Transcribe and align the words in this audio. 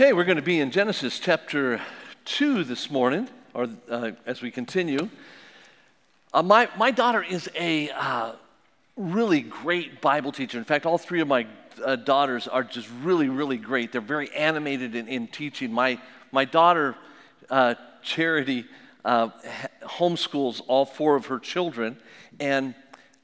Okay, 0.00 0.12
we're 0.12 0.22
going 0.22 0.36
to 0.36 0.42
be 0.42 0.60
in 0.60 0.70
Genesis 0.70 1.18
chapter 1.18 1.80
2 2.24 2.62
this 2.62 2.88
morning, 2.88 3.28
or 3.52 3.68
uh, 3.90 4.12
as 4.26 4.40
we 4.40 4.48
continue. 4.48 5.08
Uh, 6.32 6.40
my, 6.40 6.68
my 6.78 6.92
daughter 6.92 7.20
is 7.20 7.50
a 7.56 7.90
uh, 7.90 8.34
really 8.96 9.40
great 9.40 10.00
Bible 10.00 10.30
teacher. 10.30 10.56
In 10.56 10.62
fact, 10.62 10.86
all 10.86 10.98
three 10.98 11.20
of 11.20 11.26
my 11.26 11.48
uh, 11.84 11.96
daughters 11.96 12.46
are 12.46 12.62
just 12.62 12.88
really, 13.02 13.28
really 13.28 13.56
great. 13.56 13.90
They're 13.90 14.00
very 14.00 14.32
animated 14.36 14.94
in, 14.94 15.08
in 15.08 15.26
teaching. 15.26 15.72
My, 15.72 15.98
my 16.30 16.44
daughter, 16.44 16.94
uh, 17.50 17.74
Charity, 18.00 18.66
uh, 19.04 19.30
homeschools 19.82 20.60
all 20.68 20.84
four 20.84 21.16
of 21.16 21.26
her 21.26 21.40
children, 21.40 21.96
and 22.38 22.76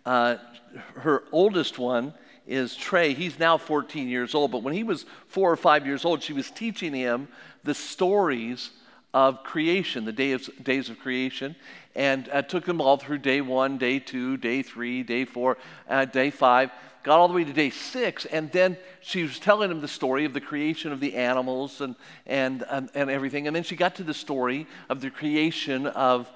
her 0.05 1.23
oldest 1.31 1.79
one 1.79 2.15
is 2.47 2.77
Trey. 2.77 3.15
He's 3.15 3.39
now 3.39 3.57
14 3.59 4.09
years 4.09 4.35
old, 4.35 4.51
but 4.51 4.63
when 4.63 4.75
he 4.75 4.83
was 4.83 5.07
four 5.29 5.51
or 5.51 5.57
five 5.57 5.87
years 5.87 6.05
old, 6.05 6.23
she 6.23 6.33
was 6.33 6.51
teaching 6.51 6.93
him 6.93 7.29
the 7.63 7.75
stories 7.75 8.71
of 9.15 9.45
creation, 9.45 10.05
the 10.05 10.13
days 10.13 10.91
of 10.91 10.99
creation, 10.99 11.55
and 11.95 12.29
uh, 12.31 12.43
took 12.43 12.65
them 12.65 12.81
all 12.81 12.97
through 12.97 13.19
day 13.19 13.41
one, 13.41 13.79
day 13.79 13.99
two, 13.99 14.37
day 14.37 14.61
three, 14.61 15.03
day 15.03 15.25
four, 15.25 15.57
uh, 15.89 16.05
day 16.05 16.31
five, 16.31 16.71
got 17.05 17.21
all 17.21 17.29
the 17.29 17.35
way 17.35 17.45
to 17.45 17.53
day 17.53 17.71
six, 17.71 18.25
and 18.25 18.51
then 18.51 18.77
she 19.01 19.23
was 19.23 19.39
telling 19.39 19.71
him 19.71 19.81
the 19.81 19.89
story 19.89 20.25
of 20.25 20.33
the 20.33 20.41
creation 20.41 20.91
of 20.91 20.99
the 21.01 21.15
animals 21.15 21.81
and, 21.81 21.95
and, 22.27 22.65
and, 22.69 22.91
and 22.95 23.11
everything. 23.11 23.47
And 23.47 23.55
then 23.55 23.63
she 23.63 23.77
got 23.77 23.95
to 23.97 24.03
the 24.03 24.15
story 24.15 24.67
of 24.89 25.01
the 25.01 25.11
creation 25.11 25.87
of, 25.87 26.29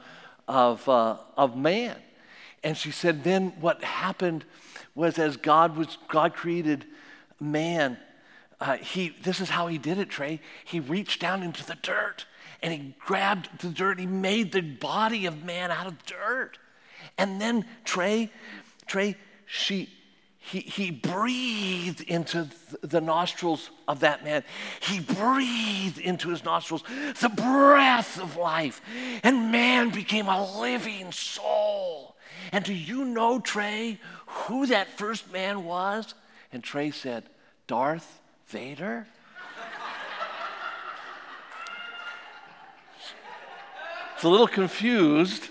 of, 0.47 0.87
uh, 0.89 1.17
of 1.37 1.57
man. 1.57 1.97
And 2.63 2.77
she 2.77 2.91
said, 2.91 3.25
then 3.25 3.55
what 3.61 3.83
happened 3.83 4.45
was 4.99 5.17
as 5.17 5.37
God 5.37 5.77
was 5.77 5.97
God 6.09 6.35
created 6.35 6.85
man. 7.41 7.97
Uh, 8.61 8.77
he 8.79 9.15
this 9.23 9.41
is 9.41 9.49
how 9.49 9.69
he 9.69 9.79
did 9.79 9.97
it, 9.97 10.11
Trey. 10.11 10.41
He 10.65 10.81
reached 10.81 11.21
down 11.21 11.45
into 11.45 11.65
the 11.65 11.77
dirt 11.77 12.27
and 12.61 12.73
he 12.73 12.95
grabbed 12.99 13.61
the 13.61 13.69
dirt. 13.69 14.01
He 14.01 14.07
made 14.07 14.51
the 14.51 14.61
body 14.61 15.27
of 15.27 15.45
man 15.45 15.71
out 15.71 15.87
of 15.87 16.05
dirt, 16.05 16.59
and 17.17 17.41
then 17.41 17.65
Trey, 17.85 18.31
Trey, 18.87 19.17
she. 19.47 19.89
He, 20.41 20.61
he 20.61 20.91
breathed 20.91 22.01
into 22.01 22.49
the 22.81 23.03
nostrils 23.03 23.69
of 23.87 24.01
that 24.01 24.25
man. 24.25 24.45
He 24.81 24.99
breathed 24.99 25.99
into 25.99 26.31
his 26.31 26.43
nostrils 26.43 26.83
the 27.21 27.29
breath 27.29 28.19
of 28.19 28.37
life. 28.37 28.81
And 29.23 29.53
man 29.53 29.91
became 29.91 30.27
a 30.27 30.59
living 30.59 31.13
soul. 31.13 32.17
And 32.53 32.65
do 32.65 32.73
you 32.73 33.05
know, 33.05 33.41
Trey, 33.41 33.99
who 34.27 34.67
that 34.67 34.89
first 34.99 35.33
man 35.33 35.65
was? 35.65 36.15
And 36.53 36.63
Trey 36.63 36.91
said, 36.91 37.25
Darth 37.67 38.21
Vader? 38.47 39.07
it's 44.15 44.25
a 44.25 44.29
little 44.29 44.49
confused. 44.49 45.49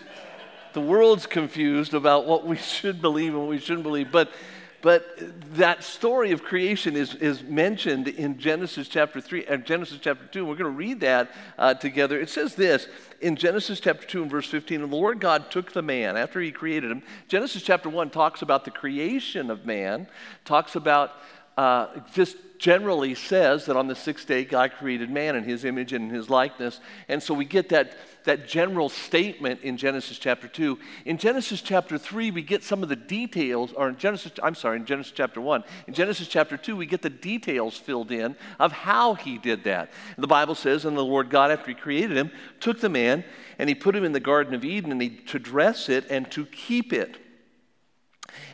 The 0.73 0.81
world's 0.81 1.26
confused 1.26 1.94
about 1.94 2.26
what 2.26 2.45
we 2.45 2.58
should 2.58 3.02
believe 3.02 3.34
and 3.34 3.42
what 3.42 3.50
we 3.50 3.59
shouldn't 3.59 3.84
believe. 3.84 4.11
But 4.11 4.32
but 4.81 5.17
that 5.56 5.83
story 5.83 6.31
of 6.31 6.44
creation 6.44 6.95
is, 6.95 7.16
is 7.16 7.42
mentioned 7.44 8.08
in 8.08 8.38
Genesis 8.38 8.88
chapter 8.88 9.20
3 9.20 9.45
and 9.45 9.64
uh, 9.64 9.66
Genesis 9.66 9.97
chapter 10.00 10.25
2. 10.28 10.45
We're 10.45 10.56
going 10.56 10.72
to 10.72 10.78
read 10.78 11.00
that 11.00 11.31
uh, 11.58 11.73
together. 11.73 12.20
It 12.20 12.30
says 12.30 12.53
this 12.53 12.88
in 13.20 13.36
Genesis 13.36 13.80
chapter 13.80 14.05
2 14.05 14.22
and 14.23 14.31
verse 14.31 14.48
15 14.48 14.81
And 14.81 14.92
the 14.92 14.95
Lord 14.95 15.20
God 15.20 15.50
took 15.50 15.72
the 15.72 15.81
man 15.81 16.16
after 16.16 16.39
he 16.39 16.52
created 16.52 16.92
him. 16.92 17.02
Genesis 17.28 17.64
chapter 17.64 17.89
1 17.89 18.11
talks 18.11 18.44
about 18.44 18.66
the 18.66 18.72
creation 18.72 19.50
of 19.50 19.66
man, 19.66 20.08
talks 20.45 20.75
about 20.75 21.11
uh, 21.58 21.88
just 22.14 22.38
generally 22.60 23.14
says 23.14 23.66
that 23.66 23.76
on 23.76 23.88
the 23.88 23.96
sixth 23.96 24.28
day 24.28 24.44
God 24.44 24.72
created 24.78 25.10
man 25.10 25.36
in 25.36 25.44
his 25.44 25.66
image 25.66 25.94
and 25.94 26.10
in 26.10 26.16
his 26.16 26.30
likeness. 26.30 26.80
And 27.08 27.22
so 27.22 27.34
we 27.34 27.46
get 27.46 27.70
that, 27.70 27.94
that 28.24 28.48
general 28.48 28.90
statement 28.90 29.62
in 29.62 29.78
Genesis 29.78 30.18
chapter 30.18 30.48
2. 30.48 30.78
In 31.06 31.18
Genesis 31.18 31.62
chapter 31.62 31.98
3, 31.98 32.32
we 32.32 32.42
get 32.42 32.64
some 32.64 32.84
of 32.84 32.90
the 32.90 32.96
details, 32.96 33.73
or 33.73 33.90
in 33.90 33.98
Genesis, 33.98 34.32
I'm 34.42 34.56
sorry, 34.56 34.78
in 34.78 34.86
Genesis 34.86 35.14
chapter 35.16 35.40
1. 35.40 35.64
In 35.88 35.94
Genesis 35.94 36.28
chapter 36.28 36.58
2, 36.58 36.76
we 36.76 36.86
get 36.86 37.02
the 37.02 37.10
details 37.10 37.78
filled 37.78 38.12
in 38.12 38.36
of 38.60 38.72
how 38.72 39.14
he 39.14 39.38
did 39.38 39.64
that. 39.66 39.92
The 40.17 40.28
Bible 40.28 40.56
says, 40.56 40.86
And 40.86 40.98
the 40.98 41.06
Lord 41.06 41.30
God, 41.30 41.52
after 41.52 41.67
he 41.70 41.76
created 41.76 42.17
him, 42.17 42.32
took 42.60 42.80
the 42.80 42.90
man 42.90 43.23
and 43.60 43.70
he 43.70 43.76
put 43.76 43.96
him 43.96 44.04
in 44.04 44.12
the 44.12 44.20
Garden 44.20 44.54
of 44.54 44.66
Eden 44.66 44.92
and 44.92 45.02
he, 45.02 45.10
to 45.10 45.40
dress 45.40 45.90
it 45.90 46.06
and 46.10 46.30
to 46.32 46.46
keep 46.46 46.94
it. 46.94 47.17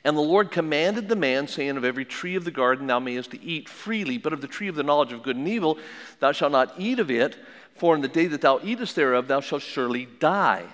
And 0.03 0.17
the 0.17 0.21
Lord 0.21 0.51
commanded 0.51 1.09
the 1.09 1.16
man, 1.16 1.47
saying, 1.47 1.77
Of 1.77 1.85
every 1.85 2.05
tree 2.05 2.35
of 2.35 2.45
the 2.45 2.51
garden 2.51 2.88
thou 2.88 2.99
mayest 2.99 3.33
eat 3.35 3.69
freely, 3.69 4.17
but 4.17 4.33
of 4.33 4.41
the 4.41 4.47
tree 4.47 4.67
of 4.67 4.75
the 4.75 4.83
knowledge 4.83 5.13
of 5.13 5.23
good 5.23 5.35
and 5.35 5.47
evil 5.47 5.77
thou 6.19 6.31
shalt 6.31 6.51
not 6.51 6.73
eat 6.77 6.99
of 6.99 7.09
it, 7.09 7.38
for 7.75 7.95
in 7.95 8.01
the 8.01 8.07
day 8.07 8.27
that 8.27 8.41
thou 8.41 8.59
eatest 8.63 8.95
thereof 8.95 9.27
thou 9.27 9.41
shalt 9.41 9.61
surely 9.61 10.07
die. 10.19 10.66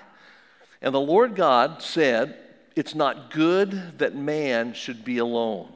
And 0.81 0.93
the 0.93 0.99
Lord 0.99 1.35
God 1.35 1.81
said, 1.81 2.37
It's 2.75 2.95
not 2.95 3.31
good 3.31 3.97
that 3.99 4.15
man 4.15 4.73
should 4.73 5.03
be 5.03 5.17
alone. 5.17 5.71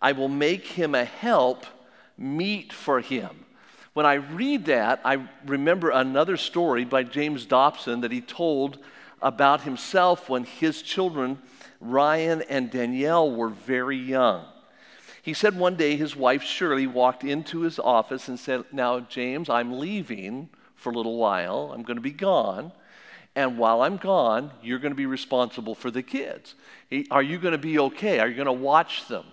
I 0.00 0.12
will 0.12 0.28
make 0.28 0.66
him 0.66 0.94
a 0.94 1.04
help 1.04 1.64
meet 2.18 2.72
for 2.72 3.00
him. 3.00 3.44
When 3.94 4.06
I 4.06 4.14
read 4.14 4.64
that, 4.66 5.00
I 5.04 5.28
remember 5.44 5.90
another 5.90 6.36
story 6.36 6.84
by 6.84 7.02
James 7.02 7.44
Dobson 7.44 8.00
that 8.00 8.10
he 8.10 8.20
told 8.20 8.78
about 9.20 9.62
himself 9.62 10.28
when 10.28 10.44
his 10.44 10.82
children 10.82 11.38
Ryan 11.82 12.42
and 12.42 12.70
Danielle 12.70 13.30
were 13.30 13.48
very 13.48 13.96
young. 13.96 14.44
He 15.20 15.34
said 15.34 15.58
one 15.58 15.74
day 15.74 15.96
his 15.96 16.14
wife 16.14 16.42
Shirley 16.42 16.86
walked 16.86 17.24
into 17.24 17.62
his 17.62 17.78
office 17.78 18.28
and 18.28 18.38
said, 18.38 18.64
Now, 18.72 19.00
James, 19.00 19.50
I'm 19.50 19.78
leaving 19.78 20.48
for 20.76 20.90
a 20.90 20.96
little 20.96 21.16
while. 21.16 21.72
I'm 21.74 21.82
going 21.82 21.96
to 21.96 22.02
be 22.02 22.12
gone. 22.12 22.72
And 23.34 23.58
while 23.58 23.82
I'm 23.82 23.96
gone, 23.96 24.52
you're 24.62 24.78
going 24.78 24.92
to 24.92 24.96
be 24.96 25.06
responsible 25.06 25.74
for 25.74 25.90
the 25.90 26.02
kids. 26.02 26.54
Are 27.10 27.22
you 27.22 27.38
going 27.38 27.52
to 27.52 27.58
be 27.58 27.78
okay? 27.78 28.20
Are 28.20 28.28
you 28.28 28.36
going 28.36 28.46
to 28.46 28.52
watch 28.52 29.08
them? 29.08 29.24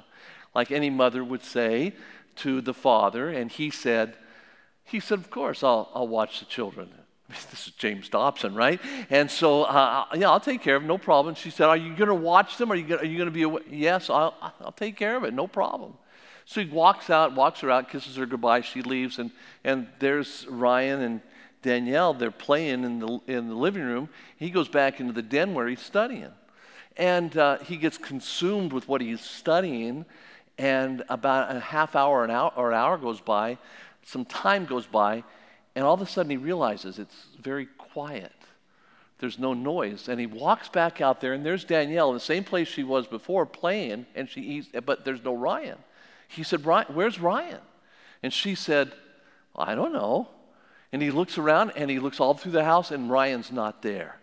Like 0.55 0.71
any 0.71 0.89
mother 0.89 1.23
would 1.23 1.43
say 1.43 1.93
to 2.37 2.61
the 2.61 2.73
father. 2.73 3.29
And 3.29 3.51
he 3.51 3.69
said, 3.69 4.15
he 4.83 4.99
said, 4.99 5.19
Of 5.19 5.29
course, 5.29 5.63
I'll, 5.63 5.91
I'll 5.93 6.07
watch 6.07 6.39
the 6.39 6.45
children. 6.45 6.89
this 7.51 7.67
is 7.67 7.73
James 7.73 8.09
Dobson, 8.09 8.55
right? 8.55 8.79
And 9.09 9.29
so, 9.29 9.63
uh, 9.63 10.05
yeah, 10.15 10.29
I'll 10.29 10.39
take 10.39 10.61
care 10.61 10.75
of 10.75 10.83
it, 10.83 10.87
no 10.87 10.97
problem. 10.97 11.35
She 11.35 11.51
said, 11.51 11.67
Are 11.67 11.77
you 11.77 11.95
going 11.95 12.07
to 12.07 12.15
watch 12.15 12.57
them? 12.57 12.71
Are 12.71 12.75
you 12.75 12.85
going 12.85 13.25
to 13.25 13.31
be 13.31 13.43
away? 13.43 13.61
Yes, 13.69 14.09
I'll, 14.09 14.35
I'll 14.59 14.71
take 14.71 14.95
care 14.95 15.15
of 15.15 15.23
it, 15.23 15.33
no 15.33 15.47
problem. 15.47 15.93
So 16.45 16.61
he 16.61 16.69
walks 16.69 17.11
out, 17.11 17.35
walks 17.35 17.59
her 17.59 17.69
out, 17.69 17.89
kisses 17.89 18.15
her 18.15 18.25
goodbye. 18.25 18.61
She 18.61 18.81
leaves, 18.81 19.19
and, 19.19 19.29
and 19.63 19.87
there's 19.99 20.47
Ryan 20.49 21.01
and 21.01 21.21
Danielle. 21.61 22.15
They're 22.15 22.31
playing 22.31 22.83
in 22.83 22.99
the, 22.99 23.19
in 23.27 23.47
the 23.49 23.55
living 23.55 23.83
room. 23.83 24.09
He 24.35 24.49
goes 24.49 24.67
back 24.67 24.99
into 24.99 25.13
the 25.13 25.21
den 25.21 25.53
where 25.53 25.67
he's 25.67 25.81
studying. 25.81 26.31
And 26.97 27.37
uh, 27.37 27.59
he 27.59 27.77
gets 27.77 27.99
consumed 27.99 28.73
with 28.73 28.87
what 28.87 28.99
he's 29.01 29.21
studying, 29.21 30.05
and 30.57 31.03
about 31.07 31.55
a 31.55 31.59
half 31.59 31.95
hour, 31.95 32.23
an 32.23 32.31
hour, 32.31 32.51
or 32.55 32.71
an 32.71 32.77
hour 32.77 32.97
goes 32.97 33.21
by, 33.21 33.59
some 34.03 34.25
time 34.25 34.65
goes 34.65 34.87
by, 34.87 35.23
and 35.79 35.87
all 35.87 35.93
of 35.93 36.01
a 36.01 36.05
sudden 36.05 36.29
he 36.29 36.35
realizes 36.35 36.99
it's 36.99 37.27
very 37.41 37.65
quiet. 37.77 38.33
There's 39.19 39.39
no 39.39 39.53
noise. 39.53 40.09
And 40.09 40.19
he 40.19 40.25
walks 40.25 40.67
back 40.67 40.99
out 40.99 41.21
there, 41.21 41.31
and 41.31 41.45
there's 41.45 41.63
Danielle 41.63 42.09
in 42.09 42.15
the 42.15 42.19
same 42.19 42.43
place 42.43 42.67
she 42.67 42.83
was 42.83 43.07
before 43.07 43.45
playing, 43.45 44.05
and 44.13 44.29
she 44.29 44.41
eats, 44.41 44.67
but 44.85 45.05
there's 45.05 45.23
no 45.23 45.33
Ryan. 45.33 45.77
He 46.27 46.43
said, 46.43 46.65
Ryan, 46.65 46.87
Where's 46.93 47.17
Ryan? 47.17 47.61
And 48.21 48.33
she 48.33 48.55
said, 48.55 48.91
I 49.55 49.73
don't 49.73 49.93
know. 49.93 50.27
And 50.91 51.01
he 51.01 51.11
looks 51.11 51.37
around 51.37 51.71
and 51.77 51.89
he 51.89 51.97
looks 51.97 52.19
all 52.19 52.33
through 52.33 52.51
the 52.51 52.65
house, 52.65 52.91
and 52.91 53.09
Ryan's 53.09 53.49
not 53.49 53.81
there. 53.81 54.17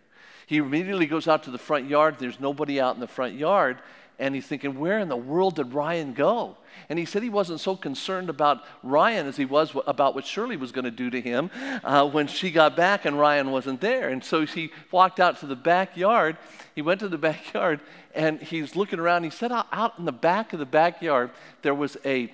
He 0.46 0.58
immediately 0.58 1.06
goes 1.06 1.26
out 1.26 1.44
to 1.44 1.50
the 1.50 1.56
front 1.56 1.88
yard. 1.88 2.16
There's 2.18 2.38
nobody 2.38 2.78
out 2.78 2.96
in 2.96 3.00
the 3.00 3.08
front 3.08 3.32
yard 3.32 3.78
and 4.18 4.34
he's 4.34 4.46
thinking, 4.46 4.78
where 4.78 4.98
in 4.98 5.08
the 5.08 5.16
world 5.16 5.56
did 5.56 5.74
Ryan 5.74 6.14
go? 6.14 6.56
And 6.88 6.98
he 6.98 7.04
said 7.04 7.22
he 7.22 7.28
wasn't 7.28 7.60
so 7.60 7.76
concerned 7.76 8.30
about 8.30 8.64
Ryan 8.82 9.26
as 9.26 9.36
he 9.36 9.44
was 9.44 9.76
about 9.86 10.14
what 10.14 10.26
Shirley 10.26 10.56
was 10.56 10.72
going 10.72 10.84
to 10.84 10.90
do 10.90 11.10
to 11.10 11.20
him 11.20 11.50
uh, 11.84 12.08
when 12.08 12.26
she 12.26 12.50
got 12.50 12.76
back 12.76 13.04
and 13.04 13.18
Ryan 13.18 13.50
wasn't 13.50 13.80
there. 13.80 14.08
And 14.08 14.24
so 14.24 14.46
he 14.46 14.70
walked 14.90 15.20
out 15.20 15.40
to 15.40 15.46
the 15.46 15.56
backyard. 15.56 16.36
He 16.74 16.82
went 16.82 17.00
to 17.00 17.08
the 17.08 17.18
backyard 17.30 17.80
and 18.14 18.40
he's 18.40 18.74
looking 18.74 18.98
around. 18.98 19.24
He 19.24 19.30
said 19.30 19.52
out, 19.52 19.66
out 19.70 19.98
in 19.98 20.06
the 20.06 20.12
back 20.12 20.52
of 20.52 20.58
the 20.58 20.66
backyard 20.66 21.30
there 21.62 21.74
was 21.74 21.96
a 22.04 22.32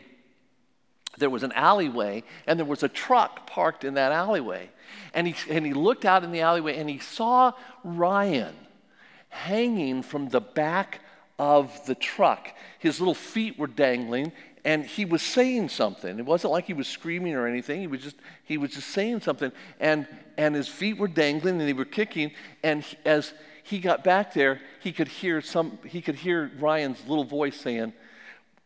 there 1.19 1.29
was 1.29 1.43
an 1.43 1.53
alleyway 1.53 2.23
and 2.47 2.59
there 2.59 2.65
was 2.65 2.83
a 2.83 2.89
truck 2.89 3.47
parked 3.47 3.85
in 3.85 3.95
that 3.95 4.13
alleyway. 4.13 4.71
And 5.13 5.27
he, 5.27 5.35
and 5.51 5.67
he 5.67 5.75
looked 5.75 6.07
out 6.07 6.25
in 6.25 6.33
the 6.33 6.41
alleyway 6.41 6.79
and 6.79 6.89
he 6.89 6.99
saw 7.01 7.53
Ryan 7.85 8.55
hanging 9.29 10.03
from 10.03 10.31
the 10.31 10.41
back 10.41 11.01
of 11.39 11.87
the 11.87 11.95
truck. 11.95 12.55
His 12.79 13.01
little 13.01 13.15
feet 13.15 13.59
were 13.59 13.67
dangling, 13.67 14.33
and 14.65 14.85
he 14.85 15.05
was 15.05 15.23
saying 15.23 15.69
something. 15.71 16.19
It 16.19 16.25
wasn't 16.25 16.53
like 16.53 16.67
he 16.67 16.73
was 16.73 16.87
screaming 16.87 17.35
or 17.35 17.47
anything. 17.47 17.81
He 17.81 17.87
was 17.87 18.01
just 18.01 18.17
he 18.45 18.59
was 18.59 18.73
just 18.73 18.89
saying 18.89 19.21
something, 19.21 19.53
and 19.81 20.07
and 20.37 20.55
his 20.55 20.69
feet 20.69 20.99
were 20.99 21.09
dangling, 21.09 21.61
and 21.61 21.69
they 21.69 21.73
were 21.73 21.85
kicking. 21.85 22.33
And 22.63 22.85
as 23.05 23.35
he 23.65 23.79
got 23.79 24.05
back 24.05 24.35
there, 24.35 24.61
he 24.81 24.93
could 24.93 25.09
hear 25.09 25.41
some. 25.41 25.79
He 25.85 26.01
could 26.01 26.17
hear 26.17 26.51
Ryan's 26.59 27.01
little 27.07 27.25
voice 27.25 27.61
saying, 27.61 27.93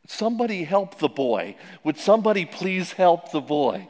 "Somebody 0.07 0.65
help 0.65 0.99
the 0.99 1.09
boy! 1.09 1.57
Would 1.85 1.97
somebody 1.97 2.45
please 2.45 2.93
help 2.93 3.31
the 3.33 3.41
boy?" 3.41 3.89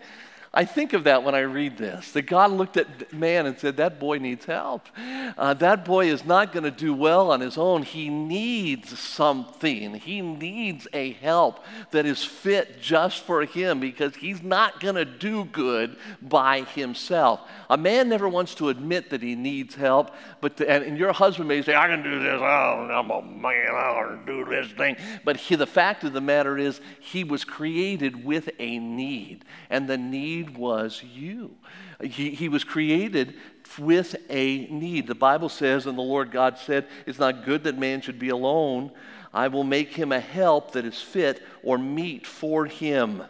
I 0.56 0.64
think 0.64 0.94
of 0.94 1.04
that 1.04 1.22
when 1.22 1.34
I 1.34 1.40
read 1.40 1.76
this 1.76 2.12
that 2.12 2.22
God 2.22 2.50
looked 2.50 2.78
at 2.78 3.12
man 3.12 3.44
and 3.44 3.58
said, 3.58 3.76
That 3.76 4.00
boy 4.00 4.16
needs 4.16 4.46
help. 4.46 4.88
Uh, 4.96 5.52
that 5.52 5.84
boy 5.84 6.06
is 6.06 6.24
not 6.24 6.50
going 6.54 6.64
to 6.64 6.70
do 6.70 6.94
well 6.94 7.30
on 7.30 7.42
his 7.42 7.58
own. 7.58 7.82
He 7.82 8.08
needs 8.08 8.98
something, 8.98 9.94
he 9.94 10.22
needs 10.22 10.88
a 10.94 11.12
help 11.12 11.62
that 11.90 12.06
is 12.06 12.24
fit 12.24 12.80
just 12.80 13.22
for 13.24 13.44
him 13.44 13.80
because 13.80 14.16
he's 14.16 14.42
not 14.42 14.80
going 14.80 14.94
to 14.94 15.04
do 15.04 15.44
good 15.44 15.96
by 16.22 16.62
himself. 16.62 17.40
A 17.68 17.76
man 17.76 18.08
never 18.08 18.28
wants 18.28 18.54
to 18.56 18.70
admit 18.70 19.10
that 19.10 19.22
he 19.22 19.34
needs 19.34 19.74
help, 19.74 20.12
but 20.40 20.58
and, 20.60 20.84
and, 20.84 20.96
your 20.96 21.12
husband 21.12 21.48
may 21.48 21.60
say, 21.62 21.74
I 21.74 21.88
can 21.88 22.02
do 22.02 22.18
this. 22.20 22.40
Oh, 22.40 22.88
I'm 22.90 23.10
a 23.10 23.20
man. 23.20 23.74
I 23.74 24.04
can 24.08 24.24
do 24.24 24.44
this 24.44 24.70
thing. 24.72 24.96
But 25.24 25.36
he, 25.36 25.56
the 25.56 25.66
fact 25.66 26.04
of 26.04 26.12
the 26.12 26.20
matter 26.20 26.56
is, 26.56 26.80
he 27.00 27.24
was 27.24 27.44
created 27.44 28.24
with 28.24 28.48
a 28.58 28.78
need, 28.78 29.44
and 29.68 29.88
the 29.88 29.98
need 29.98 30.45
was 30.50 31.02
you. 31.02 31.54
He, 32.02 32.30
he 32.30 32.48
was 32.48 32.64
created 32.64 33.34
with 33.78 34.16
a 34.28 34.66
need. 34.66 35.06
The 35.06 35.14
Bible 35.14 35.48
says, 35.48 35.86
and 35.86 35.96
the 35.96 36.02
Lord 36.02 36.30
God 36.30 36.58
said, 36.58 36.86
It's 37.06 37.18
not 37.18 37.44
good 37.44 37.64
that 37.64 37.78
man 37.78 38.00
should 38.00 38.18
be 38.18 38.28
alone. 38.28 38.90
I 39.32 39.48
will 39.48 39.64
make 39.64 39.94
him 39.94 40.12
a 40.12 40.20
help 40.20 40.72
that 40.72 40.84
is 40.84 41.00
fit 41.00 41.42
or 41.62 41.76
meet 41.78 42.26
for 42.26 42.66
him. 42.66 43.22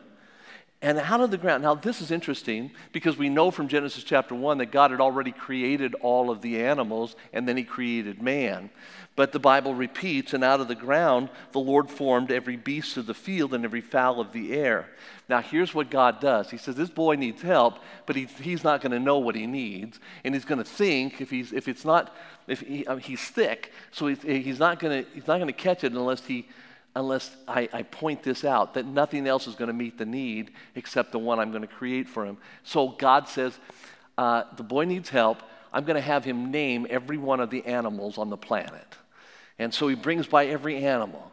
And 0.82 0.98
out 0.98 1.20
of 1.20 1.30
the 1.30 1.38
ground, 1.38 1.62
now 1.62 1.74
this 1.74 2.00
is 2.00 2.10
interesting 2.10 2.70
because 2.92 3.16
we 3.16 3.28
know 3.28 3.50
from 3.50 3.66
Genesis 3.66 4.04
chapter 4.04 4.34
1 4.34 4.58
that 4.58 4.66
God 4.66 4.90
had 4.90 5.00
already 5.00 5.32
created 5.32 5.94
all 5.96 6.30
of 6.30 6.42
the 6.42 6.62
animals 6.62 7.16
and 7.32 7.48
then 7.48 7.56
he 7.56 7.64
created 7.64 8.22
man. 8.22 8.70
But 9.16 9.32
the 9.32 9.40
Bible 9.40 9.74
repeats, 9.74 10.34
and 10.34 10.44
out 10.44 10.60
of 10.60 10.68
the 10.68 10.74
ground 10.74 11.30
the 11.52 11.58
Lord 11.58 11.90
formed 11.90 12.30
every 12.30 12.56
beast 12.56 12.98
of 12.98 13.06
the 13.06 13.14
field 13.14 13.54
and 13.54 13.64
every 13.64 13.80
fowl 13.80 14.20
of 14.20 14.32
the 14.32 14.52
air. 14.52 14.90
Now, 15.28 15.40
here's 15.40 15.74
what 15.74 15.90
God 15.90 16.20
does 16.20 16.50
He 16.50 16.56
says, 16.56 16.76
This 16.76 16.90
boy 16.90 17.16
needs 17.16 17.42
help, 17.42 17.78
but 18.06 18.16
he, 18.16 18.24
he's 18.24 18.64
not 18.64 18.80
going 18.80 18.92
to 18.92 19.00
know 19.00 19.18
what 19.18 19.34
he 19.34 19.46
needs. 19.46 19.98
And 20.24 20.34
he's 20.34 20.44
going 20.44 20.58
to 20.58 20.64
think, 20.64 21.20
if, 21.20 21.30
he's, 21.30 21.52
if 21.52 21.68
it's 21.68 21.84
not, 21.84 22.14
if 22.46 22.60
he, 22.60 22.86
I 22.86 22.92
mean, 22.92 23.00
he's 23.00 23.22
thick, 23.22 23.72
so 23.90 24.06
he's, 24.06 24.22
he's 24.22 24.58
not 24.58 24.78
going 24.78 25.04
to 25.04 25.52
catch 25.52 25.84
it 25.84 25.92
unless 25.92 26.24
he 26.24 26.48
unless 26.94 27.36
I, 27.46 27.68
I, 27.74 27.82
point 27.82 28.22
this 28.22 28.42
out 28.42 28.72
that 28.72 28.86
nothing 28.86 29.26
else 29.26 29.46
is 29.46 29.54
going 29.54 29.68
to 29.68 29.74
meet 29.74 29.98
the 29.98 30.06
need 30.06 30.52
except 30.74 31.12
the 31.12 31.18
one 31.18 31.38
I'm 31.38 31.50
going 31.50 31.60
to 31.60 31.68
create 31.68 32.08
for 32.08 32.24
him. 32.24 32.38
So 32.64 32.88
God 32.88 33.28
says, 33.28 33.58
uh, 34.16 34.44
The 34.56 34.62
boy 34.62 34.86
needs 34.86 35.10
help. 35.10 35.42
I'm 35.74 35.84
going 35.84 35.96
to 35.96 36.00
have 36.00 36.24
him 36.24 36.50
name 36.50 36.86
every 36.88 37.18
one 37.18 37.40
of 37.40 37.50
the 37.50 37.66
animals 37.66 38.16
on 38.16 38.30
the 38.30 38.36
planet. 38.38 38.96
And 39.58 39.74
so 39.74 39.88
he 39.88 39.94
brings 39.94 40.26
by 40.26 40.46
every 40.46 40.84
animal. 40.84 41.30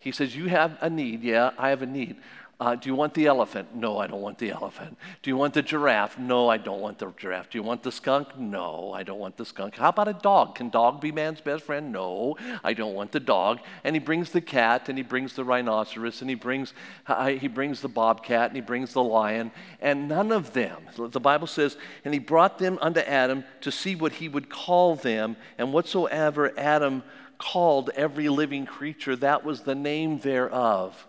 He 0.00 0.10
says, 0.10 0.34
You 0.34 0.48
have 0.48 0.76
a 0.80 0.90
need. 0.90 1.22
Yeah, 1.22 1.52
I 1.56 1.70
have 1.70 1.82
a 1.82 1.86
need. 1.86 2.16
Uh, 2.58 2.74
do 2.74 2.88
you 2.88 2.94
want 2.94 3.12
the 3.12 3.26
elephant? 3.26 3.74
No, 3.74 3.98
I 3.98 4.06
don't 4.06 4.22
want 4.22 4.38
the 4.38 4.50
elephant. 4.50 4.96
Do 5.20 5.28
you 5.28 5.36
want 5.36 5.52
the 5.52 5.60
giraffe? 5.60 6.18
No, 6.18 6.48
I 6.48 6.56
don't 6.56 6.80
want 6.80 6.98
the 6.98 7.12
giraffe. 7.14 7.50
Do 7.50 7.58
you 7.58 7.62
want 7.62 7.82
the 7.82 7.92
skunk? 7.92 8.38
No, 8.38 8.92
I 8.94 9.02
don't 9.02 9.18
want 9.18 9.36
the 9.36 9.44
skunk. 9.44 9.76
How 9.76 9.90
about 9.90 10.08
a 10.08 10.14
dog? 10.14 10.54
Can 10.54 10.70
dog 10.70 10.98
be 10.98 11.12
man's 11.12 11.42
best 11.42 11.64
friend? 11.64 11.92
No, 11.92 12.36
I 12.64 12.72
don't 12.72 12.94
want 12.94 13.12
the 13.12 13.20
dog. 13.20 13.60
And 13.84 13.94
he 13.94 14.00
brings 14.00 14.30
the 14.30 14.40
cat, 14.40 14.88
and 14.88 14.96
he 14.96 15.04
brings 15.04 15.34
the 15.34 15.44
rhinoceros, 15.44 16.22
and 16.22 16.30
he 16.30 16.34
brings 16.34 16.72
uh, 17.06 17.28
he 17.28 17.46
brings 17.46 17.82
the 17.82 17.88
bobcat, 17.88 18.48
and 18.48 18.56
he 18.56 18.62
brings 18.62 18.94
the 18.94 19.02
lion, 19.02 19.50
and 19.82 20.08
none 20.08 20.32
of 20.32 20.54
them. 20.54 20.82
The 20.96 21.20
Bible 21.20 21.46
says, 21.46 21.76
and 22.06 22.14
he 22.14 22.20
brought 22.20 22.58
them 22.58 22.78
unto 22.80 23.00
Adam 23.00 23.44
to 23.60 23.70
see 23.70 23.94
what 23.94 24.12
he 24.12 24.30
would 24.30 24.48
call 24.48 24.96
them, 24.96 25.36
and 25.58 25.74
whatsoever 25.74 26.58
Adam 26.58 27.02
called 27.36 27.90
every 27.96 28.30
living 28.30 28.64
creature, 28.64 29.14
that 29.16 29.44
was 29.44 29.60
the 29.60 29.74
name 29.74 30.20
thereof. 30.20 31.06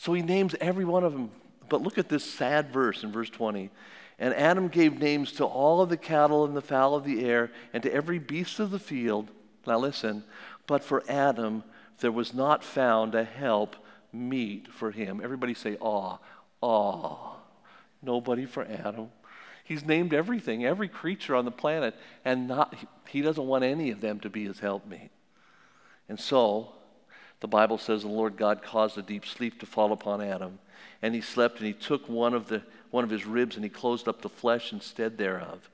So 0.00 0.14
he 0.14 0.22
names 0.22 0.54
every 0.62 0.86
one 0.86 1.04
of 1.04 1.12
them. 1.12 1.30
But 1.68 1.82
look 1.82 1.98
at 1.98 2.08
this 2.08 2.24
sad 2.24 2.72
verse 2.72 3.04
in 3.04 3.12
verse 3.12 3.28
20. 3.28 3.68
And 4.18 4.32
Adam 4.32 4.68
gave 4.68 4.98
names 4.98 5.30
to 5.32 5.44
all 5.44 5.82
of 5.82 5.90
the 5.90 5.98
cattle 5.98 6.46
and 6.46 6.56
the 6.56 6.62
fowl 6.62 6.94
of 6.94 7.04
the 7.04 7.22
air 7.22 7.52
and 7.74 7.82
to 7.82 7.92
every 7.92 8.18
beast 8.18 8.60
of 8.60 8.70
the 8.70 8.78
field. 8.78 9.30
Now 9.66 9.78
listen, 9.78 10.24
but 10.66 10.82
for 10.82 11.04
Adam 11.06 11.64
there 11.98 12.10
was 12.10 12.32
not 12.32 12.64
found 12.64 13.14
a 13.14 13.24
help 13.24 13.76
meet 14.10 14.68
for 14.68 14.90
him. 14.90 15.20
Everybody 15.22 15.52
say, 15.52 15.76
aw, 15.82 16.16
aw. 16.62 17.36
Nobody 18.00 18.46
for 18.46 18.64
Adam. 18.64 19.10
He's 19.64 19.84
named 19.84 20.14
everything, 20.14 20.64
every 20.64 20.88
creature 20.88 21.36
on 21.36 21.44
the 21.44 21.50
planet, 21.50 21.94
and 22.24 22.48
not, 22.48 22.74
he 23.06 23.20
doesn't 23.20 23.46
want 23.46 23.64
any 23.64 23.90
of 23.90 24.00
them 24.00 24.18
to 24.20 24.30
be 24.30 24.46
his 24.46 24.60
helpmeet. 24.60 25.10
And 26.08 26.18
so 26.18 26.72
the 27.40 27.48
Bible 27.48 27.78
says 27.78 28.02
the 28.02 28.08
Lord 28.08 28.36
God 28.36 28.62
caused 28.62 28.98
a 28.98 29.02
deep 29.02 29.26
sleep 29.26 29.58
to 29.60 29.66
fall 29.66 29.92
upon 29.92 30.22
Adam. 30.22 30.58
And 31.02 31.14
he 31.14 31.20
slept, 31.22 31.58
and 31.58 31.66
he 31.66 31.72
took 31.72 32.08
one 32.08 32.34
of, 32.34 32.48
the, 32.48 32.62
one 32.90 33.04
of 33.04 33.10
his 33.10 33.26
ribs, 33.26 33.56
and 33.56 33.64
he 33.64 33.70
closed 33.70 34.06
up 34.06 34.20
the 34.20 34.28
flesh 34.28 34.72
instead 34.72 35.16
thereof. 35.16 35.70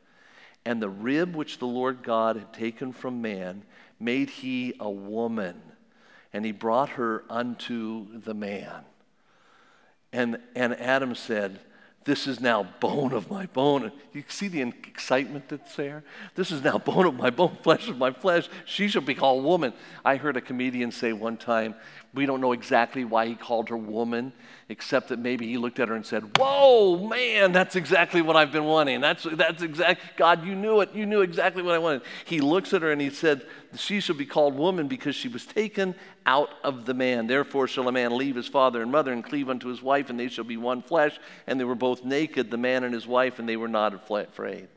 And 0.64 0.80
the 0.80 0.88
rib 0.88 1.34
which 1.34 1.58
the 1.58 1.66
Lord 1.66 2.02
God 2.02 2.36
had 2.36 2.52
taken 2.52 2.92
from 2.92 3.20
man 3.20 3.62
made 3.98 4.30
he 4.30 4.74
a 4.78 4.90
woman, 4.90 5.60
and 6.32 6.44
he 6.44 6.52
brought 6.52 6.90
her 6.90 7.24
unto 7.28 8.20
the 8.20 8.34
man. 8.34 8.84
And, 10.12 10.38
and 10.54 10.74
Adam 10.80 11.14
said, 11.14 11.58
this 12.06 12.28
is 12.28 12.40
now 12.40 12.62
bone 12.78 13.12
of 13.12 13.30
my 13.30 13.46
bone. 13.46 13.90
You 14.12 14.22
see 14.28 14.46
the 14.46 14.62
excitement 14.62 15.48
that's 15.48 15.74
there? 15.74 16.04
This 16.36 16.52
is 16.52 16.62
now 16.62 16.78
bone 16.92 17.04
of 17.04 17.16
my 17.16 17.30
bone, 17.30 17.58
flesh 17.62 17.88
of 17.88 17.98
my 17.98 18.12
flesh. 18.12 18.48
She 18.64 18.86
shall 18.86 19.02
be 19.02 19.14
called 19.14 19.44
woman. 19.44 19.72
I 20.04 20.16
heard 20.16 20.36
a 20.36 20.40
comedian 20.40 20.92
say 20.92 21.12
one 21.12 21.36
time, 21.36 21.74
we 22.16 22.26
don't 22.26 22.40
know 22.40 22.52
exactly 22.52 23.04
why 23.04 23.26
he 23.26 23.34
called 23.34 23.68
her 23.68 23.76
woman, 23.76 24.32
except 24.68 25.10
that 25.10 25.18
maybe 25.18 25.46
he 25.46 25.58
looked 25.58 25.78
at 25.78 25.88
her 25.88 25.94
and 25.94 26.04
said, 26.04 26.38
Whoa, 26.38 27.06
man, 27.06 27.52
that's 27.52 27.76
exactly 27.76 28.22
what 28.22 28.34
I've 28.34 28.50
been 28.50 28.64
wanting. 28.64 29.00
That's, 29.00 29.24
that's 29.30 29.62
exact, 29.62 30.16
God, 30.16 30.44
you 30.44 30.54
knew 30.54 30.80
it. 30.80 30.94
You 30.94 31.06
knew 31.06 31.20
exactly 31.20 31.62
what 31.62 31.74
I 31.74 31.78
wanted. 31.78 32.02
He 32.24 32.40
looks 32.40 32.72
at 32.72 32.82
her 32.82 32.90
and 32.90 33.00
he 33.00 33.10
said, 33.10 33.46
She 33.76 34.00
shall 34.00 34.16
be 34.16 34.26
called 34.26 34.56
woman 34.56 34.88
because 34.88 35.14
she 35.14 35.28
was 35.28 35.44
taken 35.44 35.94
out 36.24 36.48
of 36.64 36.86
the 36.86 36.94
man. 36.94 37.26
Therefore 37.26 37.68
shall 37.68 37.86
a 37.86 37.92
man 37.92 38.16
leave 38.16 38.34
his 38.34 38.48
father 38.48 38.82
and 38.82 38.90
mother 38.90 39.12
and 39.12 39.22
cleave 39.22 39.50
unto 39.50 39.68
his 39.68 39.82
wife, 39.82 40.10
and 40.10 40.18
they 40.18 40.28
shall 40.28 40.44
be 40.44 40.56
one 40.56 40.82
flesh. 40.82 41.20
And 41.46 41.60
they 41.60 41.64
were 41.64 41.74
both 41.74 42.04
naked, 42.04 42.50
the 42.50 42.56
man 42.56 42.82
and 42.82 42.94
his 42.94 43.06
wife, 43.06 43.38
and 43.38 43.48
they 43.48 43.56
were 43.56 43.68
not 43.68 43.94
afraid. 43.94 44.68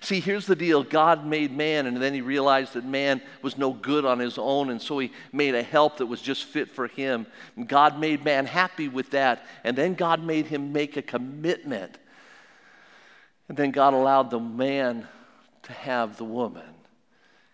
See, 0.00 0.20
here's 0.20 0.46
the 0.46 0.56
deal 0.56 0.82
God 0.82 1.26
made 1.26 1.56
man, 1.56 1.86
and 1.86 1.96
then 1.96 2.14
he 2.14 2.20
realized 2.20 2.74
that 2.74 2.84
man 2.84 3.20
was 3.42 3.58
no 3.58 3.72
good 3.72 4.04
on 4.04 4.18
his 4.18 4.38
own, 4.38 4.70
and 4.70 4.80
so 4.80 4.98
he 4.98 5.12
made 5.32 5.54
a 5.54 5.62
help 5.62 5.98
that 5.98 6.06
was 6.06 6.20
just 6.20 6.44
fit 6.44 6.70
for 6.70 6.86
him. 6.88 7.26
And 7.56 7.68
God 7.68 7.98
made 7.98 8.24
man 8.24 8.46
happy 8.46 8.88
with 8.88 9.10
that, 9.10 9.46
and 9.64 9.76
then 9.76 9.94
God 9.94 10.22
made 10.22 10.46
him 10.46 10.72
make 10.72 10.96
a 10.96 11.02
commitment. 11.02 11.98
And 13.48 13.56
then 13.56 13.70
God 13.70 13.94
allowed 13.94 14.30
the 14.30 14.40
man 14.40 15.06
to 15.64 15.72
have 15.72 16.16
the 16.16 16.24
woman. 16.24 16.64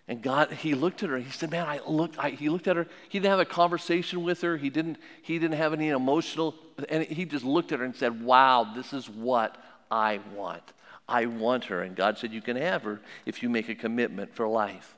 And 0.08 0.20
God, 0.20 0.52
he 0.52 0.74
looked 0.74 1.02
at 1.02 1.10
her. 1.10 1.18
He 1.18 1.30
said, 1.30 1.50
"Man, 1.50 1.66
I 1.66 1.80
looked." 1.86 2.18
I, 2.18 2.30
he 2.30 2.48
looked 2.48 2.66
at 2.66 2.76
her. 2.76 2.86
He 3.08 3.18
didn't 3.18 3.30
have 3.30 3.40
a 3.40 3.44
conversation 3.44 4.24
with 4.24 4.40
her. 4.42 4.56
He 4.56 4.68
didn't. 4.68 4.98
He 5.22 5.38
didn't 5.38 5.56
have 5.56 5.72
any 5.72 5.88
emotional. 5.88 6.54
And 6.88 7.04
he 7.04 7.24
just 7.24 7.44
looked 7.44 7.72
at 7.72 7.78
her 7.78 7.84
and 7.84 7.94
said, 7.94 8.22
"Wow, 8.22 8.72
this 8.74 8.92
is 8.92 9.08
what 9.08 9.56
I 9.90 10.20
want." 10.34 10.72
I 11.08 11.26
want 11.26 11.64
her. 11.66 11.82
And 11.82 11.96
God 11.96 12.18
said, 12.18 12.32
You 12.32 12.42
can 12.42 12.56
have 12.56 12.82
her 12.82 13.00
if 13.26 13.42
you 13.42 13.48
make 13.48 13.68
a 13.68 13.74
commitment 13.74 14.34
for 14.34 14.46
life. 14.46 14.96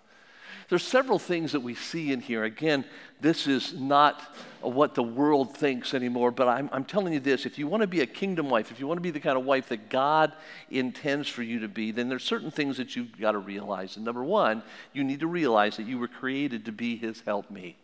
There's 0.69 0.83
several 0.83 1.19
things 1.19 1.53
that 1.53 1.61
we 1.61 1.75
see 1.75 2.13
in 2.13 2.21
here. 2.21 2.45
Again, 2.45 2.85
this 3.21 3.47
is 3.47 3.75
not 3.75 4.21
what 4.61 4.95
the 4.95 5.03
world 5.03 5.57
thinks 5.57 5.93
anymore, 5.93 6.31
but 6.31 6.49
I'm, 6.49 6.71
I'm 6.73 6.85
telling 6.85 7.13
you 7.13 7.21
this 7.21 7.45
if 7.45 7.59
you 7.59 7.67
want 7.67 7.83
to 7.83 7.87
be 7.87 8.01
a 8.01 8.07
kingdom 8.07 8.49
wife, 8.49 8.71
if 8.71 8.81
you 8.81 8.87
want 8.87 8.97
to 8.97 9.03
be 9.03 9.11
the 9.11 9.21
kind 9.21 9.37
of 9.37 9.45
wife 9.45 9.69
that 9.69 9.91
God 9.91 10.33
intends 10.71 11.29
for 11.29 11.43
you 11.43 11.61
to 11.61 11.69
be, 11.69 11.91
then 11.91 12.09
there's 12.09 12.25
certain 12.25 12.51
things 12.51 12.79
that 12.79 12.97
you've 12.97 13.19
got 13.19 13.33
to 13.33 13.39
realize. 13.39 13.97
And 13.97 14.05
number 14.05 14.25
one, 14.25 14.63
you 14.93 15.05
need 15.05 15.21
to 15.21 15.27
realize 15.27 15.77
that 15.77 15.87
you 15.87 15.99
were 15.99 16.09
created 16.09 16.65
to 16.65 16.73
be 16.73 16.97
his 16.97 17.21
helpmeet. 17.21 17.77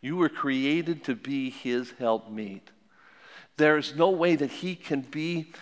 You 0.00 0.16
were 0.16 0.28
created 0.28 1.04
to 1.04 1.16
be 1.16 1.50
his 1.50 1.92
helpmeet. 3.56 3.58
There's 3.58 3.94
no 3.96 4.10
way 4.10 4.36
that 4.36 4.50
he 4.50 4.74
can 4.74 5.02
be 5.02 5.52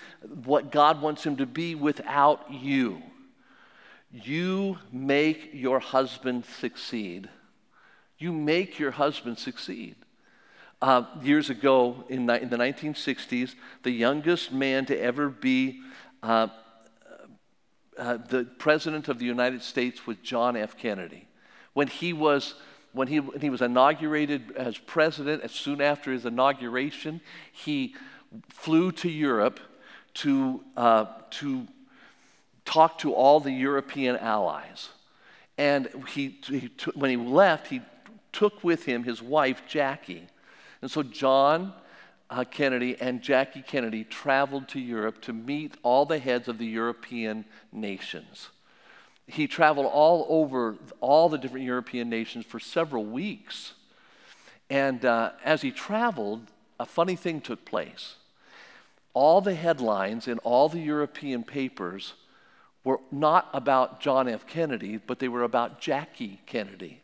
what 0.44 0.70
God 0.70 1.00
wants 1.00 1.24
him 1.24 1.36
to 1.36 1.46
be 1.46 1.74
without 1.74 2.50
you. 2.50 3.02
You 4.10 4.78
make 4.92 5.50
your 5.52 5.80
husband 5.80 6.44
succeed. 6.60 7.28
You 8.18 8.32
make 8.32 8.78
your 8.78 8.92
husband 8.92 9.38
succeed. 9.38 9.96
Uh, 10.80 11.04
years 11.22 11.50
ago 11.50 12.04
in, 12.08 12.28
in, 12.28 12.50
the 12.50 12.56
1960s, 12.56 13.54
the 13.84 13.90
youngest 13.90 14.52
man 14.52 14.84
to 14.84 15.00
ever 15.00 15.30
be 15.30 15.80
uh, 16.22 16.48
uh, 17.96 18.18
the 18.28 18.44
president 18.58 19.08
of 19.08 19.18
the 19.18 19.24
United 19.24 19.62
States 19.62 20.06
was 20.06 20.16
John 20.22 20.56
F. 20.56 20.76
Kennedy. 20.76 21.28
When 21.74 21.86
he 21.86 22.12
was 22.12 22.54
when 22.94 23.08
he, 23.08 23.20
when 23.20 23.40
he 23.40 23.50
was 23.50 23.60
inaugurated 23.60 24.52
as 24.56 24.78
president, 24.78 25.42
as 25.42 25.50
soon 25.50 25.80
after 25.80 26.12
his 26.12 26.24
inauguration, 26.24 27.20
he 27.52 27.94
flew 28.48 28.92
to 28.92 29.10
Europe 29.10 29.60
to, 30.14 30.60
uh, 30.76 31.06
to 31.30 31.66
talk 32.64 32.98
to 32.98 33.12
all 33.12 33.40
the 33.40 33.52
European 33.52 34.16
allies. 34.16 34.90
And 35.58 35.88
he, 36.08 36.38
he 36.46 36.68
t- 36.68 36.92
when 36.94 37.10
he 37.10 37.16
left, 37.16 37.66
he 37.66 37.82
took 38.32 38.62
with 38.64 38.84
him 38.84 39.02
his 39.02 39.20
wife, 39.20 39.62
Jackie. 39.66 40.26
And 40.80 40.90
so 40.90 41.02
John 41.02 41.72
uh, 42.30 42.44
Kennedy 42.44 42.96
and 43.00 43.20
Jackie 43.20 43.62
Kennedy 43.62 44.04
traveled 44.04 44.68
to 44.68 44.80
Europe 44.80 45.20
to 45.22 45.32
meet 45.32 45.76
all 45.82 46.06
the 46.06 46.18
heads 46.18 46.48
of 46.48 46.58
the 46.58 46.66
European 46.66 47.44
nations. 47.72 48.50
He 49.26 49.46
traveled 49.46 49.86
all 49.86 50.26
over 50.28 50.76
all 51.00 51.28
the 51.28 51.38
different 51.38 51.64
European 51.66 52.10
nations 52.10 52.44
for 52.44 52.60
several 52.60 53.04
weeks. 53.04 53.72
And 54.68 55.04
uh, 55.04 55.32
as 55.44 55.62
he 55.62 55.70
traveled, 55.70 56.42
a 56.78 56.86
funny 56.86 57.16
thing 57.16 57.40
took 57.40 57.64
place. 57.64 58.16
All 59.14 59.40
the 59.40 59.54
headlines 59.54 60.28
in 60.28 60.38
all 60.38 60.68
the 60.68 60.80
European 60.80 61.44
papers 61.44 62.14
were 62.82 63.00
not 63.10 63.48
about 63.54 64.00
John 64.00 64.28
F. 64.28 64.46
Kennedy, 64.46 64.98
but 64.98 65.18
they 65.18 65.28
were 65.28 65.44
about 65.44 65.80
Jackie 65.80 66.40
Kennedy. 66.46 67.00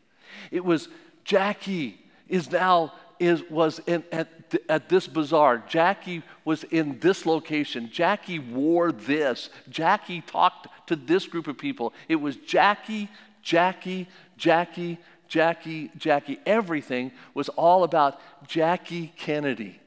It 0.51 0.63
was 0.63 0.89
Jackie 1.23 1.99
is 2.27 2.51
now 2.51 2.93
is, 3.21 3.43
was 3.51 3.79
in, 3.85 4.03
at, 4.11 4.27
at 4.67 4.89
this 4.89 5.07
bazaar. 5.07 5.59
Jackie 5.67 6.23
was 6.43 6.63
in 6.65 6.97
this 6.99 7.25
location. 7.27 7.89
Jackie 7.91 8.39
wore 8.39 8.91
this. 8.91 9.51
Jackie 9.69 10.21
talked 10.21 10.67
to 10.91 10.95
this 10.95 11.25
group 11.25 11.47
of 11.47 11.57
people. 11.57 11.93
It 12.07 12.17
was 12.17 12.35
Jackie, 12.35 13.09
Jackie, 13.41 14.07
Jackie, 14.37 14.99
Jackie, 15.27 15.89
Jackie. 15.97 16.39
Everything 16.45 17.11
was 17.33 17.49
all 17.49 17.83
about 17.83 18.19
Jackie 18.47 19.13
Kennedy 19.17 19.79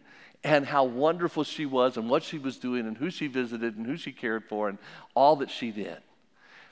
and 0.43 0.67
how 0.67 0.85
wonderful 0.85 1.45
she 1.45 1.67
was 1.67 1.97
and 1.97 2.11
what 2.11 2.23
she 2.23 2.39
was 2.39 2.59
doing 2.59 2.87
and 2.87 2.97
who 2.97 3.11
she 3.11 3.27
visited 3.27 3.77
and 3.77 3.87
who 3.87 3.97
she 3.97 4.13
cared 4.13 4.45
for 4.45 4.69
and 4.69 4.79
all 5.15 5.37
that 5.37 5.51
she 5.51 5.71
did. 5.71 5.99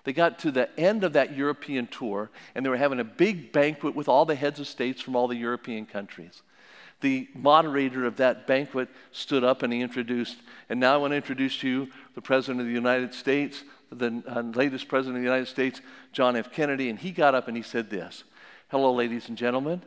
They 0.05 0.12
got 0.12 0.39
to 0.41 0.51
the 0.51 0.69
end 0.79 1.05
of 1.05 1.12
that 1.12 1.37
European 1.37 1.87
tour 1.87 2.31
and 2.55 2.65
they 2.65 2.71
were 2.71 2.77
having 2.77 3.01
a 3.01 3.05
big 3.05 3.53
banquet 3.53 3.95
with 3.95 4.09
all 4.09 4.25
the 4.25 4.35
heads 4.35 4.59
of 4.59 4.67
states 4.67 5.01
from 5.01 5.15
all 5.15 5.29
the 5.29 5.37
European 5.37 5.87
countries. 5.87 6.43
The 7.03 7.29
moderator 7.35 8.07
of 8.07 8.17
that 8.17 8.47
banquet 8.47 8.89
stood 9.11 9.43
up 9.43 9.62
and 9.62 9.73
he 9.73 9.81
introduced, 9.81 10.37
and 10.69 10.79
now 10.79 10.95
I 10.95 10.97
want 10.99 11.11
to 11.11 11.17
introduce 11.17 11.59
to 11.59 11.69
you 11.69 11.89
the 12.15 12.23
President 12.23 12.61
of 12.61 12.67
the 12.67 12.73
United 12.73 13.12
States, 13.12 13.65
the 13.92 14.22
uh, 14.26 14.40
latest 14.40 14.88
President 14.88 15.16
of 15.16 15.22
the 15.22 15.28
United 15.28 15.49
States, 15.49 15.80
John 16.12 16.37
F. 16.37 16.52
Kennedy, 16.52 16.88
and 16.88 16.99
he 16.99 17.12
got 17.12 17.34
up 17.34 17.49
and 17.49 17.56
he 17.56 17.62
said 17.62 17.90
this 17.90 18.25
Hello, 18.68 18.92
ladies 18.92 19.28
and 19.28 19.37
gentlemen. 19.37 19.82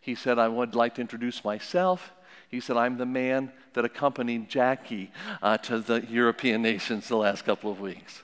He 0.00 0.14
said, 0.14 0.38
I 0.38 0.48
would 0.48 0.74
like 0.74 0.94
to 0.94 1.00
introduce 1.00 1.44
myself 1.44 2.12
he 2.48 2.60
said, 2.60 2.76
I'm 2.76 2.96
the 2.96 3.06
man 3.06 3.52
that 3.74 3.84
accompanied 3.84 4.48
Jackie 4.48 5.12
uh, 5.42 5.58
to 5.58 5.80
the 5.80 6.04
European 6.08 6.62
nations 6.62 7.08
the 7.08 7.16
last 7.16 7.44
couple 7.44 7.70
of 7.70 7.78
weeks. 7.78 8.22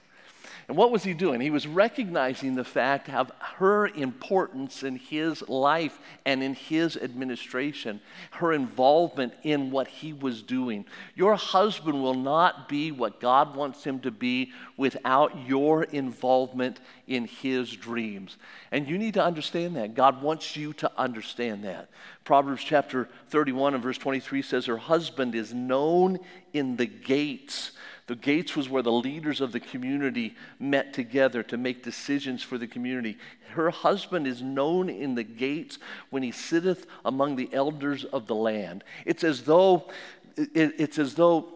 And 0.67 0.77
what 0.79 0.91
was 0.91 1.05
he 1.05 1.13
doing? 1.13 1.41
He 1.41 1.51
was 1.51 1.67
recognizing 1.67 2.55
the 2.55 2.65
fact 2.65 3.11
of 3.11 3.31
her 3.59 3.89
importance 3.89 4.83
in 4.83 4.97
his 4.97 5.47
life 5.47 5.99
and 6.25 6.43
in 6.43 6.55
his 6.55 6.97
administration, 6.97 8.01
her 8.33 8.53
involvement 8.53 9.35
in 9.43 9.71
what 9.71 9.89
he 9.89 10.15
was 10.15 10.43
doing. 10.43 10.87
Your 11.15 11.35
husband 11.35 12.03
will 12.03 12.15
not 12.15 12.69
be 12.69 12.93
what 12.93 13.21
God 13.21 13.55
wants 13.55 13.85
him 13.85 14.01
to 14.01 14.11
be 14.11 14.53
without 14.79 15.37
your 15.47 15.85
involvement 15.85 16.81
in 17.07 17.27
his 17.27 17.71
dreams. 17.71 18.39
And 18.73 18.89
you 18.89 18.97
need 18.97 19.15
to 19.15 19.25
understand 19.25 19.77
that. 19.77 19.95
God 19.95 20.23
wants 20.23 20.57
you 20.57 20.73
to 20.75 20.91
understand 20.97 21.65
that. 21.65 21.91
Proverbs 22.25 22.65
chapter 22.65 23.11
31 23.29 23.75
and 23.75 23.83
verse 23.83 23.99
23 23.99 24.41
says, 24.41 24.65
Her 24.65 24.79
husband 24.79 25.35
is 25.35 25.53
known 25.53 26.21
in 26.55 26.77
the 26.77 26.87
gates 26.87 27.73
the 28.07 28.17
gates 28.17 28.55
was 28.55 28.69
where 28.69 28.83
the 28.83 28.93
leaders 28.93 29.41
of 29.41 29.53
the 29.53 29.61
community 29.61 30.37
met 30.59 30.93
together 30.93 31.43
to 31.45 31.57
make 31.57 31.83
decisions 31.83 32.43
for 32.43 32.59
the 32.59 32.67
community. 32.67 33.17
Her 33.51 33.71
husband 33.71 34.27
is 34.27 34.43
known 34.43 34.91
in 34.91 35.15
the 35.15 35.23
gates 35.23 35.79
when 36.11 36.23
he 36.23 36.31
sitteth 36.31 36.87
among 37.05 37.37
the 37.37 37.49
elders 37.53 38.05
of 38.05 38.27
the 38.27 38.35
land. 38.35 38.85
It's 39.07 39.25
as 39.25 39.45
though, 39.45 39.89
it, 40.37 40.75
it's 40.79 40.99
as 40.99 41.15
though 41.15 41.49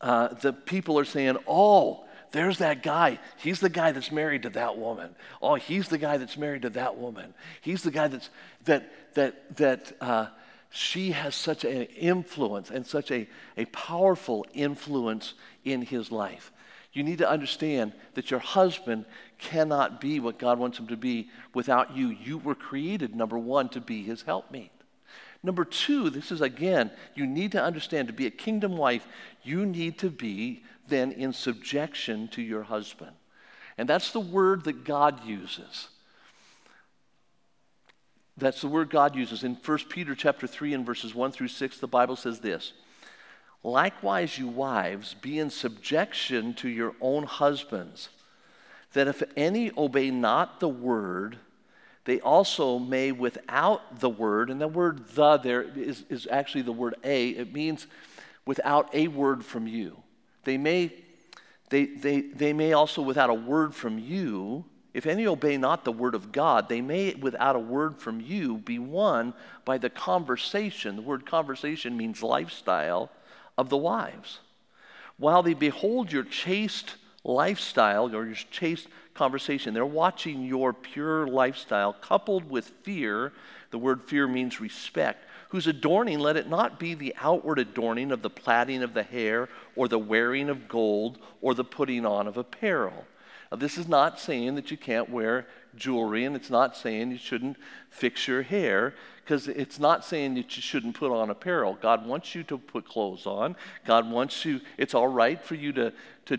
uh, 0.00 0.28
the 0.34 0.52
people 0.52 0.98
are 0.98 1.04
saying, 1.04 1.36
Oh, 1.46 2.04
there's 2.32 2.58
that 2.58 2.82
guy. 2.82 3.20
He's 3.36 3.60
the 3.60 3.68
guy 3.68 3.92
that's 3.92 4.10
married 4.10 4.42
to 4.42 4.50
that 4.50 4.76
woman. 4.76 5.14
Oh, 5.40 5.54
he's 5.54 5.88
the 5.88 5.98
guy 5.98 6.16
that's 6.16 6.36
married 6.36 6.62
to 6.62 6.70
that 6.70 6.96
woman. 6.96 7.34
He's 7.60 7.82
the 7.82 7.90
guy 7.90 8.08
that's 8.08 8.30
that 8.64 8.90
that 9.14 9.56
that 9.58 9.96
uh, 10.00 10.26
she 10.72 11.12
has 11.12 11.34
such 11.34 11.64
an 11.64 11.82
influence 11.82 12.70
and 12.70 12.86
such 12.86 13.10
a, 13.10 13.28
a 13.56 13.66
powerful 13.66 14.46
influence 14.54 15.34
in 15.64 15.82
his 15.82 16.10
life. 16.10 16.50
You 16.94 17.02
need 17.02 17.18
to 17.18 17.28
understand 17.28 17.92
that 18.14 18.30
your 18.30 18.40
husband 18.40 19.04
cannot 19.38 20.00
be 20.00 20.18
what 20.18 20.38
God 20.38 20.58
wants 20.58 20.78
him 20.78 20.86
to 20.88 20.96
be 20.96 21.30
without 21.54 21.94
you. 21.96 22.08
You 22.08 22.38
were 22.38 22.54
created, 22.54 23.14
number 23.14 23.38
one, 23.38 23.68
to 23.70 23.80
be 23.80 24.02
his 24.02 24.22
helpmate. 24.22 24.72
Number 25.42 25.64
two, 25.64 26.08
this 26.08 26.32
is 26.32 26.40
again, 26.40 26.90
you 27.14 27.26
need 27.26 27.52
to 27.52 27.62
understand 27.62 28.08
to 28.08 28.14
be 28.14 28.26
a 28.26 28.30
kingdom 28.30 28.76
wife, 28.76 29.06
you 29.42 29.66
need 29.66 29.98
to 29.98 30.10
be 30.10 30.62
then 30.88 31.12
in 31.12 31.32
subjection 31.32 32.28
to 32.28 32.42
your 32.42 32.62
husband. 32.62 33.12
And 33.76 33.88
that's 33.88 34.12
the 34.12 34.20
word 34.20 34.64
that 34.64 34.84
God 34.84 35.24
uses. 35.24 35.88
That's 38.42 38.60
the 38.60 38.66
word 38.66 38.90
God 38.90 39.14
uses. 39.14 39.44
In 39.44 39.54
1 39.54 39.78
Peter 39.88 40.16
chapter 40.16 40.48
3 40.48 40.74
and 40.74 40.84
verses 40.84 41.14
1 41.14 41.30
through 41.30 41.46
6, 41.46 41.78
the 41.78 41.86
Bible 41.86 42.16
says 42.16 42.40
this. 42.40 42.72
Likewise, 43.62 44.36
you 44.36 44.48
wives, 44.48 45.14
be 45.14 45.38
in 45.38 45.48
subjection 45.48 46.52
to 46.54 46.68
your 46.68 46.96
own 47.00 47.22
husbands, 47.22 48.08
that 48.94 49.06
if 49.06 49.22
any 49.36 49.70
obey 49.78 50.10
not 50.10 50.58
the 50.58 50.68
word, 50.68 51.38
they 52.04 52.20
also 52.20 52.80
may 52.80 53.12
without 53.12 54.00
the 54.00 54.10
word, 54.10 54.50
and 54.50 54.60
the 54.60 54.66
word 54.66 55.06
the 55.10 55.36
there 55.36 55.62
is, 55.62 56.04
is 56.10 56.26
actually 56.28 56.62
the 56.62 56.72
word 56.72 56.96
a, 57.04 57.28
it 57.28 57.52
means 57.52 57.86
without 58.44 58.92
a 58.92 59.06
word 59.06 59.44
from 59.44 59.68
you. 59.68 60.02
They 60.42 60.58
may, 60.58 60.92
they, 61.70 61.84
they, 61.84 62.22
they 62.22 62.52
may 62.52 62.72
also 62.72 63.02
without 63.02 63.30
a 63.30 63.34
word 63.34 63.72
from 63.72 64.00
you 64.00 64.64
if 64.94 65.06
any 65.06 65.26
obey 65.26 65.56
not 65.56 65.84
the 65.84 65.92
word 65.92 66.14
of 66.14 66.32
God, 66.32 66.68
they 66.68 66.82
may, 66.82 67.14
without 67.14 67.56
a 67.56 67.60
word 67.60 67.96
from 67.96 68.20
you, 68.20 68.58
be 68.58 68.78
won 68.78 69.32
by 69.64 69.78
the 69.78 69.88
conversation. 69.88 70.96
The 70.96 71.02
word 71.02 71.24
conversation 71.24 71.96
means 71.96 72.22
lifestyle 72.22 73.10
of 73.56 73.70
the 73.70 73.76
wives. 73.76 74.40
While 75.16 75.42
they 75.42 75.54
behold 75.54 76.12
your 76.12 76.24
chaste 76.24 76.96
lifestyle 77.24 78.14
or 78.14 78.26
your 78.26 78.34
chaste 78.34 78.88
conversation, 79.14 79.72
they're 79.72 79.86
watching 79.86 80.44
your 80.44 80.74
pure 80.74 81.26
lifestyle 81.26 81.94
coupled 81.94 82.50
with 82.50 82.68
fear. 82.82 83.32
The 83.70 83.78
word 83.78 84.02
fear 84.02 84.26
means 84.28 84.60
respect. 84.60 85.24
Whose 85.50 85.66
adorning, 85.66 86.18
let 86.18 86.36
it 86.36 86.48
not 86.48 86.78
be 86.78 86.94
the 86.94 87.14
outward 87.20 87.58
adorning 87.58 88.10
of 88.10 88.20
the 88.20 88.30
plaiting 88.30 88.82
of 88.82 88.92
the 88.92 89.02
hair 89.02 89.48
or 89.74 89.88
the 89.88 89.98
wearing 89.98 90.50
of 90.50 90.68
gold 90.68 91.18
or 91.40 91.54
the 91.54 91.64
putting 91.64 92.04
on 92.04 92.26
of 92.26 92.36
apparel 92.36 93.06
this 93.56 93.78
is 93.78 93.88
not 93.88 94.18
saying 94.18 94.54
that 94.54 94.70
you 94.70 94.76
can't 94.76 95.10
wear 95.10 95.46
jewelry, 95.74 96.24
and 96.24 96.36
it's 96.36 96.50
not 96.50 96.76
saying 96.76 97.10
you 97.10 97.18
shouldn't 97.18 97.56
fix 97.90 98.28
your 98.28 98.42
hair, 98.42 98.94
because 99.24 99.48
it's 99.48 99.78
not 99.78 100.04
saying 100.04 100.34
that 100.34 100.56
you 100.56 100.62
shouldn't 100.62 100.96
put 100.96 101.10
on 101.12 101.30
apparel. 101.30 101.78
God 101.80 102.06
wants 102.06 102.34
you 102.34 102.42
to 102.44 102.58
put 102.58 102.86
clothes 102.86 103.26
on. 103.26 103.56
God 103.84 104.10
wants 104.10 104.44
you, 104.44 104.60
it's 104.76 104.94
all 104.94 105.08
right 105.08 105.42
for 105.42 105.54
you 105.54 105.72
to, 105.72 105.92
to, 106.26 106.38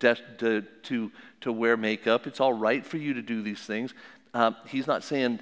to, 0.00 0.64
to, 0.82 1.12
to 1.40 1.52
wear 1.52 1.76
makeup. 1.76 2.26
It's 2.26 2.40
all 2.40 2.52
right 2.52 2.84
for 2.84 2.96
you 2.98 3.14
to 3.14 3.22
do 3.22 3.42
these 3.42 3.60
things. 3.60 3.94
Um, 4.32 4.56
he's 4.66 4.86
not 4.86 5.04
saying 5.04 5.40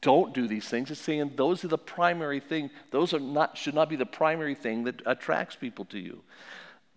don't 0.00 0.32
do 0.32 0.48
these 0.48 0.68
things. 0.68 0.88
He's 0.88 0.98
saying 0.98 1.32
those 1.36 1.64
are 1.64 1.68
the 1.68 1.78
primary 1.78 2.40
thing. 2.40 2.70
Those 2.90 3.12
are 3.12 3.20
not, 3.20 3.58
should 3.58 3.74
not 3.74 3.88
be 3.88 3.96
the 3.96 4.06
primary 4.06 4.54
thing 4.54 4.84
that 4.84 5.02
attracts 5.04 5.54
people 5.54 5.84
to 5.86 5.98
you. 5.98 6.22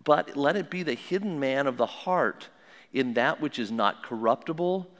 But 0.02 0.36
let 0.36 0.56
it 0.56 0.70
be 0.70 0.82
the 0.82 0.94
hidden 0.94 1.38
man 1.38 1.66
of 1.66 1.76
the 1.76 1.86
heart 1.86 2.48
in 2.92 3.14
that 3.14 3.40
which 3.40 3.58
is 3.58 3.70
not 3.70 4.02
corruptible, 4.02 4.90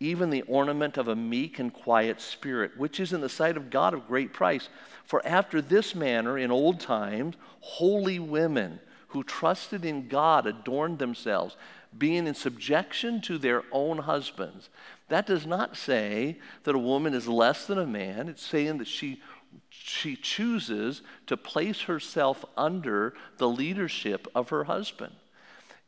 even 0.00 0.30
the 0.30 0.42
ornament 0.42 0.96
of 0.96 1.08
a 1.08 1.16
meek 1.16 1.58
and 1.58 1.72
quiet 1.72 2.20
spirit, 2.20 2.76
which 2.76 3.00
is 3.00 3.12
in 3.12 3.20
the 3.20 3.28
sight 3.28 3.56
of 3.56 3.70
God 3.70 3.94
of 3.94 4.06
great 4.06 4.32
price. 4.32 4.68
For 5.04 5.26
after 5.26 5.62
this 5.62 5.94
manner, 5.94 6.38
in 6.38 6.50
old 6.50 6.80
times, 6.80 7.36
holy 7.60 8.18
women 8.18 8.80
who 9.08 9.24
trusted 9.24 9.84
in 9.84 10.08
God 10.08 10.46
adorned 10.46 10.98
themselves, 10.98 11.56
being 11.96 12.26
in 12.26 12.34
subjection 12.34 13.22
to 13.22 13.38
their 13.38 13.62
own 13.72 13.98
husbands. 13.98 14.68
That 15.08 15.26
does 15.26 15.46
not 15.46 15.76
say 15.76 16.38
that 16.64 16.74
a 16.74 16.78
woman 16.78 17.14
is 17.14 17.28
less 17.28 17.66
than 17.66 17.78
a 17.78 17.86
man, 17.86 18.28
it's 18.28 18.44
saying 18.44 18.78
that 18.78 18.88
she 18.88 19.22
she 19.70 20.16
chooses 20.16 21.02
to 21.26 21.36
place 21.36 21.82
herself 21.82 22.44
under 22.56 23.14
the 23.38 23.48
leadership 23.48 24.26
of 24.34 24.50
her 24.50 24.64
husband 24.64 25.14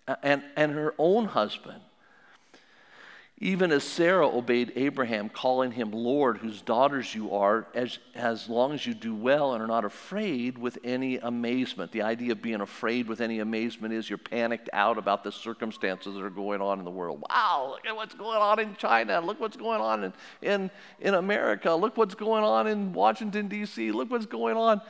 Uh, 0.08 0.16
and, 0.22 0.42
and 0.56 0.72
her 0.72 0.94
own 0.96 1.26
husband. 1.26 1.82
Even 3.40 3.70
as 3.70 3.84
Sarah 3.84 4.26
obeyed 4.26 4.72
Abraham, 4.74 5.28
calling 5.28 5.70
him 5.70 5.92
Lord, 5.92 6.38
whose 6.38 6.62
daughters 6.62 7.14
you 7.14 7.32
are, 7.32 7.68
as, 7.74 7.98
as 8.14 8.48
long 8.48 8.72
as 8.72 8.84
you 8.84 8.94
do 8.94 9.14
well 9.14 9.52
and 9.52 9.62
are 9.62 9.66
not 9.68 9.84
afraid 9.84 10.58
with 10.58 10.78
any 10.82 11.18
amazement. 11.18 11.92
The 11.92 12.02
idea 12.02 12.32
of 12.32 12.42
being 12.42 12.62
afraid 12.62 13.06
with 13.06 13.20
any 13.20 13.38
amazement 13.38 13.92
is 13.92 14.08
you're 14.08 14.18
panicked 14.18 14.70
out 14.72 14.98
about 14.98 15.22
the 15.22 15.30
circumstances 15.30 16.14
that 16.14 16.22
are 16.22 16.30
going 16.30 16.60
on 16.62 16.80
in 16.80 16.84
the 16.84 16.90
world. 16.90 17.22
Wow, 17.30 17.68
look 17.70 17.86
at 17.86 17.94
what's 17.94 18.14
going 18.14 18.38
on 18.38 18.58
in 18.58 18.74
China. 18.76 19.20
Look 19.20 19.38
what's 19.38 19.58
going 19.58 19.80
on 19.80 20.04
in, 20.04 20.12
in, 20.40 20.70
in 21.00 21.14
America. 21.14 21.72
Look 21.74 21.96
what's 21.98 22.16
going 22.16 22.42
on 22.42 22.66
in 22.66 22.92
Washington, 22.92 23.46
D.C. 23.46 23.92
Look 23.92 24.10
what's 24.10 24.26
going 24.26 24.56
on. 24.56 24.80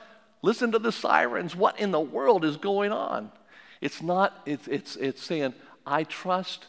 Listen 0.42 0.72
to 0.72 0.78
the 0.78 0.92
sirens. 0.92 1.56
What 1.56 1.78
in 1.80 1.90
the 1.90 2.00
world 2.00 2.44
is 2.44 2.56
going 2.56 2.92
on? 2.92 3.30
It's 3.80 4.02
not, 4.02 4.40
it's, 4.47 4.66
it's, 4.68 4.97
it's 4.97 5.23
saying, 5.23 5.54
I 5.87 6.04
trust 6.04 6.66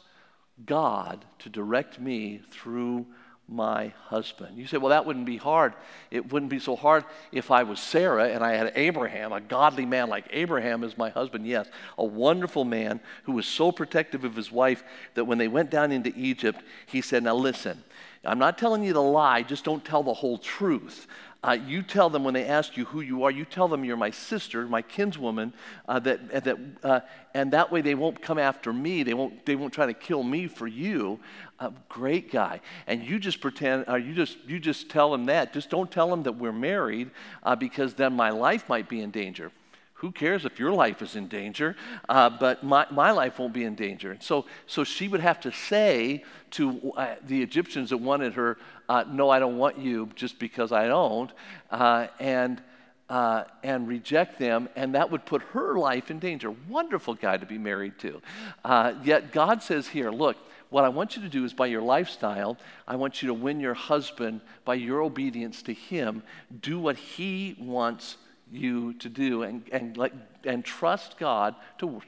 God 0.66 1.25
to 1.39 1.50
direct 1.50 2.00
me 2.00 2.42
through 2.51 3.06
my 3.51 3.92
husband. 4.06 4.58
You 4.58 4.68
say, 4.68 4.78
well, 4.78 4.89
that 4.89 5.06
wouldn't 5.06 5.25
be 5.25 5.38
hard. 5.38 5.74
It 6.12 6.32
wouldn't 6.32 6.51
be 6.51 6.60
so 6.60 6.75
hard 6.75 7.04
if 7.32 7.50
I 7.50 7.63
was 7.63 7.80
Sarah 7.80 8.30
and 8.30 8.44
I 8.44 8.54
had 8.54 8.74
Abraham, 8.75 9.34
a 9.34 9.42
godly 9.42 9.86
man 9.86 10.08
like 10.08 10.28
Abraham 10.32 10.84
as 10.84 10.98
my 10.98 11.10
husband. 11.10 11.48
Yes, 11.48 11.68
a 11.98 12.06
wonderful 12.06 12.63
man 12.63 13.00
who 13.24 13.32
was 13.32 13.48
so 13.48 13.72
protective 13.72 14.24
of 14.24 14.36
his 14.36 14.51
wife 14.51 14.84
that 15.16 15.25
when 15.25 15.39
they 15.39 15.48
went 15.48 15.72
down 15.72 15.92
into 15.92 16.13
Egypt, 16.16 16.62
he 16.86 17.01
said, 17.01 17.24
Now 17.24 17.36
listen, 17.36 17.84
I'm 18.24 18.39
not 18.39 18.58
telling 18.58 18.84
you 18.84 18.94
to 18.94 19.00
lie, 19.00 19.42
just 19.44 19.63
don't 19.63 19.84
tell 19.84 20.04
the 20.04 20.13
whole 20.13 20.38
truth. 20.38 21.08
Uh, 21.41 21.58
you 21.65 21.81
tell 21.81 22.10
them 22.10 22.25
when 22.25 22.34
they 22.34 22.46
ask 22.46 22.75
you 22.75 22.84
who 22.86 23.00
you 23.00 23.24
are, 23.24 23.31
you 23.31 23.46
tell 23.46 23.69
them 23.69 23.86
you're 23.86 23.96
my 23.96 24.12
sister, 24.12 24.67
my 24.67 24.81
kinswoman, 24.81 25.53
uh, 25.88 25.98
that, 25.98 26.43
that, 26.43 26.58
uh, 26.84 27.00
and 27.34 27.53
that 27.53 27.72
way 27.72 27.79
they 27.79 27.96
won't 27.96 28.22
come 28.22 28.38
after 28.38 28.74
me. 28.74 29.03
They 29.03 29.13
won't, 29.13 29.46
they 29.46 29.55
won't 29.55 29.74
try 29.74 29.86
to 29.86 29.93
kill 29.93 30.22
me 30.22 30.48
for 30.48 30.67
you. 30.67 31.17
Uh, 31.58 31.72
great 31.88 32.29
guy. 32.29 32.60
And 32.88 33.03
you 33.05 33.19
just 33.19 33.39
pretend, 33.39 33.86
uh, 33.88 33.96
you, 33.96 34.13
just, 34.13 34.38
you 34.48 34.60
just 34.60 34.89
tell 34.89 35.12
them 35.12 35.27
that. 35.27 35.53
Just 35.53 35.69
don't 35.69 35.89
tell 35.89 36.10
them 36.10 36.24
that 36.24 36.34
we're 36.34 36.51
married 36.51 37.10
uh, 37.43 37.55
because 37.55 37.93
then 37.93 38.13
my 38.13 38.31
life 38.31 38.67
might 38.67 38.89
be 38.89 39.00
in 39.00 39.12
danger 39.12 39.51
who 40.00 40.13
cares 40.13 40.46
if 40.46 40.60
your 40.60 40.72
life 40.72 41.01
is 41.01 41.18
in 41.18 41.27
danger? 41.27 41.75
Uh, 42.08 42.29
but 42.29 42.63
my, 42.63 42.86
my 42.89 43.12
life 43.12 43.38
won't 43.38 43.51
be 43.51 43.65
in 43.65 43.75
danger. 43.75 44.12
And 44.12 44.24
so, 44.24 44.46
so 44.65 44.86
she 44.86 45.10
would 45.10 45.20
have 45.20 45.41
to 45.41 45.51
say 45.51 46.24
to 46.51 46.94
uh, 46.96 47.15
the 47.25 47.41
Egyptians 47.41 47.89
that 47.89 47.98
wanted 47.98 48.34
her, 48.36 48.58
uh, 48.88 49.03
No, 49.12 49.29
I 49.29 49.39
don't 49.39 49.58
want 49.58 49.77
you 49.77 50.10
just 50.15 50.39
because 50.39 50.72
I 50.72 50.88
don't, 50.88 51.32
uh, 51.70 52.08
and, 52.18 52.62
uh, 53.10 53.44
and 53.62 53.89
reject 53.89 54.39
them. 54.39 54.70
And 54.77 54.96
that 54.96 55.12
would 55.12 55.25
put 55.25 55.41
her 55.51 55.77
life 55.77 56.10
in 56.10 56.20
danger. 56.20 56.56
Wonderful 56.70 57.15
guy 57.15 57.36
to 57.36 57.46
be 57.46 57.58
married 57.58 58.00
to. 58.00 58.22
Uh, 58.63 58.94
yet 59.03 59.34
God 59.34 59.62
says 59.62 59.89
here, 59.89 60.12
Look, 60.12 60.38
what 60.70 60.86
I 60.86 60.89
want 60.89 61.18
you 61.18 61.22
to 61.24 61.29
do 61.29 61.44
is 61.44 61.53
by 61.53 61.65
your 61.65 61.82
lifestyle, 61.82 62.58
I 62.88 62.96
want 62.96 63.22
you 63.22 63.27
to 63.27 63.34
win 63.34 63.60
your 63.60 63.74
husband 63.74 64.39
by 64.63 64.75
your 64.75 65.01
obedience 65.01 65.62
to 65.63 65.74
him. 65.74 66.24
Do 66.62 66.79
what 66.79 66.96
he 66.96 67.58
wants 67.60 68.15
you 68.51 68.94
to 68.94 69.10
do 69.10 69.44
and, 69.44 69.63
and, 69.72 69.98
let, 69.98 70.13
and 70.44 70.63
trust 70.63 71.18
God 71.18 71.56
to 71.79 72.01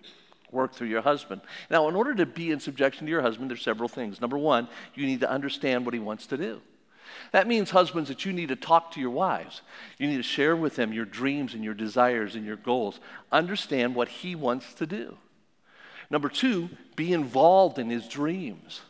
work 0.52 0.74
through 0.74 0.88
your 0.88 1.02
husband. 1.02 1.42
Now, 1.70 1.88
in 1.88 1.96
order 1.96 2.14
to 2.16 2.26
be 2.26 2.52
in 2.52 2.60
subjection 2.60 3.06
to 3.06 3.12
your 3.12 3.22
husband, 3.22 3.50
there's 3.50 3.62
several 3.62 3.90
things. 3.90 4.22
Number 4.22 4.38
one, 4.38 4.68
you 4.96 5.06
need 5.06 5.22
to 5.22 5.30
understand 5.30 5.86
what 5.86 5.94
he 5.94 6.00
wants 6.00 6.28
to 6.28 6.38
do. 6.38 6.62
That 7.32 7.48
means, 7.48 7.70
husbands, 7.70 8.10
that 8.10 8.26
you 8.26 8.34
need 8.34 8.50
to 8.50 8.56
talk 8.56 8.92
to 8.92 9.00
your 9.00 9.10
wives. 9.10 9.62
You 9.98 10.08
need 10.08 10.18
to 10.18 10.24
share 10.24 10.56
with 10.56 10.76
them 10.76 10.94
your 10.94 11.06
dreams 11.06 11.54
and 11.54 11.64
your 11.64 11.74
desires 11.74 12.36
and 12.36 12.46
your 12.46 12.56
goals. 12.56 13.00
Understand 13.32 13.96
what 13.96 14.08
he 14.08 14.36
wants 14.36 14.74
to 14.76 14.86
do. 14.86 15.18
Number 16.10 16.30
two, 16.30 16.70
be 16.96 17.14
involved 17.14 17.80
in 17.80 17.90
his 17.90 18.08
dreams. 18.08 18.82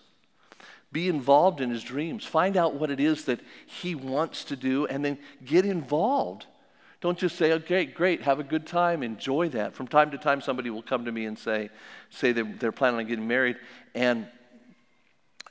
Be 0.91 1.08
involved 1.08 1.62
in 1.62 1.70
his 1.70 1.84
dreams. 1.84 2.25
Find 2.25 2.58
out 2.58 2.75
what 2.75 2.91
it 2.91 3.00
is 3.00 3.25
that 3.25 3.39
he 3.65 3.96
wants 3.96 4.43
to 4.46 4.55
do 4.55 4.88
and 4.88 5.05
then 5.05 5.17
get 5.46 5.65
involved 5.65 6.46
don't 7.01 7.17
just 7.17 7.36
say, 7.36 7.53
okay, 7.53 7.86
great, 7.86 8.22
have 8.22 8.39
a 8.39 8.43
good 8.43 8.67
time, 8.67 9.01
enjoy 9.01 9.50
that. 9.50 9.74
From 9.74 9.88
time 9.88 10.12
to 10.12 10.20
time, 10.20 10.39
somebody 10.39 10.70
will 10.70 10.84
come 10.84 11.05
to 11.05 11.12
me 11.12 11.25
and 11.25 11.38
say, 11.38 11.70
say 12.12 12.31
they're, 12.31 12.43
they're 12.60 12.72
planning 12.72 13.00
on 13.00 13.08
getting 13.08 13.27
married. 13.27 13.58
And, 13.96 14.27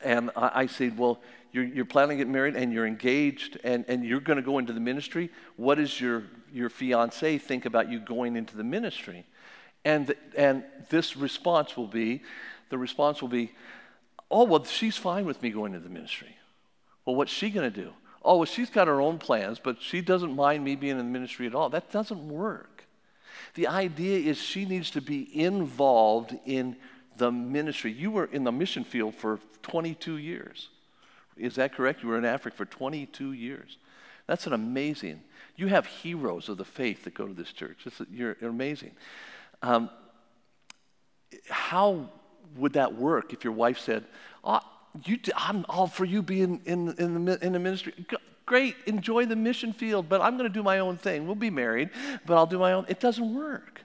and 0.01 0.31
I, 0.37 0.51
I 0.55 0.67
say, 0.67 0.91
well, 0.91 1.21
you're, 1.53 1.65
you're, 1.65 1.85
planning 1.85 2.13
on 2.13 2.17
getting 2.19 2.33
married 2.33 2.55
and 2.55 2.73
you're 2.73 2.87
engaged 2.87 3.59
and, 3.65 3.85
and 3.89 4.05
you're 4.05 4.21
going 4.21 4.37
to 4.37 4.43
go 4.43 4.59
into 4.59 4.73
the 4.73 4.81
ministry. 4.81 5.29
What 5.57 5.79
does 5.79 6.01
your, 6.01 6.23
your 6.53 6.71
fiance 6.71 7.39
think 7.39 7.67
about 7.67 7.91
you 7.91 7.99
going 7.99 8.37
into 8.37 8.57
the 8.57 8.65
ministry? 8.65 9.27
And, 9.85 10.15
and 10.37 10.63
this 10.89 11.17
response 11.17 11.77
will 11.77 11.89
be, 11.89 12.23
the 12.69 12.79
response 12.79 13.21
will 13.21 13.29
be, 13.29 13.51
oh, 14.31 14.45
well, 14.45 14.65
she's 14.65 14.97
fine 14.97 15.25
with 15.25 15.43
me 15.43 15.51
going 15.51 15.75
into 15.75 15.89
the 15.89 15.93
ministry. 15.93 16.37
Well, 17.05 17.17
what's 17.17 17.33
she 17.33 17.51
going 17.51 17.73
to 17.73 17.77
do? 17.83 17.93
Oh, 18.23 18.39
well, 18.39 18.45
she's 18.45 18.71
got 18.71 18.89
her 18.89 19.01
own 19.01 19.19
plans, 19.19 19.59
but 19.59 19.81
she 19.81 20.01
doesn't 20.01 20.35
mind 20.35 20.65
me 20.65 20.77
being 20.77 20.93
in 20.93 20.99
the 20.99 21.05
ministry 21.05 21.47
at 21.47 21.55
all. 21.55 21.71
That 21.71 21.91
doesn't 21.91 22.29
work. 22.29 22.87
The 23.55 23.67
idea 23.67 24.31
is 24.31 24.39
she 24.39 24.65
needs 24.65 24.91
to 24.93 25.01
be 25.01 25.29
involved 25.39 26.39
in 26.45 26.77
the 27.17 27.31
ministry. 27.33 27.93
You 27.93 28.11
were 28.11 28.27
in 28.27 28.45
the 28.45 28.53
mission 28.53 28.85
field 28.85 29.15
for 29.15 29.41
22 29.63 30.19
years. 30.19 30.69
Is 31.37 31.55
that 31.57 31.75
correct? 31.75 32.03
You 32.03 32.11
were 32.11 32.19
in 32.19 32.25
Africa 32.25 32.57
for 32.57 32.65
22 32.65 33.33
years. 33.33 33.79
That's 34.27 34.47
an 34.47 34.53
amazing. 34.53 35.23
You 35.57 35.69
have 35.69 35.87
heroes 35.87 36.49
of 36.49 36.59
the 36.59 36.65
faith 36.65 37.05
that 37.05 37.15
go 37.15 37.27
to 37.27 37.35
this 37.35 37.53
church. 37.53 37.79
It's, 37.85 38.01
you're, 38.11 38.37
you're, 38.41 38.51
amazing. 38.51 38.93
Um, 39.63 39.91
how 41.49 42.11
would 42.57 42.75
that 42.75 42.95
work 42.95 43.33
if 43.33 43.45
your 43.45 43.53
wife 43.53 43.79
said, 43.79 44.05
oh, 44.45 44.61
you, 45.05 45.19
I'm 45.37 45.65
all 45.69 45.87
for 45.87 46.05
you 46.05 46.23
being 46.23 46.61
in, 46.65 46.95
in, 46.99 47.25
the, 47.25 47.45
in 47.45 47.53
the 47.53 47.59
ministry. 47.59 47.95
Great, 48.47 48.75
enjoy 48.87 49.27
the 49.27 49.37
mission 49.37 49.73
field, 49.73 50.09
but 50.09 50.21
I'm 50.21 50.37
going 50.37 50.49
to 50.49 50.53
do 50.53 50.63
my 50.63 50.81
own 50.81 50.97
thing. 50.97 51.27
We'll 51.27 51.37
be 51.37 51.51
married, 51.51 51.91
but 52.27 52.37
I'll 52.37 52.47
do 52.47 52.59
my 52.59 52.73
own. 52.73 52.85
It 52.89 52.99
doesn't 52.99 53.35
work. 53.35 53.83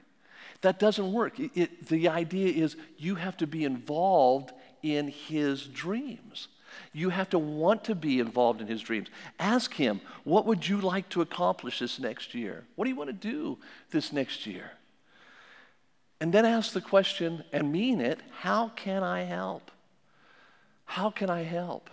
That 0.61 0.79
doesn't 0.79 1.13
work. 1.13 1.39
It, 1.39 1.51
it, 1.53 1.87
the 1.87 2.09
idea 2.09 2.63
is 2.63 2.75
you 2.97 3.15
have 3.15 3.37
to 3.37 3.47
be 3.47 3.63
involved 3.65 4.51
in 4.81 5.09
his 5.09 5.67
dreams. 5.67 6.47
You 6.93 7.09
have 7.09 7.29
to 7.29 7.39
want 7.39 7.83
to 7.85 7.95
be 7.95 8.19
involved 8.19 8.61
in 8.61 8.67
his 8.67 8.81
dreams. 8.81 9.09
Ask 9.39 9.73
him, 9.73 10.01
what 10.23 10.45
would 10.45 10.67
you 10.67 10.81
like 10.81 11.07
to 11.09 11.21
accomplish 11.21 11.79
this 11.79 11.99
next 11.99 12.33
year? 12.33 12.63
What 12.75 12.85
do 12.85 12.89
you 12.89 12.95
want 12.95 13.09
to 13.09 13.13
do 13.13 13.59
this 13.91 14.11
next 14.11 14.45
year? 14.45 14.71
And 16.19 16.33
then 16.33 16.45
ask 16.45 16.73
the 16.73 16.81
question 16.81 17.43
and 17.51 17.71
mean 17.71 18.01
it 18.01 18.19
how 18.39 18.69
can 18.69 19.03
I 19.03 19.23
help? 19.23 19.71
How 20.85 21.09
can 21.09 21.29
I 21.29 21.43
help? 21.43 21.89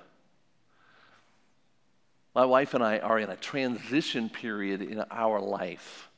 My 2.35 2.45
wife 2.47 2.73
and 2.73 2.83
I 2.83 2.99
are 2.99 3.19
in 3.19 3.29
a 3.29 3.37
transition 3.37 4.31
period 4.31 4.81
in 4.81 5.05
our 5.11 5.41
life. 5.41 6.09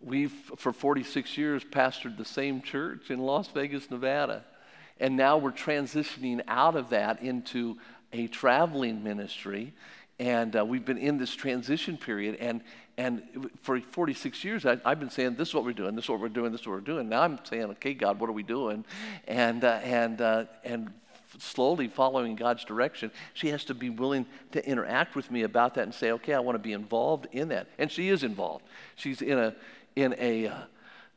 We've, 0.00 0.32
for 0.56 0.72
46 0.72 1.36
years, 1.36 1.64
pastored 1.64 2.16
the 2.16 2.24
same 2.24 2.62
church 2.62 3.10
in 3.10 3.18
Las 3.18 3.48
Vegas, 3.48 3.90
Nevada. 3.90 4.44
And 5.00 5.16
now 5.16 5.36
we're 5.38 5.52
transitioning 5.52 6.40
out 6.48 6.76
of 6.76 6.90
that 6.90 7.20
into 7.22 7.76
a 8.12 8.26
traveling 8.28 9.02
ministry. 9.02 9.74
And 10.18 10.56
uh, 10.56 10.64
we've 10.64 10.84
been 10.84 10.98
in 10.98 11.18
this 11.18 11.34
transition 11.34 11.96
period. 11.96 12.36
And, 12.40 12.62
and 12.96 13.50
for 13.62 13.80
46 13.80 14.44
years, 14.44 14.64
I, 14.64 14.78
have 14.84 14.98
been 14.98 15.10
saying, 15.10 15.34
This 15.34 15.48
is 15.48 15.54
what 15.54 15.64
we're 15.64 15.72
doing, 15.72 15.94
this 15.94 16.06
is 16.06 16.10
what 16.10 16.20
we're 16.20 16.28
doing, 16.28 16.52
this 16.52 16.62
is 16.62 16.66
what 16.66 16.74
we're 16.74 16.80
doing. 16.80 17.08
Now 17.08 17.22
I'm 17.22 17.38
saying, 17.44 17.64
Okay, 17.64 17.94
God, 17.94 18.18
what 18.18 18.30
are 18.30 18.32
we 18.32 18.42
doing? 18.42 18.84
And, 19.26 19.62
uh, 19.62 19.80
and, 19.82 20.20
uh, 20.20 20.44
and 20.64 20.92
slowly 21.38 21.88
following 21.88 22.36
God's 22.36 22.64
direction, 22.64 23.10
she 23.34 23.48
has 23.48 23.64
to 23.64 23.74
be 23.74 23.90
willing 23.90 24.26
to 24.52 24.66
interact 24.66 25.16
with 25.16 25.30
me 25.30 25.42
about 25.42 25.74
that 25.74 25.84
and 25.84 25.94
say, 25.94 26.12
okay, 26.12 26.34
I 26.34 26.40
want 26.40 26.56
to 26.56 26.62
be 26.62 26.72
involved 26.72 27.26
in 27.32 27.48
that. 27.48 27.68
And 27.78 27.90
she 27.90 28.08
is 28.08 28.22
involved. 28.22 28.64
She's 28.96 29.22
in 29.22 29.38
a, 29.38 29.54
in 29.96 30.14
a 30.18 30.48
uh, 30.48 30.58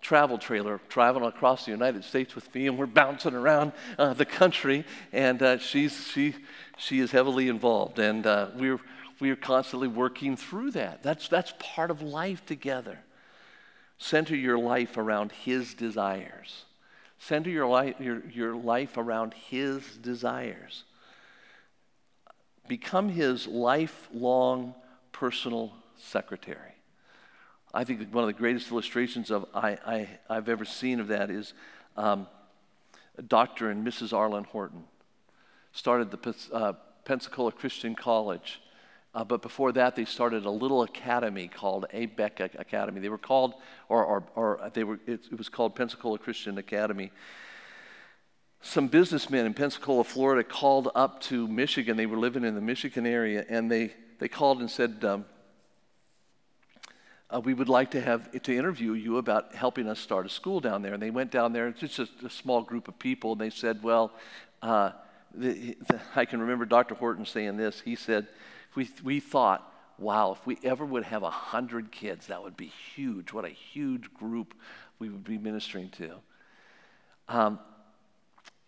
travel 0.01 0.37
trailer 0.37 0.79
traveling 0.89 1.25
across 1.25 1.65
the 1.65 1.71
United 1.71 2.03
States 2.03 2.35
with 2.35 2.53
me, 2.53 2.67
and 2.67 2.77
we're 2.77 2.85
bouncing 2.85 3.35
around 3.35 3.71
uh, 3.97 4.13
the 4.13 4.25
country, 4.25 4.85
and 5.13 5.41
uh, 5.41 5.57
she's, 5.57 6.07
she, 6.07 6.35
she 6.77 6.99
is 6.99 7.11
heavily 7.11 7.47
involved. 7.47 7.99
And 7.99 8.25
uh, 8.25 8.47
we're, 8.55 8.79
we're 9.19 9.35
constantly 9.35 9.87
working 9.87 10.35
through 10.35 10.71
that. 10.71 11.03
That's, 11.03 11.27
that's 11.27 11.53
part 11.59 11.91
of 11.91 12.01
life 12.01 12.45
together. 12.45 12.99
Center 13.97 14.35
your 14.35 14.57
life 14.57 14.97
around 14.97 15.31
His 15.31 15.75
desires. 15.75 16.65
Center 17.21 17.51
your 17.51 17.67
life, 17.67 17.95
your, 17.99 18.23
your 18.31 18.55
life 18.55 18.97
around 18.97 19.35
His 19.35 19.85
desires. 19.97 20.85
Become 22.67 23.09
His 23.09 23.45
lifelong 23.45 24.73
personal 25.11 25.71
secretary. 25.97 26.73
I 27.73 27.83
think 27.83 28.11
one 28.11 28.23
of 28.23 28.27
the 28.27 28.33
greatest 28.33 28.71
illustrations 28.71 29.29
of 29.29 29.45
I, 29.53 30.07
I, 30.27 30.33
have 30.33 30.49
ever 30.49 30.65
seen 30.65 30.99
of 30.99 31.09
that 31.09 31.29
is 31.29 31.53
um, 31.95 32.25
Dr. 33.27 33.69
and 33.69 33.85
Mrs. 33.85 34.13
Arlin 34.13 34.47
Horton. 34.47 34.85
Started 35.73 36.09
the 36.09 36.35
uh, 36.51 36.73
Pensacola 37.05 37.51
Christian 37.51 37.93
College 37.93 38.61
uh, 39.13 39.23
but 39.25 39.41
before 39.41 39.73
that, 39.73 39.95
they 39.95 40.05
started 40.05 40.45
a 40.45 40.49
little 40.49 40.83
academy 40.83 41.49
called 41.49 41.85
A 41.91 42.07
Beka 42.07 42.57
Academy. 42.59 43.01
They 43.01 43.09
were 43.09 43.17
called, 43.17 43.55
or, 43.89 44.05
or, 44.05 44.23
or 44.35 44.71
they 44.73 44.85
were, 44.85 44.99
it, 45.05 45.21
it 45.31 45.37
was 45.37 45.49
called 45.49 45.75
Pensacola 45.75 46.17
Christian 46.17 46.57
Academy. 46.57 47.11
Some 48.61 48.87
businessmen 48.87 49.45
in 49.45 49.53
Pensacola, 49.53 50.03
Florida 50.05 50.43
called 50.43 50.89
up 50.95 51.19
to 51.21 51.47
Michigan. 51.47 51.97
They 51.97 52.05
were 52.05 52.17
living 52.17 52.45
in 52.45 52.55
the 52.55 52.61
Michigan 52.61 53.05
area, 53.05 53.45
and 53.49 53.69
they, 53.69 53.93
they 54.19 54.29
called 54.29 54.59
and 54.59 54.71
said, 54.71 55.03
um, 55.03 55.25
uh, 57.29 57.41
we 57.41 57.53
would 57.53 57.69
like 57.69 57.91
to 57.91 58.01
have 58.01 58.31
to 58.43 58.55
interview 58.55 58.93
you 58.93 59.17
about 59.17 59.55
helping 59.55 59.87
us 59.87 59.99
start 59.99 60.25
a 60.25 60.29
school 60.29 60.59
down 60.61 60.81
there. 60.81 60.93
And 60.93 61.01
they 61.01 61.09
went 61.09 61.31
down 61.31 61.51
there, 61.51 61.67
it's 61.67 61.79
just 61.79 61.99
a, 61.99 62.07
a 62.25 62.29
small 62.29 62.61
group 62.61 62.87
of 62.87 62.97
people, 62.97 63.33
and 63.33 63.41
they 63.41 63.49
said, 63.49 63.83
well, 63.83 64.11
uh, 64.61 64.91
the, 65.33 65.75
the, 65.87 65.99
I 66.15 66.25
can 66.25 66.39
remember 66.39 66.65
Dr. 66.65 66.95
Horton 66.95 67.25
saying 67.25 67.57
this. 67.57 67.81
He 67.81 67.95
said, 67.95 68.27
we, 68.75 68.89
we 69.03 69.19
thought, 69.19 69.71
wow, 69.97 70.31
if 70.31 70.45
we 70.45 70.57
ever 70.63 70.85
would 70.85 71.03
have 71.03 71.23
a 71.23 71.29
hundred 71.29 71.91
kids, 71.91 72.27
that 72.27 72.43
would 72.43 72.57
be 72.57 72.71
huge. 72.95 73.33
What 73.33 73.45
a 73.45 73.49
huge 73.49 74.13
group 74.13 74.53
we 74.99 75.09
would 75.09 75.23
be 75.23 75.37
ministering 75.37 75.89
to. 75.89 76.15
Um, 77.27 77.59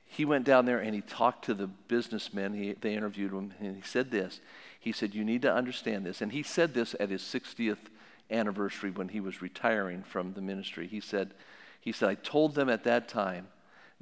he 0.06 0.26
went 0.26 0.46
down 0.46 0.66
there 0.66 0.80
and 0.80 0.94
he 0.94 1.02
talked 1.02 1.46
to 1.46 1.54
the 1.54 1.68
businessmen. 1.68 2.54
He, 2.54 2.74
they 2.74 2.94
interviewed 2.94 3.32
him, 3.32 3.54
and 3.60 3.76
he 3.76 3.82
said 3.82 4.12
this. 4.12 4.42
He 4.80 4.92
said, 4.92 5.16
You 5.16 5.24
need 5.24 5.42
to 5.42 5.54
understand 5.54 6.06
this. 6.06 6.22
And 6.22 6.32
he 6.32 6.44
said 6.44 6.74
this 6.74 6.96
at 7.00 7.10
his 7.10 7.24
60th 7.24 7.78
anniversary 8.30 8.92
when 8.92 9.10
he 9.10 9.20
was 9.20 9.42
retiring 9.42 10.04
from 10.04 10.34
the 10.34 10.42
ministry. 10.42 10.88
He 10.88 11.00
said, 11.00 11.34
he 11.80 11.92
said, 11.92 12.10
I 12.10 12.16
told 12.16 12.56
them 12.56 12.70
at 12.70 12.84
that 12.86 13.08
time 13.08 13.48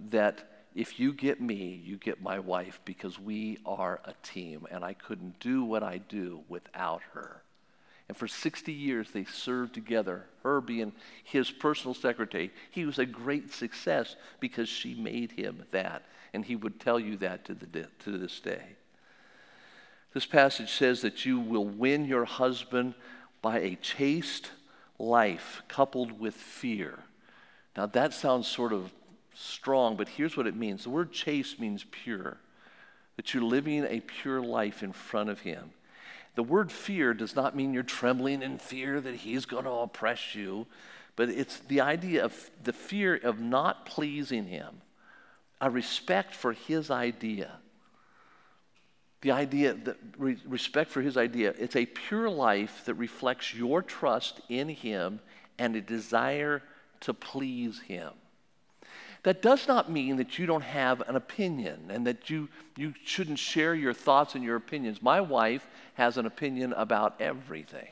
that 0.09 0.50
if 0.73 0.99
you 0.99 1.13
get 1.13 1.41
me, 1.41 1.81
you 1.83 1.97
get 1.97 2.21
my 2.21 2.39
wife 2.39 2.79
because 2.85 3.19
we 3.19 3.57
are 3.65 3.99
a 4.05 4.13
team, 4.23 4.65
and 4.71 4.83
I 4.83 4.93
couldn't 4.93 5.39
do 5.39 5.63
what 5.63 5.83
I 5.83 5.97
do 5.97 6.41
without 6.47 7.01
her. 7.13 7.41
And 8.07 8.17
for 8.17 8.27
60 8.27 8.73
years, 8.73 9.11
they 9.11 9.23
served 9.23 9.73
together, 9.73 10.25
her 10.43 10.59
being 10.59 10.91
his 11.23 11.49
personal 11.49 11.93
secretary. 11.93 12.51
He 12.69 12.85
was 12.85 12.99
a 12.99 13.05
great 13.05 13.53
success 13.53 14.15
because 14.39 14.67
she 14.67 14.95
made 14.95 15.31
him 15.31 15.63
that. 15.71 16.03
And 16.33 16.43
he 16.43 16.57
would 16.57 16.79
tell 16.79 16.99
you 16.99 17.15
that 17.17 17.45
to, 17.45 17.53
the, 17.53 17.87
to 18.03 18.17
this 18.17 18.39
day. 18.39 18.63
This 20.13 20.25
passage 20.25 20.71
says 20.71 21.01
that 21.01 21.25
you 21.25 21.39
will 21.39 21.65
win 21.65 22.05
your 22.05 22.25
husband 22.25 22.95
by 23.41 23.59
a 23.59 23.75
chaste 23.75 24.51
life 24.99 25.61
coupled 25.67 26.19
with 26.19 26.35
fear. 26.35 26.99
Now, 27.77 27.85
that 27.85 28.13
sounds 28.13 28.47
sort 28.47 28.73
of 28.73 28.91
strong, 29.33 29.95
but 29.95 30.09
here's 30.09 30.37
what 30.37 30.47
it 30.47 30.55
means 30.55 30.83
the 30.83 30.89
word 30.89 31.11
chaste 31.11 31.59
means 31.59 31.85
pure, 31.89 32.37
that 33.15 33.33
you're 33.33 33.43
living 33.43 33.85
a 33.85 33.99
pure 33.99 34.41
life 34.41 34.83
in 34.83 34.93
front 34.93 35.29
of 35.29 35.41
Him. 35.41 35.71
The 36.35 36.43
word 36.43 36.71
fear 36.71 37.13
does 37.13 37.35
not 37.35 37.55
mean 37.55 37.73
you're 37.73 37.83
trembling 37.83 38.41
in 38.41 38.57
fear 38.57 39.01
that 39.01 39.15
He's 39.15 39.45
going 39.45 39.65
to 39.65 39.71
oppress 39.71 40.35
you, 40.35 40.67
but 41.15 41.29
it's 41.29 41.59
the 41.59 41.81
idea 41.81 42.23
of 42.23 42.49
the 42.63 42.73
fear 42.73 43.15
of 43.15 43.39
not 43.39 43.85
pleasing 43.85 44.45
Him, 44.45 44.81
a 45.59 45.69
respect 45.69 46.33
for 46.33 46.53
His 46.53 46.89
idea. 46.89 47.51
The 49.21 49.31
idea, 49.31 49.75
the 49.75 49.95
respect 50.17 50.89
for 50.89 51.01
his 51.01 51.15
idea, 51.15 51.53
it's 51.59 51.75
a 51.75 51.85
pure 51.85 52.29
life 52.29 52.81
that 52.85 52.95
reflects 52.95 53.53
your 53.53 53.83
trust 53.83 54.41
in 54.49 54.67
him 54.67 55.19
and 55.59 55.75
a 55.75 55.81
desire 55.81 56.63
to 57.01 57.13
please 57.13 57.81
him. 57.81 58.09
That 59.23 59.41
does 59.41 59.67
not 59.67 59.91
mean 59.91 60.15
that 60.17 60.39
you 60.39 60.45
don't 60.47 60.63
have 60.63 61.01
an 61.01 61.15
opinion 61.15 61.89
and 61.89 62.07
that 62.07 62.29
you, 62.29 62.49
you 62.75 62.93
shouldn't 63.05 63.37
share 63.37 63.75
your 63.75 63.93
thoughts 63.93 64.33
and 64.33 64.43
your 64.43 64.55
opinions. 64.55 65.01
My 65.01 65.21
wife 65.21 65.67
has 65.93 66.17
an 66.17 66.25
opinion 66.25 66.73
about 66.73 67.21
everything. 67.21 67.89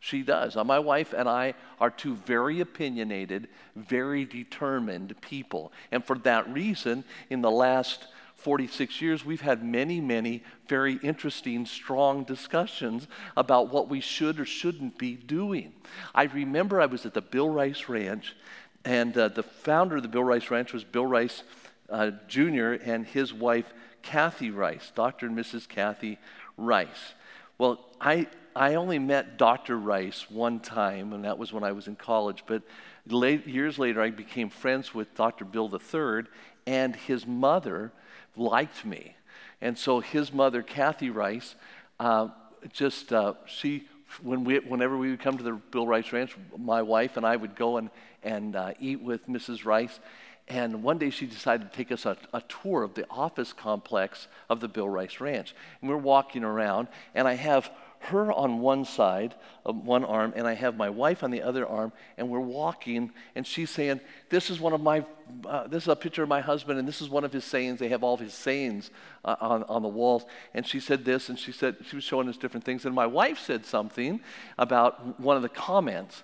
She 0.00 0.22
does. 0.22 0.56
Uh, 0.56 0.64
my 0.64 0.78
wife 0.78 1.12
and 1.12 1.28
I 1.28 1.54
are 1.80 1.90
two 1.90 2.14
very 2.14 2.60
opinionated, 2.60 3.48
very 3.74 4.24
determined 4.24 5.20
people. 5.20 5.72
And 5.90 6.04
for 6.04 6.18
that 6.18 6.48
reason, 6.52 7.02
in 7.30 7.40
the 7.40 7.50
last 7.50 8.06
46 8.36 9.02
years, 9.02 9.24
we've 9.24 9.40
had 9.40 9.64
many, 9.64 10.00
many 10.00 10.44
very 10.68 10.94
interesting, 11.02 11.66
strong 11.66 12.22
discussions 12.22 13.08
about 13.36 13.72
what 13.72 13.88
we 13.88 14.00
should 14.00 14.38
or 14.38 14.44
shouldn't 14.44 14.96
be 14.98 15.16
doing. 15.16 15.72
I 16.14 16.24
remember 16.24 16.80
I 16.80 16.86
was 16.86 17.04
at 17.04 17.14
the 17.14 17.20
Bill 17.20 17.48
Rice 17.48 17.88
Ranch, 17.88 18.36
and 18.84 19.16
uh, 19.16 19.28
the 19.28 19.42
founder 19.42 19.96
of 19.96 20.02
the 20.02 20.08
Bill 20.08 20.24
Rice 20.24 20.50
Ranch 20.50 20.72
was 20.72 20.84
Bill 20.84 21.06
Rice 21.06 21.42
uh, 21.90 22.12
Jr. 22.28 22.72
and 22.84 23.06
his 23.06 23.32
wife, 23.32 23.72
Cathy 24.02 24.50
Rice, 24.50 24.92
Dr. 24.94 25.26
and 25.26 25.36
Mrs. 25.36 25.68
Cathy 25.68 26.18
Rice. 26.56 27.14
Well, 27.58 27.80
I, 28.00 28.28
I 28.54 28.74
only 28.74 28.98
met 28.98 29.36
Dr. 29.36 29.76
Rice 29.76 30.30
one 30.30 30.60
time, 30.60 31.12
and 31.12 31.24
that 31.24 31.38
was 31.38 31.52
when 31.52 31.64
I 31.64 31.72
was 31.72 31.88
in 31.88 31.96
college, 31.96 32.44
but 32.46 32.62
late, 33.08 33.46
years 33.46 33.78
later, 33.78 34.00
I 34.00 34.10
became 34.10 34.50
friends 34.50 34.94
with 34.94 35.14
Dr. 35.14 35.44
Bill 35.44 35.70
III 35.72 36.24
and 36.68 36.94
his 36.94 37.26
mother 37.26 37.92
liked 38.36 38.84
me. 38.84 39.16
And 39.62 39.78
so 39.78 40.00
his 40.00 40.34
mother, 40.34 40.62
Cathy 40.62 41.08
Rice, 41.08 41.54
uh, 41.98 42.28
just, 42.72 43.10
uh, 43.10 43.34
she, 43.46 43.88
when 44.22 44.44
we, 44.44 44.58
whenever 44.58 44.96
we 44.96 45.10
would 45.10 45.20
come 45.20 45.36
to 45.36 45.42
the 45.44 45.52
Bill 45.52 45.86
Rice 45.86 46.12
Ranch, 46.12 46.36
my 46.56 46.82
wife 46.82 47.16
and 47.16 47.26
I 47.26 47.36
would 47.36 47.54
go 47.54 47.76
and, 47.76 47.90
and 48.22 48.56
uh, 48.56 48.74
eat 48.80 49.02
with 49.02 49.26
Mrs. 49.28 49.64
Rice. 49.64 50.00
And 50.48 50.82
one 50.82 50.98
day 50.98 51.10
she 51.10 51.26
decided 51.26 51.70
to 51.70 51.76
take 51.76 51.92
us 51.92 52.06
a, 52.06 52.16
a, 52.32 52.40
tour 52.42 52.82
of 52.82 52.94
the 52.94 53.06
office 53.10 53.52
complex 53.52 54.28
of 54.48 54.60
the 54.60 54.68
Bill 54.68 54.88
Rice 54.88 55.20
Ranch. 55.20 55.54
And 55.80 55.90
we're 55.90 55.96
walking 55.98 56.42
around, 56.42 56.88
and 57.14 57.28
I 57.28 57.34
have 57.34 57.70
her 58.00 58.32
on 58.32 58.60
one 58.60 58.84
side 58.84 59.34
of 59.64 59.84
one 59.84 60.04
arm, 60.04 60.32
and 60.36 60.46
I 60.46 60.54
have 60.54 60.76
my 60.76 60.88
wife 60.88 61.22
on 61.22 61.30
the 61.30 61.42
other 61.42 61.66
arm, 61.66 61.92
and 62.16 62.28
we're 62.28 62.40
walking, 62.40 63.12
and 63.34 63.46
she's 63.46 63.70
saying, 63.70 64.00
This 64.30 64.50
is 64.50 64.60
one 64.60 64.72
of 64.72 64.80
my, 64.80 65.04
uh, 65.46 65.66
this 65.66 65.84
is 65.84 65.88
a 65.88 65.96
picture 65.96 66.22
of 66.22 66.28
my 66.28 66.40
husband, 66.40 66.78
and 66.78 66.86
this 66.86 67.00
is 67.00 67.08
one 67.08 67.24
of 67.24 67.32
his 67.32 67.44
sayings. 67.44 67.78
They 67.78 67.88
have 67.88 68.02
all 68.02 68.14
of 68.14 68.20
his 68.20 68.34
sayings 68.34 68.90
uh, 69.24 69.36
on, 69.40 69.64
on 69.64 69.82
the 69.82 69.88
walls. 69.88 70.24
And 70.54 70.66
she 70.66 70.80
said 70.80 71.04
this, 71.04 71.28
and 71.28 71.38
she 71.38 71.52
said, 71.52 71.76
she 71.88 71.96
was 71.96 72.04
showing 72.04 72.28
us 72.28 72.36
different 72.36 72.64
things. 72.64 72.84
And 72.84 72.94
my 72.94 73.06
wife 73.06 73.38
said 73.38 73.66
something 73.66 74.20
about 74.56 75.20
one 75.20 75.36
of 75.36 75.42
the 75.42 75.48
comments. 75.48 76.22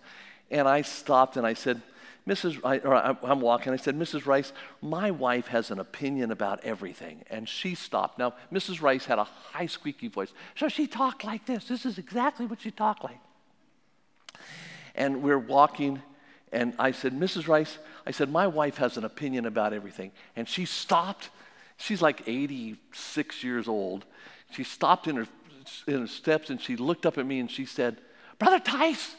And 0.50 0.68
I 0.68 0.82
stopped 0.82 1.36
and 1.36 1.46
I 1.46 1.54
said, 1.54 1.82
Mrs. 2.26 2.58
or 2.84 2.94
I'm 2.94 3.40
walking. 3.40 3.72
I 3.72 3.76
said, 3.76 3.96
Mrs. 3.98 4.24
Rice, 4.24 4.52
my 4.80 5.10
wife 5.10 5.48
has 5.48 5.70
an 5.70 5.78
opinion 5.78 6.30
about 6.30 6.64
everything. 6.64 7.22
And 7.28 7.46
she 7.46 7.74
stopped. 7.74 8.18
Now, 8.18 8.34
Mrs. 8.50 8.80
Rice 8.80 9.04
had 9.04 9.18
a 9.18 9.24
high, 9.24 9.66
squeaky 9.66 10.08
voice. 10.08 10.32
So 10.56 10.68
she 10.68 10.86
talked 10.86 11.24
like 11.24 11.44
this. 11.44 11.68
This 11.68 11.84
is 11.84 11.98
exactly 11.98 12.46
what 12.46 12.62
she 12.62 12.70
talked 12.70 13.04
like. 13.04 13.18
And 14.94 15.22
we're 15.22 15.38
walking, 15.38 16.00
and 16.50 16.74
I 16.78 16.92
said, 16.92 17.12
Mrs. 17.12 17.46
Rice, 17.46 17.78
I 18.06 18.10
said, 18.10 18.30
my 18.30 18.46
wife 18.46 18.78
has 18.78 18.96
an 18.96 19.04
opinion 19.04 19.44
about 19.44 19.74
everything. 19.74 20.12
And 20.34 20.48
she 20.48 20.64
stopped. 20.64 21.28
She's 21.76 22.00
like 22.00 22.22
86 22.26 23.44
years 23.44 23.68
old. 23.68 24.06
She 24.52 24.64
stopped 24.64 25.08
in 25.08 25.16
her, 25.16 25.26
in 25.86 26.00
her 26.00 26.06
steps 26.06 26.48
and 26.48 26.60
she 26.60 26.76
looked 26.76 27.04
up 27.04 27.18
at 27.18 27.26
me 27.26 27.40
and 27.40 27.50
she 27.50 27.66
said, 27.66 27.98
Brother 28.38 28.60
Tice, 28.60 29.14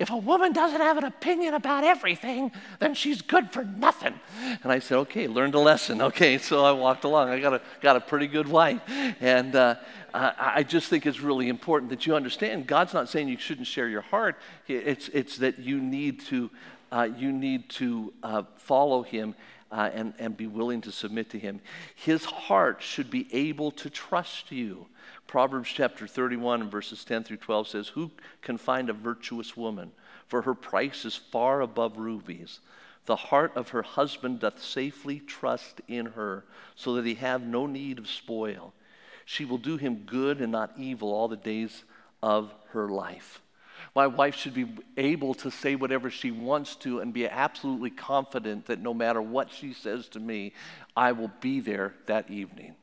if 0.00 0.08
a 0.08 0.16
woman 0.16 0.54
doesn't 0.54 0.80
have 0.80 0.96
an 0.96 1.04
opinion 1.04 1.52
about 1.52 1.84
everything, 1.84 2.52
then 2.78 2.94
she's 2.94 3.20
good 3.20 3.52
for 3.52 3.64
nothing. 3.64 4.18
And 4.62 4.72
I 4.72 4.78
said, 4.78 4.96
okay, 5.00 5.28
learned 5.28 5.54
a 5.54 5.60
lesson. 5.60 6.00
Okay, 6.10 6.38
so 6.38 6.64
I 6.64 6.72
walked 6.72 7.04
along. 7.04 7.28
I 7.28 7.38
got 7.38 7.54
a, 7.54 7.60
got 7.80 7.94
a 7.94 8.00
pretty 8.00 8.26
good 8.26 8.48
wife. 8.48 8.80
And 9.20 9.54
uh, 9.54 9.76
I 10.12 10.64
just 10.64 10.88
think 10.88 11.06
it's 11.06 11.20
really 11.20 11.48
important 11.48 11.90
that 11.90 12.04
you 12.04 12.16
understand 12.16 12.66
God's 12.66 12.94
not 12.94 13.08
saying 13.08 13.28
you 13.28 13.38
shouldn't 13.38 13.66
share 13.66 13.88
your 13.88 14.00
heart, 14.00 14.40
it's, 14.66 15.08
it's 15.10 15.36
that 15.38 15.60
you 15.60 15.80
need 15.80 16.20
to, 16.26 16.50
uh, 16.90 17.08
you 17.16 17.30
need 17.30 17.68
to 17.70 18.12
uh, 18.22 18.42
follow 18.56 19.02
Him. 19.02 19.34
Uh, 19.72 19.88
and, 19.94 20.14
and 20.18 20.36
be 20.36 20.48
willing 20.48 20.80
to 20.80 20.90
submit 20.90 21.30
to 21.30 21.38
him. 21.38 21.60
His 21.94 22.24
heart 22.24 22.82
should 22.82 23.08
be 23.08 23.28
able 23.32 23.70
to 23.70 23.88
trust 23.88 24.50
you. 24.50 24.88
Proverbs 25.30 25.70
chapter 25.72 26.08
31 26.08 26.62
and 26.62 26.70
verses 26.72 27.04
10 27.04 27.22
through 27.22 27.36
12 27.36 27.68
says, 27.68 27.88
Who 27.90 28.10
can 28.42 28.58
find 28.58 28.90
a 28.90 28.92
virtuous 28.92 29.56
woman? 29.56 29.92
For 30.26 30.42
her 30.42 30.54
price 30.54 31.04
is 31.04 31.14
far 31.14 31.60
above 31.60 31.98
rubies. 31.98 32.58
The 33.06 33.14
heart 33.14 33.52
of 33.54 33.68
her 33.68 33.82
husband 33.82 34.40
doth 34.40 34.60
safely 34.60 35.20
trust 35.20 35.82
in 35.86 36.06
her, 36.06 36.42
so 36.74 36.94
that 36.94 37.06
he 37.06 37.14
have 37.14 37.42
no 37.42 37.68
need 37.68 38.00
of 38.00 38.08
spoil. 38.08 38.72
She 39.24 39.44
will 39.44 39.58
do 39.58 39.76
him 39.76 40.02
good 40.04 40.40
and 40.40 40.50
not 40.50 40.72
evil 40.76 41.14
all 41.14 41.28
the 41.28 41.36
days 41.36 41.84
of 42.20 42.52
her 42.70 42.88
life. 42.88 43.40
My 43.94 44.08
wife 44.08 44.34
should 44.34 44.54
be 44.54 44.66
able 44.96 45.34
to 45.34 45.50
say 45.52 45.76
whatever 45.76 46.10
she 46.10 46.32
wants 46.32 46.74
to 46.76 46.98
and 46.98 47.12
be 47.12 47.28
absolutely 47.28 47.90
confident 47.90 48.66
that 48.66 48.80
no 48.80 48.92
matter 48.92 49.22
what 49.22 49.52
she 49.52 49.74
says 49.74 50.08
to 50.08 50.18
me, 50.18 50.54
I 50.96 51.12
will 51.12 51.30
be 51.40 51.60
there 51.60 51.94
that 52.06 52.28
evening. 52.32 52.74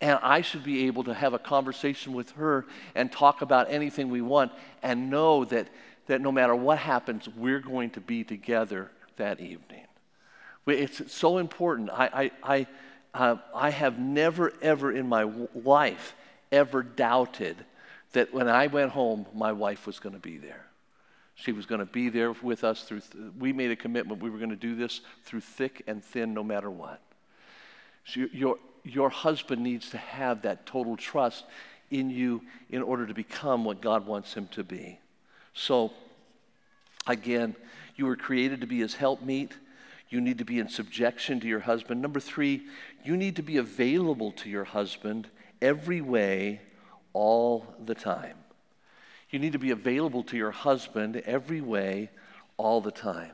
And 0.00 0.18
I 0.22 0.40
should 0.40 0.64
be 0.64 0.86
able 0.86 1.04
to 1.04 1.14
have 1.14 1.34
a 1.34 1.38
conversation 1.38 2.14
with 2.14 2.30
her 2.32 2.64
and 2.94 3.12
talk 3.12 3.42
about 3.42 3.70
anything 3.70 4.08
we 4.08 4.22
want 4.22 4.50
and 4.82 5.10
know 5.10 5.44
that, 5.46 5.68
that 6.06 6.20
no 6.20 6.32
matter 6.32 6.54
what 6.54 6.78
happens, 6.78 7.28
we're 7.28 7.60
going 7.60 7.90
to 7.90 8.00
be 8.00 8.24
together 8.24 8.90
that 9.16 9.40
evening. 9.40 9.84
It's 10.66 11.12
so 11.12 11.38
important. 11.38 11.90
I, 11.90 12.30
I, 12.42 12.56
I, 12.58 12.66
uh, 13.12 13.36
I 13.54 13.70
have 13.70 13.98
never, 13.98 14.52
ever 14.62 14.92
in 14.92 15.08
my 15.08 15.30
life 15.54 16.14
ever 16.52 16.82
doubted 16.82 17.56
that 18.12 18.32
when 18.32 18.48
I 18.48 18.68
went 18.68 18.92
home, 18.92 19.26
my 19.34 19.52
wife 19.52 19.86
was 19.86 19.98
going 19.98 20.14
to 20.14 20.20
be 20.20 20.38
there. 20.38 20.64
She 21.34 21.52
was 21.52 21.64
going 21.66 21.78
to 21.78 21.86
be 21.86 22.08
there 22.08 22.32
with 22.32 22.64
us 22.64 22.84
through, 22.84 23.00
th- 23.00 23.32
we 23.38 23.52
made 23.52 23.70
a 23.70 23.76
commitment. 23.76 24.22
We 24.22 24.30
were 24.30 24.38
going 24.38 24.50
to 24.50 24.56
do 24.56 24.74
this 24.74 25.00
through 25.24 25.40
thick 25.40 25.82
and 25.86 26.04
thin, 26.04 26.34
no 26.34 26.42
matter 26.42 26.70
what. 26.70 27.00
So 28.04 28.26
your, 28.32 28.58
your 28.84 29.10
husband 29.10 29.62
needs 29.62 29.90
to 29.90 29.98
have 29.98 30.42
that 30.42 30.66
total 30.66 30.96
trust 30.96 31.44
in 31.90 32.10
you 32.10 32.42
in 32.70 32.82
order 32.82 33.06
to 33.06 33.14
become 33.14 33.64
what 33.64 33.80
God 33.80 34.06
wants 34.06 34.34
him 34.34 34.48
to 34.52 34.64
be. 34.64 35.00
So, 35.54 35.92
again, 37.06 37.56
you 37.96 38.06
were 38.06 38.16
created 38.16 38.60
to 38.60 38.66
be 38.66 38.78
his 38.78 38.94
helpmeet. 38.94 39.52
You 40.08 40.20
need 40.20 40.38
to 40.38 40.44
be 40.44 40.58
in 40.58 40.68
subjection 40.68 41.40
to 41.40 41.46
your 41.46 41.60
husband. 41.60 42.00
Number 42.00 42.20
three, 42.20 42.62
you 43.04 43.16
need 43.16 43.36
to 43.36 43.42
be 43.42 43.56
available 43.56 44.32
to 44.32 44.48
your 44.48 44.64
husband 44.64 45.28
every 45.60 46.00
way, 46.00 46.60
all 47.12 47.74
the 47.84 47.94
time. 47.94 48.36
You 49.30 49.38
need 49.38 49.52
to 49.52 49.58
be 49.58 49.70
available 49.70 50.22
to 50.24 50.36
your 50.36 50.50
husband 50.50 51.16
every 51.26 51.60
way, 51.60 52.10
all 52.56 52.80
the 52.80 52.90
time. 52.90 53.32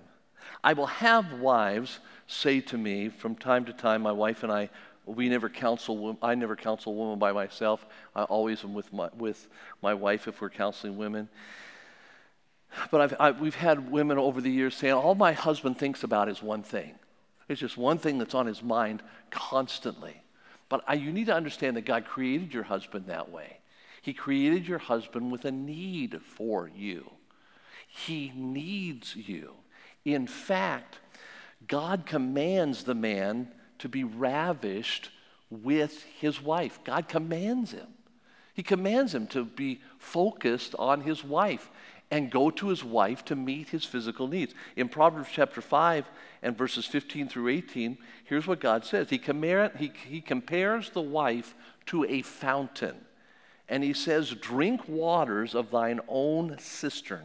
I 0.62 0.72
will 0.72 0.86
have 0.86 1.40
wives 1.40 2.00
say 2.26 2.60
to 2.60 2.76
me 2.76 3.08
from 3.08 3.34
time 3.34 3.64
to 3.66 3.72
time, 3.72 4.02
my 4.02 4.12
wife 4.12 4.42
and 4.42 4.52
I, 4.52 4.70
we 5.06 5.28
never 5.28 5.48
counsel, 5.48 6.18
I 6.20 6.34
never 6.34 6.56
counsel 6.56 6.92
a 6.92 6.96
woman 6.96 7.18
by 7.18 7.32
myself. 7.32 7.86
I 8.14 8.24
always 8.24 8.64
am 8.64 8.74
with 8.74 8.92
my, 8.92 9.08
with 9.16 9.46
my 9.80 9.94
wife 9.94 10.26
if 10.26 10.40
we're 10.40 10.50
counseling 10.50 10.96
women. 10.96 11.28
But 12.90 13.18
I, 13.20 13.30
we've 13.30 13.54
had 13.54 13.90
women 13.90 14.18
over 14.18 14.40
the 14.40 14.50
years 14.50 14.74
saying, 14.74 14.94
all 14.94 15.14
my 15.14 15.32
husband 15.32 15.78
thinks 15.78 16.02
about 16.02 16.28
is 16.28 16.42
one 16.42 16.62
thing. 16.62 16.96
It's 17.48 17.60
just 17.60 17.76
one 17.76 17.98
thing 17.98 18.18
that's 18.18 18.34
on 18.34 18.46
his 18.46 18.62
mind 18.62 19.02
constantly. 19.30 20.22
But 20.68 20.82
I, 20.88 20.94
you 20.94 21.12
need 21.12 21.26
to 21.26 21.34
understand 21.34 21.76
that 21.76 21.84
God 21.84 22.04
created 22.04 22.52
your 22.52 22.64
husband 22.64 23.06
that 23.06 23.30
way. 23.30 23.58
He 24.02 24.12
created 24.12 24.66
your 24.66 24.78
husband 24.78 25.30
with 25.30 25.44
a 25.44 25.52
need 25.52 26.20
for 26.22 26.68
you. 26.68 27.10
He 27.86 28.32
needs 28.34 29.14
you. 29.14 29.54
In 30.04 30.26
fact, 30.26 30.98
God 31.66 32.04
commands 32.04 32.84
the 32.84 32.94
man 32.94 33.48
to 33.78 33.88
be 33.88 34.04
ravished 34.04 35.10
with 35.50 36.02
his 36.18 36.42
wife. 36.42 36.80
God 36.84 37.08
commands 37.08 37.72
him. 37.72 37.88
He 38.54 38.62
commands 38.62 39.14
him 39.14 39.26
to 39.28 39.44
be 39.44 39.80
focused 39.98 40.74
on 40.78 41.02
his 41.02 41.22
wife 41.22 41.70
and 42.10 42.30
go 42.30 42.50
to 42.50 42.68
his 42.68 42.84
wife 42.84 43.24
to 43.26 43.36
meet 43.36 43.68
his 43.68 43.84
physical 43.84 44.28
needs. 44.28 44.54
In 44.76 44.88
Proverbs 44.88 45.28
chapter 45.32 45.60
5 45.60 46.06
and 46.42 46.56
verses 46.56 46.86
15 46.86 47.28
through 47.28 47.48
18, 47.48 47.98
here's 48.24 48.46
what 48.46 48.60
God 48.60 48.84
says 48.84 49.10
He, 49.10 49.18
compare, 49.18 49.70
he, 49.76 49.92
he 50.08 50.20
compares 50.20 50.90
the 50.90 51.02
wife 51.02 51.54
to 51.86 52.04
a 52.04 52.22
fountain. 52.22 52.96
And 53.68 53.82
he 53.82 53.92
says, 53.92 54.30
Drink 54.30 54.88
waters 54.88 55.54
of 55.54 55.70
thine 55.70 56.00
own 56.06 56.56
cistern, 56.58 57.24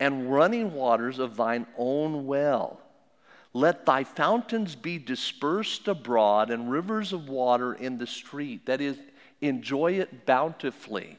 and 0.00 0.32
running 0.32 0.72
waters 0.72 1.18
of 1.18 1.36
thine 1.36 1.66
own 1.76 2.26
well. 2.26 2.80
Let 3.54 3.86
thy 3.86 4.02
fountains 4.02 4.74
be 4.74 4.98
dispersed 4.98 5.86
abroad, 5.86 6.50
and 6.50 6.70
rivers 6.70 7.12
of 7.12 7.28
water 7.28 7.72
in 7.72 7.98
the 7.98 8.06
street. 8.06 8.66
That 8.66 8.80
is, 8.80 8.98
enjoy 9.40 9.92
it 9.92 10.26
bountifully. 10.26 11.18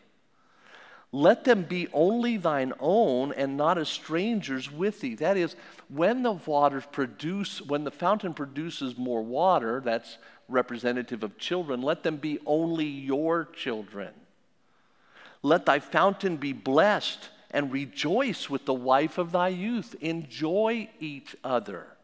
Let 1.14 1.46
them 1.46 1.64
be 1.64 1.88
only 1.94 2.36
thine 2.36 2.74
own 2.78 3.32
and 3.32 3.56
not 3.56 3.78
a 3.78 3.86
stranger's 3.86 4.70
with 4.70 5.00
thee. 5.00 5.16
That 5.16 5.38
is, 5.38 5.56
when 5.88 6.24
the 6.24 6.34
waters 6.34 6.84
produce, 6.92 7.62
when 7.62 7.86
the 7.86 7.92
fountain 7.92 8.34
produces 8.34 8.98
more 8.98 9.22
water, 9.22 9.82
that's 9.84 10.18
representative 10.50 11.24
of 11.24 11.38
children, 11.38 11.82
let 11.82 12.04
them 12.04 12.18
be 12.18 12.40
only 12.46 12.86
your 12.86 13.46
children. 13.46 14.10
Let 15.42 15.66
thy 15.66 15.80
fountain 15.80 16.36
be 16.36 16.52
blessed 16.52 17.30
and 17.50 17.72
rejoice 17.72 18.50
with 18.50 18.66
the 18.66 18.74
wife 18.74 19.18
of 19.18 19.32
thy 19.32 19.48
youth. 19.48 19.96
Enjoy 20.02 20.90
each 21.00 21.34
other. 21.42 21.95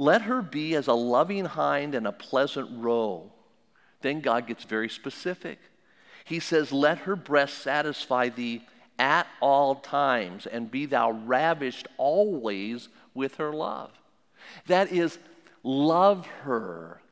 Let 0.00 0.22
her 0.22 0.40
be 0.40 0.74
as 0.76 0.86
a 0.86 0.94
loving 0.94 1.44
hind 1.44 1.94
and 1.94 2.06
a 2.06 2.12
pleasant 2.12 2.70
roe. 2.72 3.30
Then 4.00 4.22
God 4.22 4.46
gets 4.46 4.64
very 4.64 4.88
specific. 4.88 5.58
He 6.24 6.40
says, 6.40 6.72
Let 6.72 7.00
her 7.00 7.14
breast 7.14 7.58
satisfy 7.58 8.30
thee 8.30 8.66
at 8.98 9.26
all 9.42 9.74
times, 9.74 10.46
and 10.46 10.70
be 10.70 10.86
thou 10.86 11.10
ravished 11.10 11.86
always 11.98 12.88
with 13.12 13.34
her 13.34 13.52
love. 13.52 13.90
That 14.68 14.90
is, 14.90 15.18
love 15.62 16.24
her, 16.44 17.02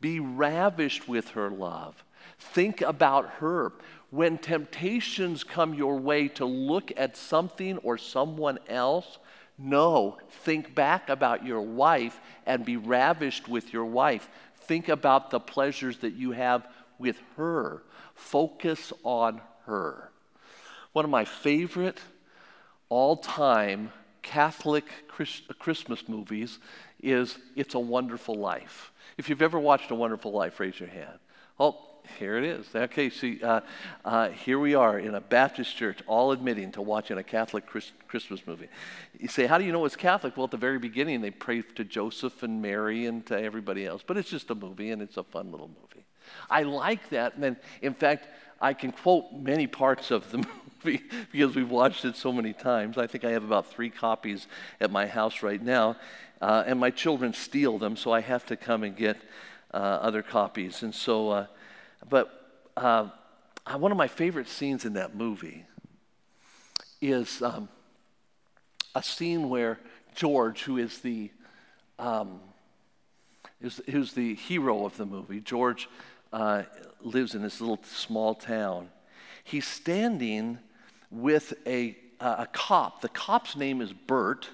be 0.00 0.20
ravished 0.20 1.08
with 1.08 1.30
her 1.30 1.50
love. 1.50 2.04
Think 2.38 2.82
about 2.82 3.28
her. 3.40 3.72
When 4.10 4.38
temptations 4.38 5.42
come 5.42 5.74
your 5.74 5.98
way 5.98 6.28
to 6.28 6.44
look 6.44 6.92
at 6.96 7.16
something 7.16 7.78
or 7.78 7.98
someone 7.98 8.60
else, 8.68 9.18
no, 9.58 10.18
think 10.44 10.74
back 10.74 11.08
about 11.08 11.44
your 11.44 11.60
wife 11.60 12.20
and 12.46 12.64
be 12.64 12.76
ravished 12.76 13.48
with 13.48 13.72
your 13.72 13.84
wife. 13.84 14.28
Think 14.54 14.88
about 14.88 15.30
the 15.30 15.40
pleasures 15.40 15.98
that 15.98 16.14
you 16.14 16.30
have 16.30 16.66
with 16.98 17.18
her. 17.36 17.82
Focus 18.14 18.92
on 19.02 19.40
her. 19.66 20.10
One 20.92 21.04
of 21.04 21.10
my 21.10 21.24
favorite 21.24 22.00
all 22.88 23.16
time 23.16 23.90
Catholic 24.22 24.84
Christmas 25.58 26.08
movies 26.08 26.58
is 27.02 27.38
It's 27.56 27.74
a 27.74 27.80
Wonderful 27.80 28.34
Life. 28.34 28.92
If 29.16 29.28
you've 29.28 29.42
ever 29.42 29.58
watched 29.58 29.90
A 29.90 29.94
Wonderful 29.94 30.32
Life, 30.32 30.60
raise 30.60 30.78
your 30.78 30.88
hand. 30.90 31.18
Oh, 31.58 31.78
here 32.18 32.36
it 32.36 32.44
is. 32.44 32.66
Okay, 32.74 33.10
see, 33.10 33.42
uh, 33.42 33.60
uh, 34.04 34.30
here 34.30 34.58
we 34.58 34.74
are 34.74 34.98
in 34.98 35.14
a 35.14 35.20
Baptist 35.20 35.76
church, 35.76 35.98
all 36.06 36.32
admitting 36.32 36.72
to 36.72 36.82
watching 36.82 37.18
a 37.18 37.22
Catholic 37.22 37.66
Chris- 37.66 37.92
Christmas 38.06 38.46
movie. 38.46 38.68
You 39.18 39.28
say, 39.28 39.46
how 39.46 39.58
do 39.58 39.64
you 39.64 39.72
know 39.72 39.84
it's 39.84 39.96
Catholic? 39.96 40.36
Well, 40.36 40.44
at 40.44 40.50
the 40.50 40.56
very 40.56 40.78
beginning, 40.78 41.20
they 41.20 41.30
pray 41.30 41.62
to 41.62 41.84
Joseph 41.84 42.42
and 42.42 42.62
Mary 42.62 43.06
and 43.06 43.24
to 43.26 43.40
everybody 43.40 43.86
else. 43.86 44.02
But 44.06 44.16
it's 44.16 44.30
just 44.30 44.50
a 44.50 44.54
movie, 44.54 44.90
and 44.90 45.02
it's 45.02 45.16
a 45.16 45.24
fun 45.24 45.50
little 45.50 45.68
movie. 45.68 46.06
I 46.50 46.62
like 46.62 47.08
that. 47.10 47.34
And 47.34 47.42
then, 47.42 47.56
in 47.82 47.94
fact, 47.94 48.28
I 48.60 48.74
can 48.74 48.92
quote 48.92 49.32
many 49.32 49.66
parts 49.66 50.10
of 50.10 50.30
the 50.30 50.38
movie 50.84 51.02
because 51.32 51.54
we've 51.54 51.70
watched 51.70 52.04
it 52.04 52.16
so 52.16 52.32
many 52.32 52.52
times. 52.52 52.98
I 52.98 53.06
think 53.06 53.24
I 53.24 53.30
have 53.30 53.44
about 53.44 53.66
three 53.66 53.90
copies 53.90 54.46
at 54.80 54.90
my 54.90 55.06
house 55.06 55.42
right 55.42 55.62
now. 55.62 55.96
Uh, 56.40 56.64
and 56.66 56.78
my 56.78 56.90
children 56.90 57.32
steal 57.32 57.78
them, 57.78 57.96
so 57.96 58.12
I 58.12 58.20
have 58.20 58.46
to 58.46 58.56
come 58.56 58.84
and 58.84 58.96
get 58.96 59.16
uh, 59.74 59.76
other 59.76 60.22
copies. 60.22 60.82
And 60.82 60.94
so, 60.94 61.30
uh, 61.30 61.46
but 62.08 62.70
uh, 62.76 63.08
one 63.76 63.92
of 63.92 63.98
my 63.98 64.08
favorite 64.08 64.48
scenes 64.48 64.84
in 64.84 64.94
that 64.94 65.14
movie 65.14 65.64
is 67.00 67.42
um, 67.42 67.68
a 68.94 69.02
scene 69.02 69.48
where 69.48 69.78
George, 70.14 70.62
who 70.62 70.78
is 70.78 70.98
the 70.98 71.30
um, 71.98 72.40
is, 73.60 73.80
who's 73.90 74.12
the 74.12 74.34
hero 74.34 74.84
of 74.84 74.96
the 74.96 75.06
movie, 75.06 75.40
George 75.40 75.88
uh, 76.32 76.62
lives 77.00 77.34
in 77.34 77.42
this 77.42 77.60
little 77.60 77.80
small 77.84 78.34
town. 78.34 78.88
He's 79.44 79.66
standing 79.66 80.58
with 81.10 81.54
a, 81.66 81.96
uh, 82.20 82.36
a 82.40 82.46
cop. 82.46 83.00
The 83.00 83.08
cop's 83.08 83.56
name 83.56 83.80
is 83.80 83.92
Bert, 83.92 84.48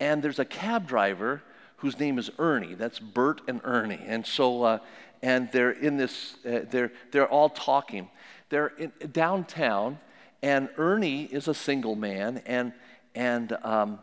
and 0.00 0.22
there's 0.22 0.38
a 0.38 0.44
cab 0.44 0.86
driver 0.86 1.42
whose 1.78 1.98
name 1.98 2.18
is 2.18 2.30
Ernie. 2.38 2.74
That's 2.74 2.98
Bert 2.98 3.40
and 3.48 3.60
Ernie. 3.64 4.00
And 4.06 4.26
so, 4.26 4.62
uh, 4.62 4.78
and 5.22 5.50
they're 5.52 5.70
in 5.70 5.96
this, 5.96 6.36
uh, 6.46 6.60
they're, 6.70 6.92
they're 7.10 7.28
all 7.28 7.48
talking. 7.48 8.08
They're 8.48 8.68
in, 8.78 8.92
downtown, 9.12 9.98
and 10.42 10.68
Ernie 10.76 11.24
is 11.24 11.48
a 11.48 11.54
single 11.54 11.96
man, 11.96 12.42
and, 12.46 12.72
and 13.14 13.56
um, 13.64 13.98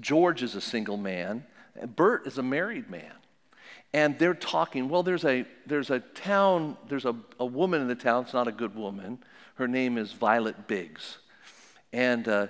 George 0.00 0.42
is 0.42 0.54
a 0.54 0.60
single 0.60 0.96
man, 0.96 1.44
Bert 1.96 2.26
is 2.26 2.38
a 2.38 2.42
married 2.42 2.90
man 2.90 3.12
and 3.94 4.18
they're 4.18 4.34
talking. 4.34 4.88
Well, 4.88 5.02
there's 5.02 5.24
a, 5.24 5.44
there's 5.66 5.90
a 5.90 6.00
town, 6.00 6.76
there's 6.88 7.04
a, 7.04 7.14
a 7.38 7.46
woman 7.46 7.80
in 7.82 7.88
the 7.88 7.94
town, 7.94 8.24
it's 8.24 8.32
not 8.32 8.48
a 8.48 8.52
good 8.52 8.74
woman. 8.74 9.18
Her 9.56 9.68
name 9.68 9.98
is 9.98 10.12
Violet 10.12 10.66
Biggs. 10.66 11.18
And, 11.92 12.26
uh, 12.26 12.46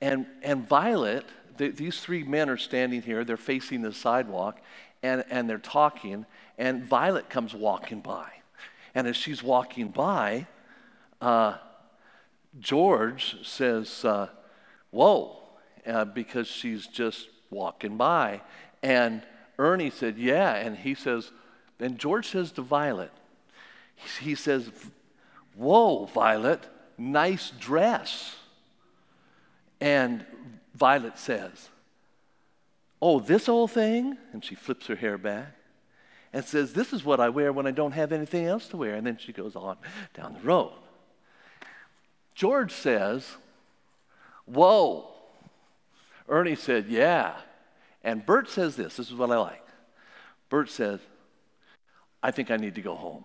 and, 0.00 0.26
and 0.42 0.66
Violet, 0.66 1.26
the, 1.58 1.68
these 1.68 2.00
three 2.00 2.22
men 2.22 2.48
are 2.48 2.56
standing 2.56 3.02
here, 3.02 3.24
they're 3.24 3.36
facing 3.36 3.82
the 3.82 3.92
sidewalk, 3.92 4.60
and, 5.02 5.24
and 5.30 5.48
they're 5.48 5.58
talking, 5.58 6.26
and 6.56 6.84
Violet 6.84 7.28
comes 7.28 7.54
walking 7.54 8.00
by. 8.00 8.28
And 8.94 9.06
as 9.06 9.16
she's 9.16 9.42
walking 9.42 9.88
by, 9.88 10.46
uh, 11.20 11.56
George 12.58 13.36
says, 13.46 14.04
uh, 14.04 14.28
Whoa, 14.90 15.36
uh, 15.86 16.06
because 16.06 16.46
she's 16.46 16.86
just 16.86 17.28
walking 17.50 17.96
by. 17.96 18.40
And 18.82 19.22
Ernie 19.58 19.90
said, 19.90 20.18
Yeah. 20.18 20.54
And 20.54 20.76
he 20.76 20.94
says, 20.94 21.30
and 21.78 21.98
George 21.98 22.28
says 22.28 22.50
to 22.52 22.62
Violet, 22.62 23.12
he 24.20 24.34
says, 24.34 24.70
Whoa, 25.54 26.06
Violet, 26.06 26.66
nice 26.96 27.52
dress. 27.58 28.36
And 29.80 30.24
Violet 30.78 31.18
says, 31.18 31.68
Oh, 33.00 33.20
this 33.20 33.48
old 33.48 33.70
thing? 33.70 34.16
And 34.32 34.44
she 34.44 34.54
flips 34.54 34.86
her 34.86 34.96
hair 34.96 35.18
back 35.18 35.54
and 36.32 36.44
says, 36.44 36.72
This 36.72 36.92
is 36.92 37.04
what 37.04 37.20
I 37.20 37.28
wear 37.28 37.52
when 37.52 37.66
I 37.66 37.70
don't 37.70 37.92
have 37.92 38.12
anything 38.12 38.46
else 38.46 38.68
to 38.68 38.76
wear. 38.76 38.94
And 38.94 39.06
then 39.06 39.18
she 39.18 39.32
goes 39.32 39.56
on 39.56 39.76
down 40.14 40.34
the 40.34 40.40
road. 40.40 40.72
George 42.34 42.72
says, 42.72 43.36
Whoa. 44.46 45.10
Ernie 46.28 46.56
said, 46.56 46.86
Yeah. 46.88 47.34
And 48.02 48.24
Bert 48.24 48.48
says 48.48 48.76
this 48.76 48.96
this 48.96 49.10
is 49.10 49.14
what 49.14 49.30
I 49.30 49.38
like. 49.38 49.64
Bert 50.48 50.70
says, 50.70 51.00
I 52.22 52.30
think 52.30 52.50
I 52.50 52.56
need 52.56 52.74
to 52.76 52.82
go 52.82 52.94
home. 52.94 53.24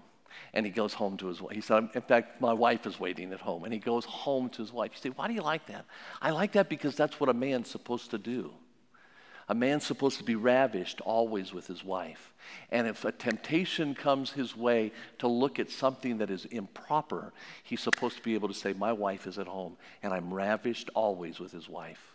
And 0.53 0.65
he 0.65 0.71
goes 0.71 0.93
home 0.93 1.17
to 1.17 1.27
his 1.27 1.41
wife. 1.41 1.55
He 1.55 1.61
said, 1.61 1.89
In 1.95 2.01
fact, 2.01 2.39
my 2.39 2.53
wife 2.53 2.85
is 2.85 2.99
waiting 2.99 3.33
at 3.33 3.39
home. 3.39 3.63
And 3.63 3.73
he 3.73 3.79
goes 3.79 4.05
home 4.05 4.49
to 4.49 4.61
his 4.61 4.71
wife. 4.71 4.91
You 4.93 4.99
say, 4.99 5.09
Why 5.15 5.27
do 5.27 5.33
you 5.33 5.41
like 5.41 5.65
that? 5.67 5.85
I 6.21 6.29
like 6.29 6.51
that 6.53 6.69
because 6.69 6.95
that's 6.95 7.19
what 7.19 7.29
a 7.29 7.33
man's 7.33 7.69
supposed 7.69 8.11
to 8.11 8.17
do. 8.17 8.53
A 9.49 9.55
man's 9.55 9.83
supposed 9.83 10.19
to 10.19 10.23
be 10.23 10.35
ravished 10.35 11.01
always 11.01 11.53
with 11.53 11.67
his 11.67 11.83
wife. 11.83 12.33
And 12.69 12.87
if 12.87 13.03
a 13.03 13.11
temptation 13.11 13.93
comes 13.93 14.31
his 14.31 14.55
way 14.55 14.91
to 15.19 15.27
look 15.27 15.59
at 15.59 15.69
something 15.69 16.19
that 16.19 16.29
is 16.29 16.45
improper, 16.45 17.33
he's 17.63 17.81
supposed 17.81 18.17
to 18.17 18.23
be 18.23 18.35
able 18.35 18.47
to 18.47 18.53
say, 18.53 18.73
My 18.73 18.93
wife 18.93 19.27
is 19.27 19.37
at 19.37 19.47
home, 19.47 19.77
and 20.01 20.13
I'm 20.13 20.33
ravished 20.33 20.89
always 20.93 21.39
with 21.39 21.51
his 21.51 21.67
wife. 21.67 22.12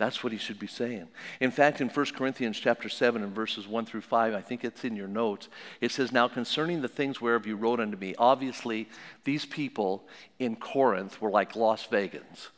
That's 0.00 0.24
what 0.24 0.32
he 0.32 0.38
should 0.38 0.58
be 0.58 0.66
saying. 0.66 1.08
In 1.40 1.50
fact, 1.50 1.82
in 1.82 1.90
1 1.90 2.06
Corinthians 2.16 2.58
chapter 2.58 2.88
7 2.88 3.22
and 3.22 3.34
verses 3.34 3.68
1 3.68 3.84
through 3.84 4.00
5, 4.00 4.32
I 4.32 4.40
think 4.40 4.64
it's 4.64 4.82
in 4.82 4.96
your 4.96 5.06
notes, 5.06 5.50
it 5.82 5.90
says, 5.90 6.10
Now 6.10 6.26
concerning 6.26 6.80
the 6.80 6.88
things 6.88 7.20
whereof 7.20 7.46
you 7.46 7.54
wrote 7.54 7.80
unto 7.80 7.98
me, 7.98 8.14
obviously 8.16 8.88
these 9.24 9.44
people 9.44 10.08
in 10.38 10.56
Corinth 10.56 11.20
were 11.20 11.28
like 11.28 11.54
Las 11.54 11.86
Vegans. 11.86 12.48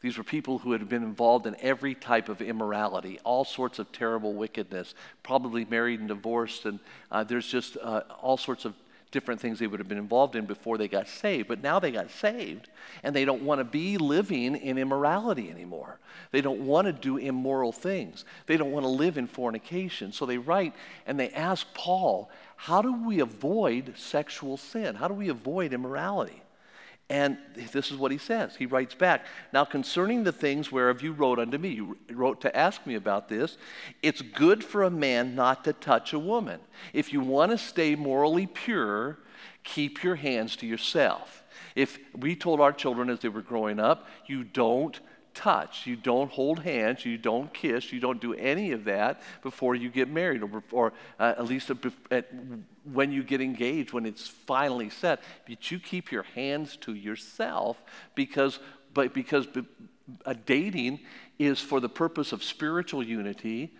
These 0.00 0.16
were 0.16 0.22
people 0.22 0.58
who 0.58 0.70
had 0.70 0.88
been 0.88 1.02
involved 1.02 1.48
in 1.48 1.56
every 1.60 1.96
type 1.96 2.28
of 2.28 2.40
immorality, 2.40 3.18
all 3.24 3.44
sorts 3.44 3.80
of 3.80 3.90
terrible 3.90 4.34
wickedness, 4.34 4.94
probably 5.24 5.64
married 5.64 5.98
and 5.98 6.08
divorced, 6.08 6.66
and 6.66 6.78
uh, 7.10 7.24
there's 7.24 7.48
just 7.48 7.76
uh, 7.82 8.02
all 8.20 8.36
sorts 8.36 8.64
of 8.64 8.74
different 9.12 9.40
things 9.40 9.58
they 9.58 9.68
would 9.68 9.78
have 9.78 9.88
been 9.88 9.98
involved 9.98 10.34
in 10.34 10.46
before 10.46 10.76
they 10.76 10.88
got 10.88 11.06
saved. 11.06 11.46
But 11.46 11.62
now 11.62 11.78
they 11.78 11.92
got 11.92 12.10
saved, 12.10 12.68
and 13.04 13.14
they 13.14 13.24
don't 13.24 13.42
want 13.42 13.60
to 13.60 13.64
be 13.64 13.98
living 13.98 14.56
in 14.56 14.78
immorality 14.78 15.50
anymore. 15.50 16.00
They 16.32 16.40
don't 16.40 16.62
want 16.62 16.86
to 16.86 16.92
do 16.92 17.18
immoral 17.18 17.70
things. 17.70 18.24
They 18.46 18.56
don't 18.56 18.72
want 18.72 18.84
to 18.84 18.88
live 18.88 19.18
in 19.18 19.28
fornication. 19.28 20.12
So 20.12 20.26
they 20.26 20.38
write 20.38 20.74
and 21.06 21.20
they 21.20 21.30
ask 21.30 21.72
Paul, 21.74 22.30
How 22.56 22.82
do 22.82 22.92
we 22.92 23.20
avoid 23.20 23.94
sexual 23.96 24.56
sin? 24.56 24.96
How 24.96 25.06
do 25.06 25.14
we 25.14 25.28
avoid 25.28 25.72
immorality? 25.72 26.41
And 27.12 27.36
this 27.54 27.90
is 27.90 27.98
what 27.98 28.10
he 28.10 28.16
says. 28.16 28.56
He 28.56 28.64
writes 28.64 28.94
back 28.94 29.26
Now, 29.52 29.66
concerning 29.66 30.24
the 30.24 30.32
things 30.32 30.72
whereof 30.72 31.02
you 31.02 31.12
wrote 31.12 31.38
unto 31.38 31.58
me, 31.58 31.68
you 31.68 31.98
wrote 32.10 32.40
to 32.40 32.56
ask 32.56 32.86
me 32.86 32.94
about 32.94 33.28
this, 33.28 33.58
it's 34.02 34.22
good 34.22 34.64
for 34.64 34.82
a 34.82 34.90
man 34.90 35.34
not 35.34 35.62
to 35.64 35.74
touch 35.74 36.14
a 36.14 36.18
woman. 36.18 36.58
If 36.94 37.12
you 37.12 37.20
want 37.20 37.52
to 37.52 37.58
stay 37.58 37.94
morally 37.96 38.46
pure, 38.46 39.18
keep 39.62 40.02
your 40.02 40.16
hands 40.16 40.56
to 40.56 40.66
yourself. 40.66 41.44
If 41.76 41.98
we 42.16 42.34
told 42.34 42.62
our 42.62 42.72
children 42.72 43.10
as 43.10 43.20
they 43.20 43.28
were 43.28 43.42
growing 43.42 43.78
up, 43.78 44.08
you 44.24 44.42
don't 44.42 44.98
touch, 45.34 45.86
you 45.86 45.96
don't 45.96 46.30
hold 46.30 46.60
hands, 46.60 47.04
you 47.04 47.18
don't 47.18 47.52
kiss, 47.52 47.92
you 47.92 48.00
don't 48.00 48.20
do 48.20 48.34
any 48.34 48.72
of 48.72 48.84
that 48.84 49.22
before 49.42 49.74
you 49.74 49.88
get 49.90 50.08
married, 50.08 50.42
or, 50.42 50.62
or 50.70 50.92
uh, 51.18 51.34
at 51.36 51.46
least 51.46 51.70
at, 52.10 52.26
when 52.92 53.12
you 53.12 53.22
get 53.22 53.40
engaged, 53.40 53.92
when 53.92 54.06
it's 54.06 54.28
finally 54.28 54.90
set. 54.90 55.22
But 55.46 55.70
you 55.70 55.78
keep 55.78 56.12
your 56.12 56.24
hands 56.34 56.76
to 56.82 56.94
yourself 56.94 57.82
because, 58.14 58.58
but 58.94 59.14
because 59.14 59.46
uh, 60.26 60.34
dating 60.46 61.00
is 61.38 61.60
for 61.60 61.80
the 61.80 61.88
purpose 61.88 62.32
of 62.32 62.42
spiritual 62.42 63.02
unity. 63.02 63.72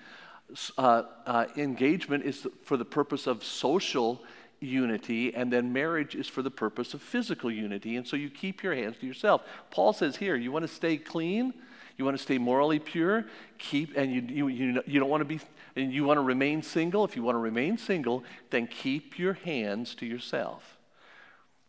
Uh, 0.76 1.04
uh, 1.26 1.46
engagement 1.56 2.24
is 2.24 2.46
for 2.62 2.76
the 2.76 2.84
purpose 2.84 3.26
of 3.26 3.42
social 3.42 4.22
unity, 4.62 5.34
and 5.34 5.52
then 5.52 5.72
marriage 5.72 6.14
is 6.14 6.28
for 6.28 6.42
the 6.42 6.50
purpose 6.50 6.94
of 6.94 7.02
physical 7.02 7.50
unity. 7.50 7.96
And 7.96 8.06
so 8.06 8.16
you 8.16 8.30
keep 8.30 8.62
your 8.62 8.74
hands 8.74 8.96
to 9.00 9.06
yourself. 9.06 9.42
Paul 9.70 9.92
says 9.92 10.16
here, 10.16 10.36
you 10.36 10.52
want 10.52 10.66
to 10.66 10.72
stay 10.72 10.96
clean, 10.96 11.52
you 11.98 12.04
want 12.04 12.16
to 12.16 12.22
stay 12.22 12.38
morally 12.38 12.78
pure, 12.78 13.26
keep, 13.58 13.96
and 13.96 14.12
you, 14.12 14.22
you, 14.22 14.48
you, 14.48 14.82
you 14.86 15.00
don't 15.00 15.10
want 15.10 15.20
to 15.20 15.24
be, 15.24 15.40
and 15.76 15.92
you 15.92 16.04
want 16.04 16.18
to 16.18 16.22
remain 16.22 16.62
single. 16.62 17.04
If 17.04 17.16
you 17.16 17.22
want 17.22 17.34
to 17.34 17.40
remain 17.40 17.78
single, 17.78 18.24
then 18.50 18.66
keep 18.66 19.18
your 19.18 19.34
hands 19.34 19.94
to 19.96 20.06
yourself. 20.06 20.78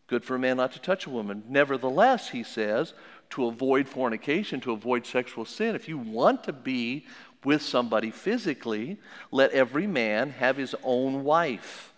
Good 0.08 0.24
for 0.24 0.36
a 0.36 0.40
man 0.40 0.58
not 0.58 0.74
to 0.74 0.80
touch 0.80 1.06
a 1.06 1.10
woman. 1.10 1.44
Nevertheless, 1.48 2.30
he 2.30 2.44
says, 2.44 2.94
to 3.32 3.46
avoid 3.46 3.88
fornication, 3.88 4.62
to 4.62 4.74
avoid 4.74 5.06
sexual 5.06 5.46
sin, 5.46 5.76
if 5.76 5.88
you 5.88 5.98
want 5.98 6.44
to 6.44 6.54
be 6.54 7.06
with 7.44 7.62
somebody 7.62 8.12
physically, 8.12 8.98
let 9.32 9.52
every 9.52 9.88
man 9.88 10.30
have 10.32 10.58
his 10.58 10.76
own 10.84 11.24
wife 11.24 11.93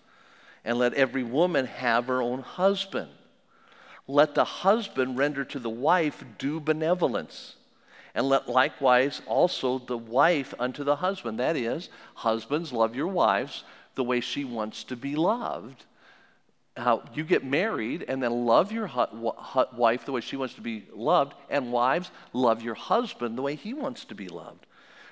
and 0.66 0.80
let 0.80 0.96
every 0.96 1.24
woman 1.24 1.68
have 1.68 2.08
her 2.08 2.22
own 2.22 2.42
husband. 2.42 3.10
Let 4.08 4.36
the 4.36 4.44
husband 4.44 5.18
render 5.18 5.46
to 5.46 5.60
the 5.60 5.70
wife 5.70 6.24
due 6.38 6.60
benevolence, 6.60 7.56
and 8.14 8.28
let 8.28 8.50
likewise 8.50 9.22
also 9.28 9.80
the 9.80 9.98
wife 9.98 10.54
unto 10.60 10.84
the 10.84 10.98
husband. 10.98 11.40
That 11.40 11.56
is, 11.56 11.90
husbands, 12.16 12.74
love 12.74 12.96
your 12.96 13.08
wives 13.08 13.64
the 13.94 14.04
way 14.04 14.20
she 14.20 14.44
wants 14.44 14.84
to 14.86 14.96
be 14.96 15.16
loved. 15.16 15.86
How 16.78 17.04
you 17.14 17.24
get 17.24 17.46
married 17.46 18.04
and 18.08 18.22
then 18.22 18.46
love 18.46 18.72
your 18.72 18.88
hu- 18.88 19.32
hu- 19.32 19.78
wife 19.78 20.06
the 20.06 20.12
way 20.12 20.22
she 20.22 20.36
wants 20.36 20.56
to 20.56 20.62
be 20.62 20.86
loved, 20.94 21.34
and 21.50 21.72
wives, 21.72 22.12
love 22.34 22.62
your 22.62 22.76
husband 22.76 23.38
the 23.38 23.42
way 23.42 23.56
he 23.56 23.74
wants 23.74 24.04
to 24.06 24.16
be 24.16 24.28
loved. 24.28 24.66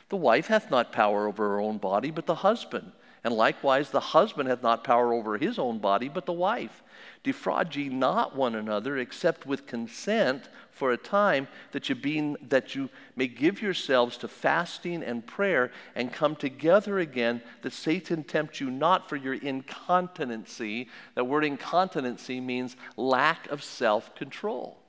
The 0.09 0.17
wife 0.17 0.47
hath 0.47 0.69
not 0.69 0.91
power 0.91 1.27
over 1.27 1.49
her 1.49 1.61
own 1.61 1.77
body, 1.77 2.11
but 2.11 2.25
the 2.25 2.35
husband. 2.35 2.91
And 3.23 3.33
likewise, 3.33 3.89
the 3.89 4.01
husband 4.01 4.49
hath 4.49 4.61
not 4.61 4.83
power 4.83 5.13
over 5.13 5.37
his 5.37 5.57
own 5.57 5.79
body, 5.79 6.09
but 6.09 6.25
the 6.25 6.33
wife. 6.33 6.83
Defraud 7.23 7.73
ye 7.73 7.87
not 7.87 8.35
one 8.35 8.53
another, 8.53 8.97
except 8.97 9.45
with 9.45 9.65
consent 9.65 10.49
for 10.71 10.91
a 10.91 10.97
time, 10.97 11.47
that 11.71 11.87
you, 11.87 11.95
be, 11.95 12.35
that 12.49 12.75
you 12.75 12.89
may 13.15 13.27
give 13.27 13.61
yourselves 13.61 14.17
to 14.17 14.27
fasting 14.27 15.01
and 15.01 15.25
prayer, 15.25 15.71
and 15.95 16.11
come 16.11 16.35
together 16.35 16.99
again, 16.99 17.41
that 17.61 17.71
Satan 17.71 18.25
tempt 18.25 18.59
you 18.59 18.69
not 18.69 19.07
for 19.07 19.15
your 19.15 19.35
incontinency. 19.35 20.89
That 21.15 21.25
word 21.25 21.45
incontinency 21.45 22.41
means 22.41 22.75
lack 22.97 23.49
of 23.49 23.63
self 23.63 24.13
control. 24.15 24.79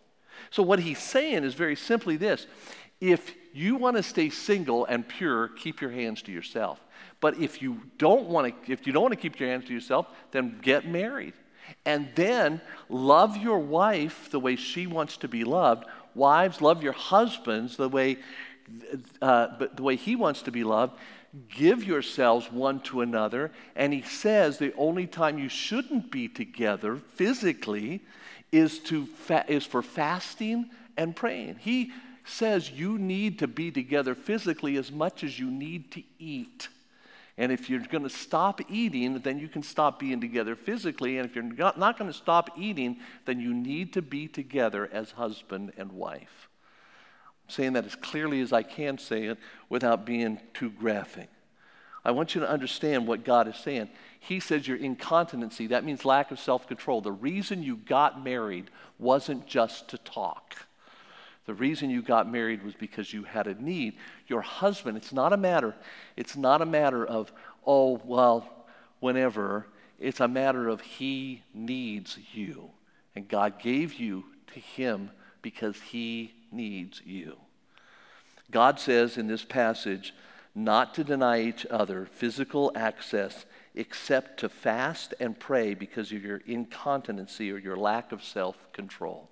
So, 0.50 0.64
what 0.64 0.80
he's 0.80 0.98
saying 0.98 1.44
is 1.44 1.54
very 1.54 1.76
simply 1.76 2.16
this 2.16 2.48
if 3.00 3.34
you 3.52 3.76
want 3.76 3.96
to 3.96 4.02
stay 4.02 4.30
single 4.30 4.86
and 4.86 5.06
pure, 5.06 5.48
keep 5.48 5.80
your 5.80 5.90
hands 5.90 6.22
to 6.22 6.32
yourself. 6.32 6.80
But 7.20 7.38
if 7.38 7.62
you 7.62 7.80
don't 7.98 8.28
want 8.28 8.66
to, 8.66 8.72
if 8.72 8.86
you 8.86 8.92
don't 8.92 9.02
want 9.02 9.12
to 9.12 9.20
keep 9.20 9.40
your 9.40 9.48
hands 9.48 9.66
to 9.66 9.72
yourself, 9.72 10.06
then 10.30 10.58
get 10.62 10.86
married. 10.86 11.34
And 11.86 12.08
then 12.14 12.60
love 12.88 13.36
your 13.36 13.58
wife 13.58 14.30
the 14.30 14.40
way 14.40 14.56
she 14.56 14.86
wants 14.86 15.16
to 15.18 15.28
be 15.28 15.44
loved. 15.44 15.84
Wives, 16.14 16.60
love 16.60 16.82
your 16.82 16.92
husbands 16.92 17.76
the 17.76 17.88
way, 17.88 18.18
uh, 19.20 19.48
the 19.74 19.82
way 19.82 19.96
he 19.96 20.16
wants 20.16 20.42
to 20.42 20.52
be 20.52 20.64
loved. 20.64 20.98
Give 21.48 21.82
yourselves 21.82 22.50
one 22.52 22.80
to 22.80 23.00
another. 23.00 23.50
And 23.74 23.92
he 23.92 24.02
says 24.02 24.58
the 24.58 24.74
only 24.74 25.06
time 25.06 25.38
you 25.38 25.48
shouldn't 25.48 26.10
be 26.10 26.28
together 26.28 26.96
physically 27.14 28.02
is, 28.52 28.78
to 28.80 29.06
fa- 29.06 29.44
is 29.48 29.66
for 29.66 29.82
fasting 29.82 30.70
and 30.96 31.16
praying. 31.16 31.56
He 31.60 31.92
says 32.24 32.70
you 32.70 32.98
need 32.98 33.40
to 33.40 33.48
be 33.48 33.70
together 33.70 34.14
physically 34.14 34.76
as 34.76 34.92
much 34.92 35.24
as 35.24 35.38
you 35.38 35.50
need 35.50 35.90
to 35.92 36.02
eat. 36.18 36.68
And 37.36 37.50
if 37.50 37.68
you're 37.68 37.80
going 37.80 38.04
to 38.04 38.10
stop 38.10 38.60
eating, 38.70 39.18
then 39.18 39.38
you 39.40 39.48
can 39.48 39.62
stop 39.62 39.98
being 39.98 40.20
together 40.20 40.54
physically. 40.54 41.18
And 41.18 41.28
if 41.28 41.34
you're 41.34 41.44
not, 41.44 41.98
going 41.98 42.10
to 42.10 42.16
stop 42.16 42.50
eating, 42.56 42.98
then 43.24 43.40
you 43.40 43.52
need 43.52 43.92
to 43.94 44.02
be 44.02 44.28
together 44.28 44.88
as 44.92 45.12
husband 45.12 45.72
and 45.76 45.92
wife. 45.92 46.48
I'm 47.46 47.50
saying 47.50 47.72
that 47.72 47.86
as 47.86 47.96
clearly 47.96 48.40
as 48.40 48.52
I 48.52 48.62
can 48.62 48.98
say 48.98 49.24
it 49.24 49.38
without 49.68 50.06
being 50.06 50.40
too 50.54 50.70
graphic. 50.70 51.28
I 52.04 52.12
want 52.12 52.34
you 52.34 52.40
to 52.42 52.48
understand 52.48 53.06
what 53.06 53.24
God 53.24 53.48
is 53.48 53.56
saying. 53.56 53.88
He 54.20 54.38
says 54.38 54.68
your 54.68 54.76
incontinency, 54.76 55.68
that 55.68 55.84
means 55.84 56.04
lack 56.04 56.30
of 56.30 56.38
self 56.38 56.68
control. 56.68 57.00
The 57.00 57.12
reason 57.12 57.62
you 57.62 57.76
got 57.76 58.22
married 58.22 58.70
wasn't 58.98 59.46
just 59.46 59.88
to 59.88 59.98
talk. 59.98 60.66
The 61.46 61.54
reason 61.54 61.90
you 61.90 62.00
got 62.02 62.30
married 62.30 62.64
was 62.64 62.74
because 62.74 63.12
you 63.12 63.24
had 63.24 63.46
a 63.46 63.62
need. 63.62 63.94
Your 64.28 64.40
husband, 64.40 64.96
it's 64.96 65.12
not 65.12 65.32
a 65.32 65.36
matter, 65.36 65.74
it's 66.16 66.36
not 66.36 66.62
a 66.62 66.66
matter 66.66 67.04
of, 67.04 67.32
oh, 67.66 68.00
well, 68.04 68.48
whenever. 69.00 69.66
It's 70.00 70.20
a 70.20 70.28
matter 70.28 70.68
of 70.68 70.80
he 70.80 71.42
needs 71.52 72.18
you. 72.32 72.70
And 73.14 73.28
God 73.28 73.60
gave 73.60 73.94
you 73.94 74.24
to 74.48 74.60
him 74.60 75.10
because 75.40 75.80
he 75.80 76.34
needs 76.50 77.00
you. 77.04 77.36
God 78.50 78.80
says 78.80 79.16
in 79.16 79.26
this 79.26 79.44
passage 79.44 80.14
not 80.54 80.94
to 80.94 81.04
deny 81.04 81.40
each 81.40 81.66
other 81.70 82.06
physical 82.06 82.72
access 82.74 83.44
except 83.74 84.38
to 84.40 84.48
fast 84.48 85.14
and 85.18 85.38
pray 85.38 85.74
because 85.74 86.12
of 86.12 86.24
your 86.24 86.40
incontinency 86.46 87.50
or 87.50 87.58
your 87.58 87.76
lack 87.76 88.12
of 88.12 88.22
self 88.22 88.72
control. 88.72 89.28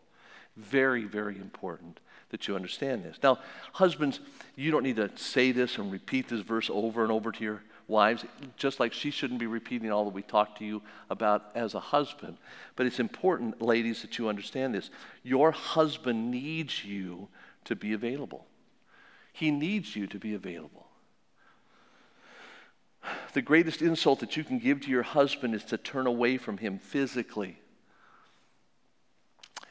Very, 0.56 1.04
very 1.04 1.36
important 1.36 2.00
that 2.30 2.48
you 2.48 2.56
understand 2.56 3.04
this. 3.04 3.18
Now, 3.22 3.38
husbands, 3.72 4.20
you 4.56 4.70
don't 4.70 4.82
need 4.82 4.96
to 4.96 5.10
say 5.16 5.52
this 5.52 5.78
and 5.78 5.92
repeat 5.92 6.28
this 6.28 6.40
verse 6.40 6.70
over 6.70 7.02
and 7.02 7.12
over 7.12 7.30
to 7.30 7.44
your 7.44 7.62
wives, 7.88 8.24
just 8.56 8.80
like 8.80 8.92
she 8.92 9.10
shouldn't 9.10 9.40
be 9.40 9.46
repeating 9.46 9.92
all 9.92 10.04
that 10.04 10.14
we 10.14 10.22
talked 10.22 10.58
to 10.58 10.64
you 10.64 10.82
about 11.10 11.50
as 11.54 11.74
a 11.74 11.80
husband. 11.80 12.38
But 12.74 12.86
it's 12.86 12.98
important, 12.98 13.60
ladies, 13.60 14.02
that 14.02 14.18
you 14.18 14.28
understand 14.28 14.74
this. 14.74 14.90
Your 15.22 15.52
husband 15.52 16.30
needs 16.30 16.84
you 16.84 17.28
to 17.64 17.76
be 17.76 17.92
available, 17.92 18.46
he 19.32 19.50
needs 19.50 19.94
you 19.94 20.06
to 20.08 20.18
be 20.18 20.34
available. 20.34 20.86
The 23.32 23.42
greatest 23.42 23.82
insult 23.82 24.20
that 24.20 24.36
you 24.36 24.44
can 24.44 24.58
give 24.58 24.82
to 24.82 24.90
your 24.90 25.02
husband 25.02 25.54
is 25.54 25.64
to 25.64 25.76
turn 25.76 26.06
away 26.06 26.36
from 26.36 26.58
him 26.58 26.78
physically. 26.78 27.58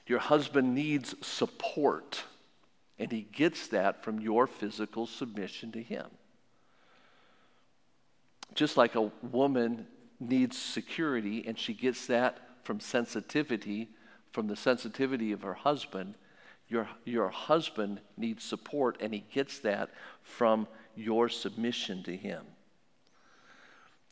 Your 0.07 0.19
husband 0.19 0.75
needs 0.75 1.15
support, 1.25 2.23
and 2.99 3.11
he 3.11 3.21
gets 3.21 3.67
that 3.67 4.03
from 4.03 4.19
your 4.19 4.47
physical 4.47 5.07
submission 5.07 5.71
to 5.73 5.81
him. 5.81 6.07
just 8.53 8.77
like 8.77 8.95
a 8.95 9.11
woman 9.21 9.87
needs 10.19 10.57
security 10.57 11.43
and 11.47 11.57
she 11.57 11.73
gets 11.73 12.07
that 12.07 12.37
from 12.63 12.79
sensitivity, 12.79 13.89
from 14.31 14.47
the 14.47 14.55
sensitivity 14.55 15.31
of 15.31 15.41
her 15.41 15.53
husband, 15.53 16.15
your, 16.67 16.87
your 17.05 17.29
husband 17.29 17.99
needs 18.17 18.43
support 18.43 18.97
and 19.01 19.13
he 19.13 19.23
gets 19.33 19.59
that 19.59 19.89
from 20.21 20.67
your 20.95 21.29
submission 21.29 22.03
to 22.03 22.15
him. 22.15 22.45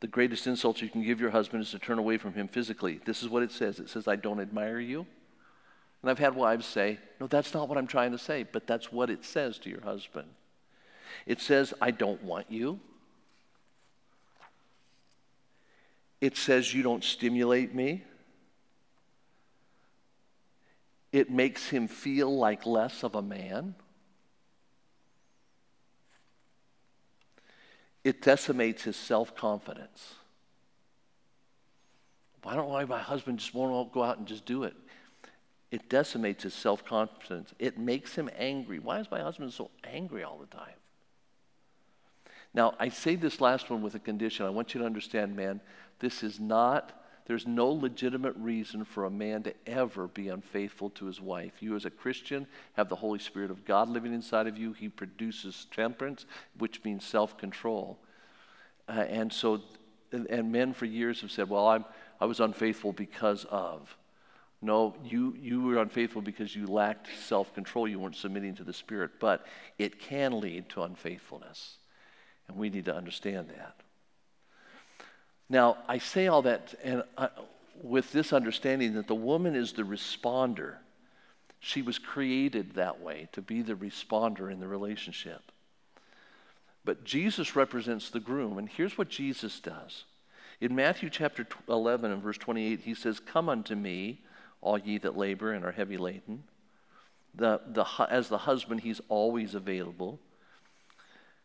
The 0.01 0.07
greatest 0.07 0.47
insult 0.47 0.81
you 0.81 0.89
can 0.89 1.03
give 1.03 1.19
your 1.19 1.31
husband 1.31 1.63
is 1.63 1.71
to 1.71 1.79
turn 1.79 1.99
away 1.99 2.17
from 2.17 2.33
him 2.33 2.47
physically. 2.47 3.01
This 3.05 3.21
is 3.21 3.29
what 3.29 3.43
it 3.43 3.51
says 3.51 3.79
it 3.79 3.89
says, 3.89 4.07
I 4.07 4.15
don't 4.15 4.39
admire 4.39 4.79
you. 4.79 5.05
And 6.01 6.09
I've 6.09 6.19
had 6.19 6.35
wives 6.35 6.65
say, 6.65 6.99
No, 7.19 7.27
that's 7.27 7.53
not 7.53 7.67
what 7.67 7.77
I'm 7.77 7.87
trying 7.87 8.11
to 8.11 8.17
say, 8.17 8.43
but 8.43 8.67
that's 8.67 8.91
what 8.91 9.09
it 9.09 9.25
says 9.25 9.57
to 9.59 9.69
your 9.69 9.81
husband. 9.81 10.29
It 11.25 11.41
says, 11.41 11.73
I 11.81 11.91
don't 11.91 12.23
want 12.23 12.49
you. 12.49 12.79
It 16.21 16.37
says, 16.37 16.73
You 16.73 16.83
don't 16.83 17.03
stimulate 17.03 17.73
me. 17.73 18.03
It 21.11 21.31
makes 21.31 21.69
him 21.69 21.87
feel 21.87 22.35
like 22.35 22.65
less 22.65 23.03
of 23.03 23.15
a 23.15 23.21
man. 23.21 23.75
It 28.03 28.21
decimates 28.21 28.83
his 28.83 28.95
self 28.95 29.35
confidence. 29.35 30.13
Why 32.43 32.55
don't 32.55 32.73
I, 32.73 32.85
my 32.85 32.99
husband 32.99 33.39
just 33.39 33.53
won't 33.53 33.91
go 33.91 34.01
out 34.01 34.17
and 34.17 34.25
just 34.25 34.45
do 34.45 34.63
it? 34.63 34.73
It 35.71 35.89
decimates 35.89 36.43
his 36.43 36.53
self 36.53 36.83
confidence. 36.83 37.53
It 37.59 37.77
makes 37.77 38.15
him 38.15 38.29
angry. 38.37 38.79
Why 38.79 38.99
is 38.99 39.11
my 39.11 39.21
husband 39.21 39.53
so 39.53 39.69
angry 39.83 40.23
all 40.23 40.37
the 40.39 40.47
time? 40.47 40.73
Now, 42.53 42.73
I 42.79 42.89
say 42.89 43.15
this 43.15 43.39
last 43.39 43.69
one 43.69 43.81
with 43.81 43.93
a 43.95 43.99
condition. 43.99 44.45
I 44.45 44.49
want 44.49 44.73
you 44.73 44.79
to 44.79 44.85
understand, 44.85 45.35
man, 45.35 45.61
this 45.99 46.23
is 46.23 46.39
not, 46.39 47.05
there's 47.27 47.45
no 47.45 47.69
legitimate 47.69 48.35
reason 48.37 48.83
for 48.83 49.05
a 49.05 49.11
man 49.11 49.43
to 49.43 49.53
ever 49.67 50.07
be 50.07 50.29
unfaithful 50.29 50.89
to 50.91 51.05
his 51.05 51.21
wife. 51.21 51.53
You, 51.59 51.75
as 51.75 51.85
a 51.85 51.91
Christian, 51.91 52.47
have 52.73 52.89
the 52.89 52.95
Holy 52.95 53.19
Spirit 53.19 53.51
of 53.51 53.65
God 53.65 53.87
living 53.87 54.13
inside 54.13 54.47
of 54.47 54.57
you. 54.57 54.73
He 54.73 54.89
produces 54.89 55.67
temperance, 55.69 56.25
which 56.57 56.83
means 56.83 57.05
self 57.05 57.37
control. 57.37 57.99
Uh, 58.87 59.05
and 59.07 59.31
so, 59.31 59.61
and, 60.11 60.25
and 60.31 60.51
men 60.51 60.73
for 60.73 60.85
years 60.85 61.21
have 61.21 61.29
said, 61.29 61.47
well, 61.47 61.67
I'm, 61.67 61.85
I 62.19 62.25
was 62.25 62.39
unfaithful 62.39 62.91
because 62.91 63.45
of. 63.51 63.95
No, 64.61 64.95
you, 65.03 65.35
you 65.39 65.61
were 65.61 65.77
unfaithful 65.77 66.21
because 66.21 66.53
you 66.55 66.67
lacked 66.67 67.07
self 67.25 67.53
control. 67.53 67.87
You 67.87 67.99
weren't 67.99 68.15
submitting 68.15 68.55
to 68.55 68.63
the 68.63 68.73
Spirit. 68.73 69.11
But 69.19 69.45
it 69.77 69.99
can 69.99 70.39
lead 70.41 70.69
to 70.69 70.83
unfaithfulness. 70.83 71.77
And 72.47 72.57
we 72.57 72.69
need 72.69 72.85
to 72.85 72.95
understand 72.95 73.49
that. 73.49 73.75
Now, 75.49 75.77
I 75.87 75.97
say 75.97 76.27
all 76.27 76.41
that 76.43 76.75
and 76.83 77.03
I, 77.17 77.29
with 77.81 78.11
this 78.11 78.33
understanding 78.33 78.93
that 78.95 79.07
the 79.07 79.15
woman 79.15 79.55
is 79.55 79.73
the 79.73 79.83
responder. 79.83 80.75
She 81.59 81.81
was 81.81 81.99
created 81.99 82.75
that 82.75 83.01
way 83.01 83.27
to 83.33 83.41
be 83.41 83.61
the 83.61 83.75
responder 83.75 84.51
in 84.51 84.59
the 84.59 84.67
relationship. 84.67 85.51
But 86.85 87.03
Jesus 87.03 87.55
represents 87.55 88.09
the 88.09 88.19
groom, 88.19 88.57
and 88.57 88.69
here's 88.69 88.97
what 88.97 89.09
Jesus 89.09 89.59
does. 89.59 90.05
In 90.61 90.75
Matthew 90.75 91.09
chapter 91.09 91.45
11 91.67 92.11
and 92.11 92.21
verse 92.21 92.37
28, 92.37 92.81
he 92.81 92.93
says, 92.93 93.19
Come 93.19 93.49
unto 93.49 93.75
me, 93.75 94.21
all 94.61 94.77
ye 94.77 94.97
that 94.99 95.17
labor 95.17 95.53
and 95.53 95.63
are 95.63 95.71
heavy 95.71 95.97
laden. 95.97 96.43
The, 97.35 97.61
the, 97.67 97.85
as 98.09 98.27
the 98.29 98.39
husband, 98.39 98.81
he's 98.81 99.01
always 99.07 99.55
available. 99.55 100.19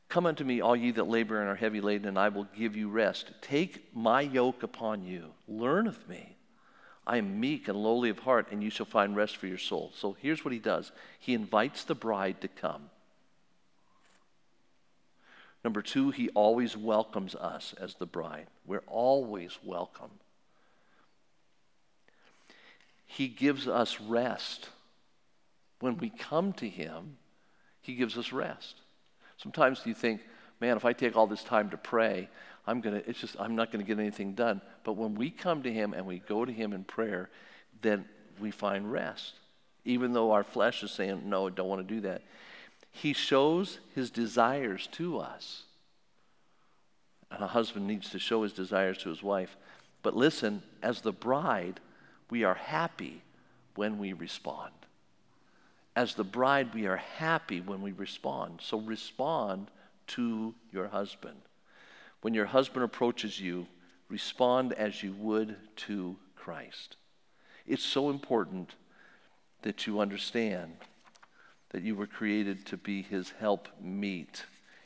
Come 0.09 0.27
unto 0.27 0.45
me, 0.45 0.61
all 0.61 0.77
ye 0.77 0.91
that 0.93 1.09
labor 1.09 1.41
and 1.41 1.49
are 1.49 1.55
heavy 1.55 1.81
laden, 1.81 2.09
and 2.09 2.19
I 2.19 2.29
will 2.29 2.47
give 2.57 2.77
you 2.77 2.89
rest. 2.89 3.33
Take 3.41 3.95
my 3.95 4.21
yoke 4.21 4.63
upon 4.63 5.05
you. 5.05 5.31
Learn 5.49 5.87
of 5.87 6.09
me. 6.09 6.37
I 7.07 7.19
am 7.19 7.39
meek 7.39 7.69
and 7.69 7.83
lowly 7.83 8.09
of 8.09 8.21
heart, 8.21 8.49
and 8.51 8.63
you 8.63 8.71
shall 8.71 8.87
find 8.87 9.15
rest 9.15 9.37
for 9.37 9.47
your 9.47 9.59
soul. 9.59 9.93
So 9.95 10.17
here's 10.21 10.45
what 10.45 10.53
he 10.53 10.59
does 10.59 10.93
he 11.19 11.35
invites 11.35 11.85
the 11.85 11.95
bride 11.95 12.41
to 12.41 12.49
come. 12.49 12.91
Number 15.63 15.81
two, 15.81 16.11
he 16.11 16.29
always 16.31 16.77
welcomes 16.77 17.35
us 17.35 17.75
as 17.81 17.95
the 17.95 18.07
bride. 18.07 18.47
We're 18.67 18.85
always 18.87 19.59
welcome. 19.65 20.11
He 23.15 23.29
gives 23.29 23.69
us 23.69 24.01
rest. 24.01 24.69
When 25.79 25.99
we 25.99 26.11
come 26.11 26.53
to 26.55 26.69
him, 26.69 27.17
he 27.81 27.95
gives 27.95 28.19
us 28.19 28.33
rest. 28.33 28.75
Sometimes 29.37 29.83
you 29.85 29.95
think, 29.95 30.21
man, 30.61 30.77
if 30.77 30.85
I 30.85 30.93
take 30.93 31.15
all 31.17 31.29
this 31.29 31.45
time 31.45 31.71
to 31.71 31.77
pray, 31.77 32.29
I'm 32.67 32.81
gonna, 32.81 33.03
it's 33.07 33.21
just, 33.21 33.37
I'm 33.39 33.55
not 33.55 33.71
gonna 33.71 33.85
get 33.85 34.01
anything 34.01 34.33
done. 34.33 34.61
But 34.83 34.95
when 34.95 35.15
we 35.15 35.31
come 35.31 35.63
to 35.63 35.73
Him 35.73 35.93
and 35.93 36.07
we 36.07 36.19
go 36.19 36.45
to 36.45 36.53
Him 36.53 36.73
in 36.73 36.83
prayer, 36.83 37.31
then 37.83 38.05
we 38.41 38.51
find 38.51 38.91
rest. 38.91 39.35
Even 39.85 40.13
though 40.13 40.33
our 40.33 40.43
flesh 40.43 40.83
is 40.83 40.91
saying, 40.91 41.23
no, 41.27 41.47
I 41.47 41.51
don't 41.51 41.69
want 41.69 41.87
to 41.87 41.95
do 41.95 42.01
that. 42.01 42.23
He 42.91 43.13
shows 43.13 43.79
His 43.95 44.11
desires 44.11 44.89
to 44.93 45.19
us. 45.19 45.63
And 47.31 47.45
a 47.45 47.49
husband 47.49 47.87
needs 47.87 48.11
to 48.11 48.19
show 48.19 48.43
his 48.43 48.53
desires 48.53 48.99
to 48.99 49.09
his 49.09 49.23
wife. 49.23 49.57
But 50.03 50.17
listen, 50.17 50.63
as 50.83 51.01
the 51.01 51.13
bride, 51.13 51.81
we 52.31 52.45
are 52.45 52.55
happy 52.55 53.23
when 53.75 53.99
we 53.99 54.13
respond 54.13 54.73
as 55.97 56.15
the 56.15 56.25
bride, 56.25 56.75
we 56.75 56.87
are 56.87 56.97
happy 56.97 57.61
when 57.61 57.81
we 57.81 57.93
respond. 57.93 58.61
So 58.63 58.81
respond 58.81 59.71
to 60.09 60.55
your 60.73 60.89
husband. 60.89 61.41
When 62.21 62.35
your 62.35 62.47
husband 62.47 62.85
approaches 62.85 63.41
you, 63.41 63.67
respond 64.09 64.73
as 64.73 65.03
you 65.03 65.13
would 65.13 65.57
to 65.77 66.17
Christ. 66.37 66.97
It's 67.67 67.85
so 67.85 68.11
important 68.11 68.75
that 69.63 69.87
you 69.87 70.01
understand 70.01 70.73
that 71.71 71.83
you 71.83 71.95
were 71.95 72.07
created 72.07 72.67
to 72.67 72.77
be 72.77 73.03
his 73.03 73.33
help 73.39 73.69
meet 73.81 74.45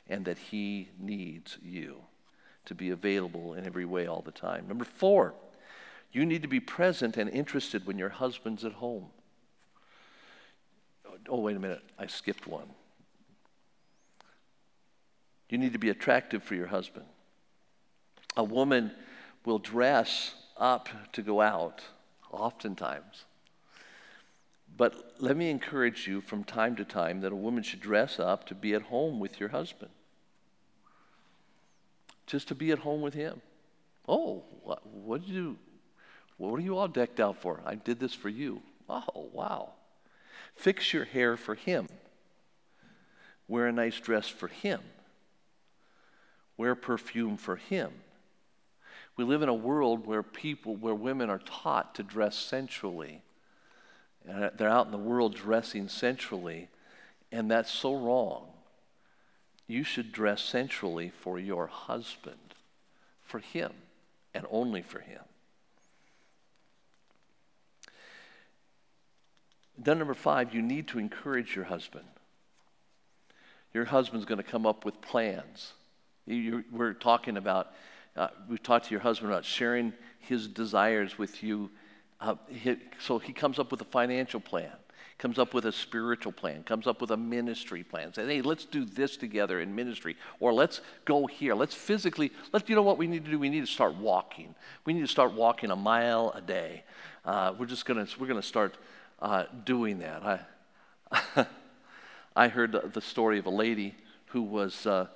and 0.09 0.25
that 0.25 0.39
he 0.39 0.89
needs 0.99 1.59
you 1.63 1.97
to 2.65 2.75
be 2.75 2.91
available 2.91 3.55
in 3.55 3.67
every 3.67 3.85
way 3.85 4.07
all 4.07 4.23
the 4.23 4.31
time. 4.31 4.67
Number 4.69 4.85
four, 4.85 5.35
you 6.13 6.25
need 6.25 6.43
to 6.43 6.49
be 6.49 6.61
present 6.61 7.17
and 7.17 7.29
interested 7.31 7.87
when 7.87 7.99
your 7.99 8.09
husband's 8.09 8.65
at 8.65 8.75
home 8.75 9.11
oh, 11.29 11.41
wait 11.41 11.57
a 11.57 11.61
minute, 11.61 11.83
I 11.99 12.07
skipped 12.07 12.47
one. 12.47 12.69
You 15.49 15.59
need 15.59 15.73
to 15.73 15.79
be 15.79 15.91
attractive 15.91 16.43
for 16.43 16.55
your 16.55 16.67
husband. 16.67 17.07
A 18.37 18.45
woman 18.45 18.93
will 19.45 19.59
dress 19.59 20.35
up 20.57 20.89
to 21.13 21.23
go 21.23 21.41
out, 21.41 21.83
oftentimes. 22.31 23.25
But 24.77 25.15
let 25.19 25.37
me 25.37 25.51
encourage 25.51 26.07
you 26.07 26.21
from 26.21 26.45
time 26.45 26.77
to 26.77 26.85
time 26.85 27.21
that 27.23 27.33
a 27.33 27.37
woman 27.37 27.63
should 27.63 27.81
dress 27.81 28.21
up 28.21 28.47
to 28.47 28.55
be 28.55 28.75
at 28.75 28.83
home 28.83 29.19
with 29.19 29.41
your 29.41 29.49
husband. 29.49 29.91
Just 32.27 32.49
to 32.49 32.55
be 32.55 32.71
at 32.71 32.81
home 32.81 33.01
with 33.01 33.15
him. 33.15 33.41
Oh, 34.07 34.45
what, 34.63 34.87
what 34.87 35.23
did 35.23 35.31
you, 35.31 35.57
what 36.39 36.59
are 36.59 36.63
you 36.63 36.79
all 36.79 36.89
decked 36.89 37.21
out 37.21 37.41
for? 37.43 37.61
I 37.67 37.75
did 37.75 37.99
this 38.01 38.15
for 38.15 38.29
you. 38.29 38.63
Oh, 38.89 39.29
wow. 39.33 39.71
Fix 40.55 40.93
your 40.93 41.05
hair 41.05 41.37
for 41.37 41.55
him. 41.55 41.89
Wear 43.49 43.67
a 43.67 43.73
nice 43.73 43.99
dress 44.01 44.29
for 44.29 44.49
him. 44.49 44.81
Wear 46.57 46.75
perfume 46.75 47.37
for 47.37 47.57
him. 47.57 47.91
We 49.17 49.25
live 49.25 49.43
in 49.43 49.49
a 49.49 49.55
world 49.55 50.07
where 50.07 50.23
people, 50.23 50.77
where 50.77 50.95
women 50.95 51.29
are 51.29 51.41
taught 51.41 51.97
to 51.97 52.03
dress 52.03 52.37
sensually. 52.37 53.23
And 54.27 54.51
they're 54.57 54.69
out 54.69 54.87
in 54.87 54.93
the 54.93 54.99
world 54.99 55.35
dressing 55.35 55.89
sensually, 55.89 56.69
and 57.33 57.51
that's 57.51 57.71
so 57.71 57.97
wrong. 57.97 58.47
You 59.67 59.83
should 59.83 60.13
dress 60.13 60.43
sensually 60.43 61.11
for 61.11 61.39
your 61.39 61.67
husband, 61.67 62.55
for 63.23 63.41
him, 63.41 63.73
and 64.35 64.47
only 64.51 64.83
for 64.83 65.01
him. 65.01 65.23
Then, 69.79 69.99
number 69.99 70.15
five, 70.15 70.53
you 70.53 70.61
need 70.61 70.89
to 70.89 70.99
encourage 70.99 71.55
your 71.55 71.67
husband. 71.67 72.05
Your 73.73 73.85
husband's 73.85 74.27
going 74.27 74.39
to 74.39 74.45
come 74.45 74.67
up 74.67 74.85
with 74.85 75.01
plans. 75.01 75.73
You, 76.27 76.65
we're 76.73 76.95
talking 76.95 77.37
about, 77.37 77.73
uh, 78.17 78.29
we've 78.49 78.63
talked 78.63 78.87
to 78.87 78.91
your 78.91 79.01
husband 79.01 79.31
about 79.31 79.45
sharing 79.45 79.93
his 80.19 80.49
desires 80.49 81.17
with 81.17 81.43
you. 81.43 81.71
Uh, 82.21 82.35
he, 82.49 82.77
so 82.99 83.19
he 83.19 83.33
comes 83.33 83.59
up 83.59 83.71
with 83.71 83.81
a 83.81 83.85
financial 83.85 84.41
plan, 84.41 84.73
comes 85.17 85.39
up 85.39 85.55
with 85.55 85.65
a 85.65 85.73
spiritual 85.73 86.33
plan, 86.33 86.65
comes 86.65 86.89
up 86.89 87.01
with 87.01 87.13
a 87.13 87.17
ministry 87.17 87.85
plan. 87.85 88.13
Say, 88.13 88.27
hey, 88.27 88.43
let's 88.43 88.65
do 88.65 88.85
this 88.85 89.17
together 89.17 89.61
in 89.61 89.75
ministry, 89.75 90.17
or 90.41 90.53
let's 90.53 90.81
go 91.05 91.27
here. 91.27 91.55
Let's 91.55 91.75
physically, 91.75 92.33
let 92.53 92.69
you 92.69 92.75
know 92.75 92.83
what 92.83 92.99
we 92.99 93.07
need 93.07 93.25
to 93.25 93.31
do. 93.31 93.39
We 93.39 93.49
need 93.49 93.61
to 93.61 93.73
start 93.73 93.95
walking. 93.95 94.57
We 94.85 94.93
need 94.93 95.03
to 95.03 95.07
start 95.07 95.35
walking 95.35 95.71
a 95.71 95.77
mile 95.77 96.33
a 96.35 96.41
day. 96.41 96.83
Uh, 97.25 97.55
we're 97.57 97.67
just 97.67 97.85
gonna, 97.85 98.07
we're 98.19 98.27
gonna 98.27 98.43
start 98.43 98.77
uh, 99.21 99.45
doing 99.65 99.99
that. 99.99 100.47
I, 101.13 101.47
I 102.37 102.49
heard 102.49 102.93
the 102.93 103.01
story 103.01 103.39
of 103.39 103.47
a 103.47 103.51
lady 103.51 103.95
who 104.27 104.43
was, 104.43 104.87
uh, 104.87 105.07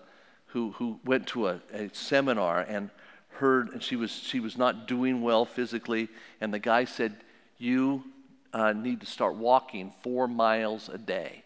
who, 0.47 0.73
who 0.73 1.01
went 1.05 1.27
to 1.29 1.49
a, 1.49 1.61
a 1.73 1.91
seminar 1.93 2.61
and 2.61 2.91
heard, 3.29 3.71
and 3.71 3.83
she 3.83 3.97
was, 3.97 4.11
she 4.11 4.41
was 4.41 4.57
not 4.57 4.87
doing 4.87 5.23
well 5.23 5.45
physically, 5.45 6.09
and 6.41 6.53
the 6.53 6.59
guy 6.59 6.85
said, 6.85 7.17
You 7.59 8.05
uh, 8.53 8.73
need 8.73 9.01
to 9.01 9.07
start 9.07 9.35
walking 9.35 9.93
four 10.03 10.29
miles 10.29 10.89
a 10.89 10.99
day. 10.99 11.45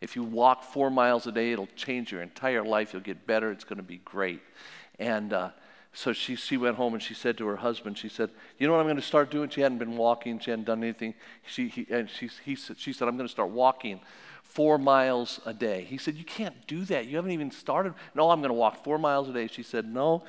If 0.00 0.14
you 0.14 0.22
walk 0.22 0.62
four 0.62 0.90
miles 0.90 1.26
a 1.26 1.32
day, 1.32 1.52
it'll 1.52 1.68
change 1.74 2.12
your 2.12 2.22
entire 2.22 2.62
life. 2.62 2.92
You'll 2.92 3.02
get 3.02 3.26
better. 3.26 3.50
It's 3.50 3.64
going 3.64 3.78
to 3.78 3.82
be 3.82 3.98
great. 4.04 4.40
And 4.98 5.32
uh, 5.32 5.50
so 5.92 6.12
she, 6.12 6.36
she 6.36 6.56
went 6.56 6.76
home 6.76 6.94
and 6.94 7.02
she 7.02 7.14
said 7.14 7.36
to 7.38 7.46
her 7.46 7.56
husband, 7.56 7.98
she 7.98 8.08
said, 8.08 8.30
You 8.58 8.66
know 8.66 8.74
what 8.74 8.80
I'm 8.80 8.86
going 8.86 8.96
to 8.96 9.02
start 9.02 9.30
doing? 9.30 9.48
She 9.48 9.60
hadn't 9.60 9.78
been 9.78 9.96
walking, 9.96 10.38
she 10.38 10.50
hadn't 10.50 10.66
done 10.66 10.82
anything. 10.82 11.14
She, 11.46 11.68
he, 11.68 11.86
and 11.90 12.08
she, 12.08 12.28
he, 12.44 12.54
said, 12.54 12.78
she 12.78 12.92
said, 12.92 13.08
I'm 13.08 13.16
going 13.16 13.26
to 13.26 13.32
start 13.32 13.50
walking 13.50 14.00
four 14.42 14.78
miles 14.78 15.40
a 15.44 15.52
day. 15.52 15.84
He 15.84 15.98
said, 15.98 16.16
You 16.16 16.24
can't 16.24 16.66
do 16.66 16.84
that. 16.86 17.06
You 17.06 17.16
haven't 17.16 17.32
even 17.32 17.50
started. 17.50 17.94
No, 18.14 18.30
I'm 18.30 18.40
going 18.40 18.50
to 18.50 18.54
walk 18.54 18.84
four 18.84 18.98
miles 18.98 19.28
a 19.28 19.32
day. 19.32 19.46
She 19.46 19.62
said, 19.62 19.86
No. 19.86 20.24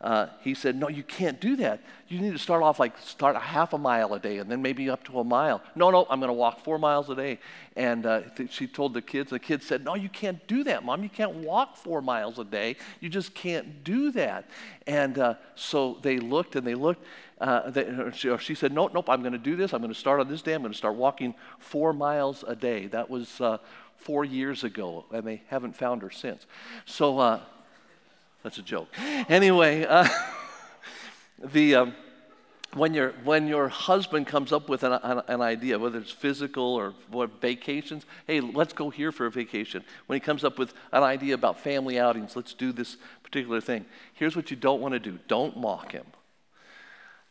Uh, 0.00 0.28
he 0.40 0.54
said, 0.54 0.76
No, 0.76 0.88
you 0.88 1.02
can't 1.02 1.38
do 1.40 1.56
that. 1.56 1.80
You 2.08 2.20
need 2.20 2.32
to 2.32 2.38
start 2.38 2.62
off 2.62 2.80
like 2.80 2.96
start 2.98 3.36
a 3.36 3.40
half 3.40 3.74
a 3.74 3.78
mile 3.78 4.14
a 4.14 4.18
day 4.18 4.38
and 4.38 4.50
then 4.50 4.62
maybe 4.62 4.88
up 4.88 5.04
to 5.04 5.20
a 5.20 5.24
mile. 5.24 5.62
No, 5.74 5.90
no, 5.90 6.06
I'm 6.08 6.20
going 6.20 6.28
to 6.28 6.34
walk 6.34 6.64
four 6.64 6.78
miles 6.78 7.10
a 7.10 7.14
day. 7.14 7.38
And 7.76 8.06
uh, 8.06 8.22
th- 8.34 8.50
she 8.50 8.66
told 8.66 8.94
the 8.94 9.02
kids, 9.02 9.30
the 9.30 9.38
kids 9.38 9.66
said, 9.66 9.84
No, 9.84 9.94
you 9.96 10.08
can't 10.08 10.44
do 10.46 10.64
that, 10.64 10.84
Mom. 10.84 11.02
You 11.02 11.10
can't 11.10 11.34
walk 11.34 11.76
four 11.76 12.00
miles 12.00 12.38
a 12.38 12.44
day. 12.44 12.76
You 13.00 13.10
just 13.10 13.34
can't 13.34 13.84
do 13.84 14.10
that. 14.12 14.48
And 14.86 15.18
uh, 15.18 15.34
so 15.54 15.98
they 16.00 16.18
looked 16.18 16.56
and 16.56 16.66
they 16.66 16.74
looked. 16.74 17.04
Uh, 17.38 17.70
they, 17.70 17.86
she, 18.14 18.34
she, 18.38 18.54
said, 18.54 18.72
Nope, 18.72 18.92
nope, 18.94 19.10
I'm 19.10 19.20
going 19.20 19.32
to 19.32 19.38
do 19.38 19.54
this. 19.54 19.74
I'm 19.74 19.82
going 19.82 19.92
to 19.92 19.98
start 19.98 20.18
on 20.20 20.28
this 20.28 20.40
day. 20.40 20.54
I'm 20.54 20.62
going 20.62 20.72
to 20.72 20.78
start 20.78 20.94
walking 20.94 21.34
four 21.58 21.92
miles 21.92 22.42
a 22.48 22.56
day. 22.56 22.86
That 22.86 23.10
was 23.10 23.38
uh, 23.40 23.58
four 23.98 24.24
years 24.24 24.64
ago, 24.64 25.04
and 25.12 25.26
they 25.26 25.42
haven't 25.48 25.76
found 25.76 26.00
her 26.00 26.10
since. 26.10 26.46
So 26.86 27.18
uh, 27.18 27.40
that's 28.42 28.58
a 28.58 28.62
joke. 28.62 28.88
Anyway, 29.28 29.84
uh, 29.84 30.08
the. 31.52 31.74
Um, 31.74 31.94
when, 32.74 32.94
your 32.94 33.14
when 33.24 33.48
your 33.48 33.68
husband 33.68 34.28
comes 34.28 34.52
up 34.52 34.68
with 34.68 34.84
an, 34.84 34.92
an, 34.92 35.22
an, 35.26 35.40
idea, 35.40 35.76
whether 35.76 35.98
it's 35.98 36.12
physical 36.12 36.62
or 36.62 36.94
what, 37.10 37.40
vacations, 37.40 38.06
hey, 38.28 38.40
let's 38.40 38.72
go 38.72 38.90
here 38.90 39.10
for 39.10 39.26
a 39.26 39.30
vacation. 39.30 39.82
When 40.06 40.16
he 40.16 40.20
comes 40.20 40.44
up 40.44 40.56
with 40.56 40.72
an 40.92 41.02
idea 41.02 41.34
about 41.34 41.58
family 41.58 41.98
outings, 41.98 42.36
let's 42.36 42.54
do 42.54 42.70
this 42.70 42.96
particular 43.24 43.60
thing. 43.60 43.86
Here's 44.14 44.36
what 44.36 44.50
you 44.50 44.56
don't 44.56 44.80
want 44.80 44.92
to 44.92 45.00
do 45.00 45.18
don't 45.26 45.56
mock 45.56 45.92
him. 45.92 46.06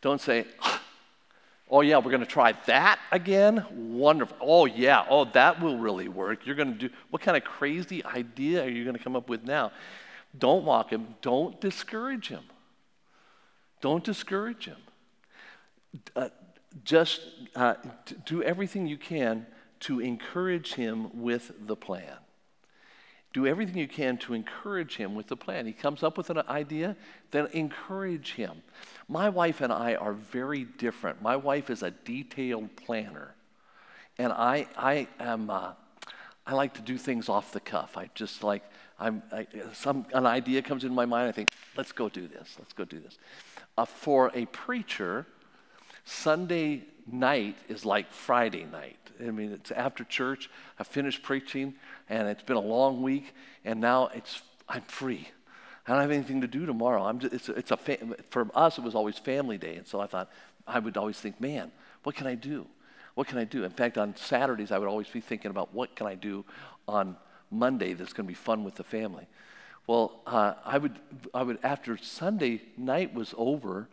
Don't 0.01 0.21
say, 0.21 0.45
oh, 1.69 1.81
yeah, 1.81 1.97
we're 1.97 2.11
going 2.11 2.21
to 2.21 2.25
try 2.25 2.53
that 2.67 2.99
again? 3.11 3.65
Wonderful. 3.71 4.37
Oh, 4.39 4.65
yeah, 4.65 5.05
oh, 5.09 5.25
that 5.25 5.61
will 5.61 5.77
really 5.77 6.07
work. 6.07 6.45
You're 6.45 6.55
going 6.55 6.73
to 6.73 6.87
do, 6.87 6.93
what 7.09 7.21
kind 7.21 7.35
of 7.35 7.43
crazy 7.43 8.03
idea 8.05 8.63
are 8.63 8.69
you 8.69 8.83
going 8.83 8.95
to 8.95 9.03
come 9.03 9.15
up 9.15 9.27
with 9.27 9.43
now? 9.43 9.71
Don't 10.37 10.65
mock 10.65 10.91
him. 10.91 11.15
Don't 11.21 11.59
discourage 11.59 12.27
him. 12.27 12.43
Don't 13.81 14.03
discourage 14.03 14.65
him. 14.65 14.77
Uh, 16.15 16.29
just 16.83 17.21
uh, 17.55 17.75
do 18.25 18.43
everything 18.43 18.85
you 18.85 18.97
can 18.97 19.47
to 19.81 19.99
encourage 19.99 20.73
him 20.73 21.21
with 21.21 21.51
the 21.65 21.75
plan. 21.75 22.17
Do 23.31 23.45
everything 23.45 23.77
you 23.77 23.87
can 23.87 24.17
to 24.19 24.33
encourage 24.33 24.97
him 24.97 25.15
with 25.15 25.27
the 25.27 25.37
plan. 25.37 25.65
He 25.65 25.71
comes 25.71 26.03
up 26.03 26.17
with 26.17 26.29
an 26.29 26.39
idea, 26.49 26.95
then 27.31 27.47
encourage 27.53 28.33
him. 28.33 28.63
My 29.07 29.29
wife 29.29 29.61
and 29.61 29.71
I 29.71 29.95
are 29.95 30.13
very 30.13 30.63
different. 30.63 31.21
My 31.21 31.35
wife 31.35 31.69
is 31.69 31.83
a 31.83 31.91
detailed 31.91 32.75
planner, 32.75 33.35
and 34.17 34.31
I, 34.31 34.67
I 34.75 35.07
am. 35.19 35.49
Uh, 35.49 35.73
I 36.49 36.53
like 36.53 36.73
to 36.73 36.81
do 36.81 36.97
things 36.97 37.29
off 37.29 37.51
the 37.51 37.59
cuff. 37.59 37.95
I 37.95 38.09
just 38.15 38.43
like 38.43 38.63
I'm, 38.99 39.21
I, 39.31 39.45
some 39.73 40.07
an 40.15 40.25
idea 40.25 40.63
comes 40.63 40.83
in 40.83 40.95
my 40.95 41.05
mind. 41.05 41.29
I 41.29 41.31
think, 41.31 41.49
let's 41.77 41.91
go 41.91 42.09
do 42.09 42.27
this. 42.27 42.55
Let's 42.57 42.73
go 42.73 42.85
do 42.85 42.99
this. 42.99 43.19
Uh, 43.77 43.85
for 43.85 44.31
a 44.33 44.47
preacher, 44.47 45.27
Sunday 46.05 46.85
night 47.05 47.55
is 47.67 47.85
like 47.85 48.11
Friday 48.11 48.65
night. 48.65 48.97
I 49.21 49.29
mean, 49.29 49.51
it's 49.51 49.69
after 49.69 50.03
church. 50.03 50.49
I 50.79 50.83
finished 50.83 51.21
preaching, 51.21 51.75
and 52.09 52.27
it's 52.27 52.41
been 52.41 52.57
a 52.57 52.61
long 52.61 53.03
week, 53.03 53.35
and 53.63 53.79
now 53.79 54.07
it's 54.15 54.41
I'm 54.67 54.81
free. 54.81 55.27
I 55.85 55.91
don't 55.91 56.01
have 56.01 56.11
anything 56.11 56.41
to 56.41 56.47
do 56.47 56.65
tomorrow. 56.65 57.03
I'm 57.03 57.19
just, 57.19 57.33
it's, 57.33 57.49
it's 57.49 57.71
a 57.71 57.77
for 58.31 58.49
us, 58.55 58.79
it 58.79 58.83
was 58.83 58.95
always 58.95 59.19
family 59.19 59.59
day, 59.59 59.75
and 59.75 59.85
so 59.85 59.99
I 59.99 60.07
thought 60.07 60.31
I 60.65 60.79
would 60.79 60.97
always 60.97 61.19
think, 61.19 61.39
man, 61.39 61.71
what 62.01 62.15
can 62.15 62.25
I 62.25 62.33
do? 62.33 62.65
What 63.15 63.27
can 63.27 63.37
I 63.37 63.43
do? 63.43 63.63
In 63.63 63.71
fact, 63.71 63.97
on 63.97 64.15
Saturdays, 64.15 64.71
I 64.71 64.77
would 64.77 64.87
always 64.87 65.07
be 65.07 65.21
thinking 65.21 65.51
about 65.51 65.73
what 65.73 65.95
can 65.95 66.07
I 66.07 66.15
do 66.15 66.45
on 66.87 67.17
Monday 67.51 67.93
that's 67.93 68.13
going 68.13 68.25
to 68.25 68.31
be 68.31 68.35
fun 68.35 68.63
with 68.63 68.75
the 68.75 68.83
family. 68.83 69.27
Well, 69.87 70.21
uh, 70.27 70.53
I 70.65 70.77
would, 70.77 70.99
I 71.33 71.43
would 71.43 71.59
after 71.63 71.97
Sunday 71.97 72.61
night 72.77 73.13
was 73.13 73.33
over, 73.37 73.87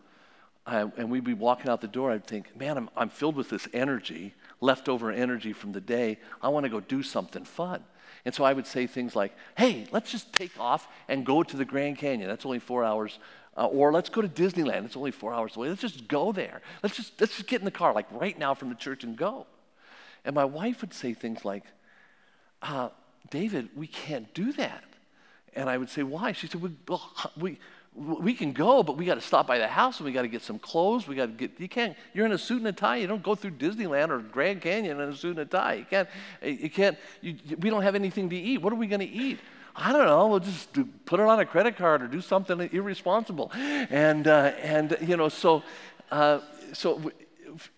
uh, 0.67 0.89
and 0.97 1.11
we'd 1.11 1.25
be 1.25 1.33
walking 1.33 1.71
out 1.71 1.81
the 1.81 1.89
door, 1.89 2.11
I'd 2.11 2.27
think, 2.27 2.55
man, 2.59 2.77
I'm, 2.77 2.91
I'm 2.97 3.09
filled 3.09 3.37
with 3.37 3.49
this 3.49 3.67
energy, 3.73 4.35
leftover 4.61 5.11
energy 5.11 5.53
from 5.53 5.73
the 5.73 5.81
day. 5.81 6.19
I 6.43 6.49
want 6.49 6.65
to 6.65 6.71
go 6.71 6.81
do 6.81 7.03
something 7.03 7.45
fun. 7.45 7.83
And 8.25 8.35
so 8.35 8.43
I 8.45 8.53
would 8.53 8.67
say 8.67 8.87
things 8.87 9.15
like, 9.15 9.33
hey, 9.57 9.87
let's 9.93 10.11
just 10.11 10.33
take 10.33 10.59
off 10.59 10.89
and 11.09 11.25
go 11.25 11.45
to 11.45 11.57
the 11.57 11.65
Grand 11.65 11.97
Canyon. 11.97 12.29
That's 12.29 12.45
only 12.45 12.59
four 12.59 12.85
hours. 12.85 13.19
Uh, 13.57 13.67
or 13.67 13.91
let's 13.91 14.11
go 14.11 14.21
to 14.21 14.29
Disneyland. 14.29 14.85
It's 14.85 14.97
only 14.97 15.11
four 15.11 15.33
hours 15.33 15.57
away. 15.57 15.69
Let's 15.69 15.81
just 15.81 16.09
go 16.09 16.31
there. 16.31 16.61
Let's 16.83 16.97
just, 16.97 17.19
let's 17.21 17.37
just 17.37 17.49
get 17.49 17.61
in 17.61 17.65
the 17.65 17.71
car, 17.71 17.95
like 17.95 18.07
right 18.11 18.39
now 18.39 18.55
from 18.55 18.69
the 18.69 18.75
church 18.75 19.03
and 19.03 19.17
go. 19.17 19.47
And 20.25 20.35
my 20.35 20.45
wife 20.45 20.83
would 20.83 20.93
say 20.93 21.15
things 21.15 21.45
like, 21.45 21.65
uh, 22.63 22.91
David, 23.31 23.71
we 23.75 23.87
can't 23.87 24.33
do 24.35 24.53
that. 24.55 24.85
And 25.55 25.71
I 25.71 25.79
would 25.79 25.89
say, 25.89 26.03
why? 26.03 26.33
She 26.33 26.49
said, 26.49 26.61
we, 26.61 26.71
we, 27.39 27.59
we 27.95 28.35
can 28.35 28.53
go, 28.53 28.83
but 28.83 28.99
we 28.99 29.07
got 29.07 29.15
to 29.15 29.23
stop 29.23 29.47
by 29.47 29.57
the 29.57 29.67
house 29.67 29.99
and 29.99 30.05
we 30.05 30.13
got 30.13 30.23
to 30.23 30.29
get 30.29 30.43
some 30.43 30.59
clothes. 30.59 31.09
We 31.09 31.17
got 31.17 31.27
to 31.27 31.33
get, 31.33 31.59
you 31.59 31.69
can't, 31.69 31.97
you're 32.13 32.27
in 32.27 32.33
a 32.33 32.39
suit 32.39 32.59
and 32.59 32.67
a 32.67 32.73
tie. 32.73 32.97
You 32.97 33.07
don't 33.07 33.23
go 33.23 33.35
through 33.35 33.53
Disneyland 33.53 34.11
or 34.11 34.19
Grand 34.19 34.61
Canyon 34.61 35.01
in 35.01 35.09
a 35.09 35.17
suit 35.17 35.31
and 35.31 35.39
a 35.39 35.47
tie. 35.47 35.75
You 35.75 35.87
can't, 35.89 36.09
you 36.43 36.69
can't, 36.69 36.99
you, 37.23 37.37
we 37.59 37.71
don't 37.71 37.83
have 37.83 37.95
anything 37.95 38.29
to 38.29 38.37
eat. 38.37 38.61
What 38.61 38.73
are 38.73 38.77
we 38.77 38.87
going 38.87 39.01
to 39.01 39.07
eat? 39.07 39.39
I 39.77 39.93
don't 39.93 40.07
know. 40.07 40.27
We'll 40.29 40.41
just 40.41 40.73
do, 40.73 40.89
put 41.05 41.21
it 41.21 41.27
on 41.27 41.39
a 41.39 41.45
credit 41.45 41.77
card 41.77 42.03
or 42.03 42.07
do 42.07 42.21
something 42.21 42.59
irresponsible. 42.73 43.51
And, 43.55 44.27
uh, 44.27 44.53
and 44.63 44.97
you 45.03 45.17
know, 45.17 45.29
so, 45.29 45.63
uh, 46.11 46.41
so, 46.73 47.13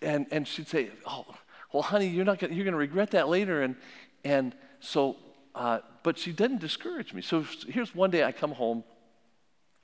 and, 0.01 0.25
and 0.31 0.47
she'd 0.47 0.67
say, 0.67 0.91
oh, 1.05 1.25
well, 1.73 1.83
honey, 1.83 2.07
you're 2.07 2.25
not 2.25 2.39
gonna, 2.39 2.53
you're 2.53 2.63
going 2.63 2.71
to 2.71 2.79
regret 2.79 3.11
that 3.11 3.27
later. 3.27 3.61
And, 3.61 3.75
and 4.23 4.55
so, 4.79 5.17
uh, 5.53 5.79
but 6.03 6.17
she 6.17 6.31
didn't 6.31 6.59
discourage 6.61 7.13
me. 7.13 7.21
So 7.21 7.45
here's 7.67 7.93
one 7.93 8.11
day 8.11 8.23
I 8.23 8.31
come 8.31 8.53
home 8.53 8.83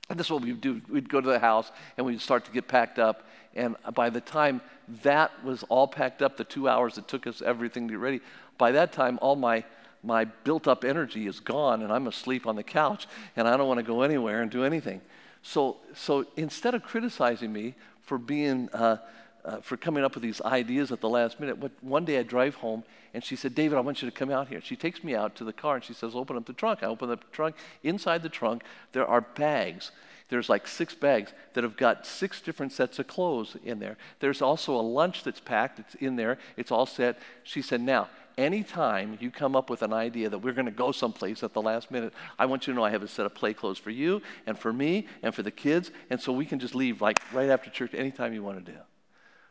and 0.08 0.18
this 0.18 0.28
is 0.28 0.30
what 0.30 0.42
we'd 0.42 0.60
do. 0.60 0.80
We'd 0.88 1.08
go 1.08 1.20
to 1.20 1.28
the 1.28 1.38
house 1.38 1.70
and 1.96 2.06
we'd 2.06 2.20
start 2.20 2.44
to 2.44 2.50
get 2.52 2.68
packed 2.68 2.98
up. 2.98 3.26
And 3.54 3.76
by 3.94 4.10
the 4.10 4.20
time 4.20 4.60
that 5.02 5.44
was 5.44 5.64
all 5.64 5.88
packed 5.88 6.22
up, 6.22 6.36
the 6.36 6.44
two 6.44 6.68
hours 6.68 6.96
it 6.98 7.08
took 7.08 7.26
us 7.26 7.42
everything 7.42 7.88
to 7.88 7.92
get 7.92 8.00
ready, 8.00 8.20
by 8.58 8.72
that 8.72 8.92
time, 8.92 9.18
all 9.20 9.34
my, 9.34 9.64
my 10.02 10.24
built 10.24 10.68
up 10.68 10.84
energy 10.84 11.26
is 11.26 11.40
gone 11.40 11.82
and 11.82 11.92
I'm 11.92 12.06
asleep 12.06 12.46
on 12.46 12.56
the 12.56 12.62
couch 12.62 13.06
and 13.36 13.48
I 13.48 13.56
don't 13.56 13.68
want 13.68 13.78
to 13.78 13.84
go 13.84 14.02
anywhere 14.02 14.42
and 14.42 14.50
do 14.50 14.64
anything. 14.64 15.00
So, 15.42 15.76
so 15.94 16.26
instead 16.36 16.74
of 16.74 16.82
criticizing 16.82 17.52
me 17.52 17.74
for 18.02 18.18
being, 18.18 18.68
uh, 18.72 18.98
uh, 19.44 19.60
for 19.60 19.76
coming 19.76 20.04
up 20.04 20.14
with 20.14 20.22
these 20.22 20.40
ideas 20.40 20.90
at 20.90 21.00
the 21.00 21.08
last 21.08 21.38
minute, 21.38 21.58
one 21.82 22.04
day 22.04 22.18
I 22.18 22.22
drive 22.22 22.56
home 22.56 22.82
and 23.14 23.24
she 23.24 23.36
said, 23.36 23.54
David, 23.54 23.78
I 23.78 23.80
want 23.80 24.02
you 24.02 24.10
to 24.10 24.14
come 24.14 24.30
out 24.30 24.48
here. 24.48 24.60
She 24.60 24.76
takes 24.76 25.02
me 25.02 25.14
out 25.14 25.36
to 25.36 25.44
the 25.44 25.52
car 25.52 25.76
and 25.76 25.84
she 25.84 25.94
says, 25.94 26.14
Open 26.14 26.36
up 26.36 26.44
the 26.44 26.52
trunk. 26.52 26.82
I 26.82 26.86
open 26.86 27.10
up 27.10 27.20
the 27.20 27.30
trunk. 27.34 27.56
Inside 27.82 28.22
the 28.22 28.28
trunk, 28.28 28.62
there 28.92 29.06
are 29.06 29.20
bags. 29.20 29.90
There's 30.28 30.48
like 30.48 30.66
six 30.66 30.94
bags 30.94 31.32
that 31.54 31.62
have 31.62 31.76
got 31.76 32.06
six 32.06 32.40
different 32.40 32.72
sets 32.72 32.98
of 32.98 33.06
clothes 33.06 33.56
in 33.64 33.78
there. 33.78 33.96
There's 34.18 34.42
also 34.42 34.74
a 34.74 34.82
lunch 34.82 35.22
that's 35.22 35.40
packed, 35.40 35.78
it's 35.78 35.94
in 35.94 36.16
there, 36.16 36.38
it's 36.56 36.72
all 36.72 36.86
set. 36.86 37.18
She 37.44 37.62
said, 37.62 37.80
Now, 37.80 38.08
anytime 38.38 39.18
you 39.20 39.30
come 39.30 39.56
up 39.56 39.70
with 39.70 39.82
an 39.82 39.92
idea 39.92 40.28
that 40.28 40.38
we're 40.38 40.52
going 40.52 40.66
to 40.66 40.72
go 40.72 40.92
someplace 40.92 41.42
at 41.42 41.52
the 41.52 41.62
last 41.62 41.90
minute, 41.90 42.12
I 42.38 42.46
want 42.46 42.66
you 42.66 42.72
to 42.72 42.78
know 42.78 42.84
I 42.84 42.90
have 42.90 43.02
a 43.02 43.08
set 43.08 43.26
of 43.26 43.34
play 43.34 43.54
clothes 43.54 43.78
for 43.78 43.90
you 43.90 44.22
and 44.46 44.58
for 44.58 44.72
me 44.72 45.06
and 45.22 45.34
for 45.34 45.42
the 45.42 45.50
kids, 45.50 45.90
and 46.10 46.20
so 46.20 46.32
we 46.32 46.46
can 46.46 46.58
just 46.58 46.74
leave 46.74 47.00
like 47.00 47.18
right 47.32 47.50
after 47.50 47.70
church 47.70 47.94
anytime 47.94 48.32
you 48.32 48.42
want 48.42 48.64
to 48.64 48.72
do. 48.72 48.78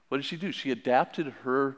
What 0.09 0.17
did 0.17 0.25
she 0.25 0.37
do? 0.37 0.51
She 0.51 0.71
adapted 0.71 1.33
her 1.43 1.77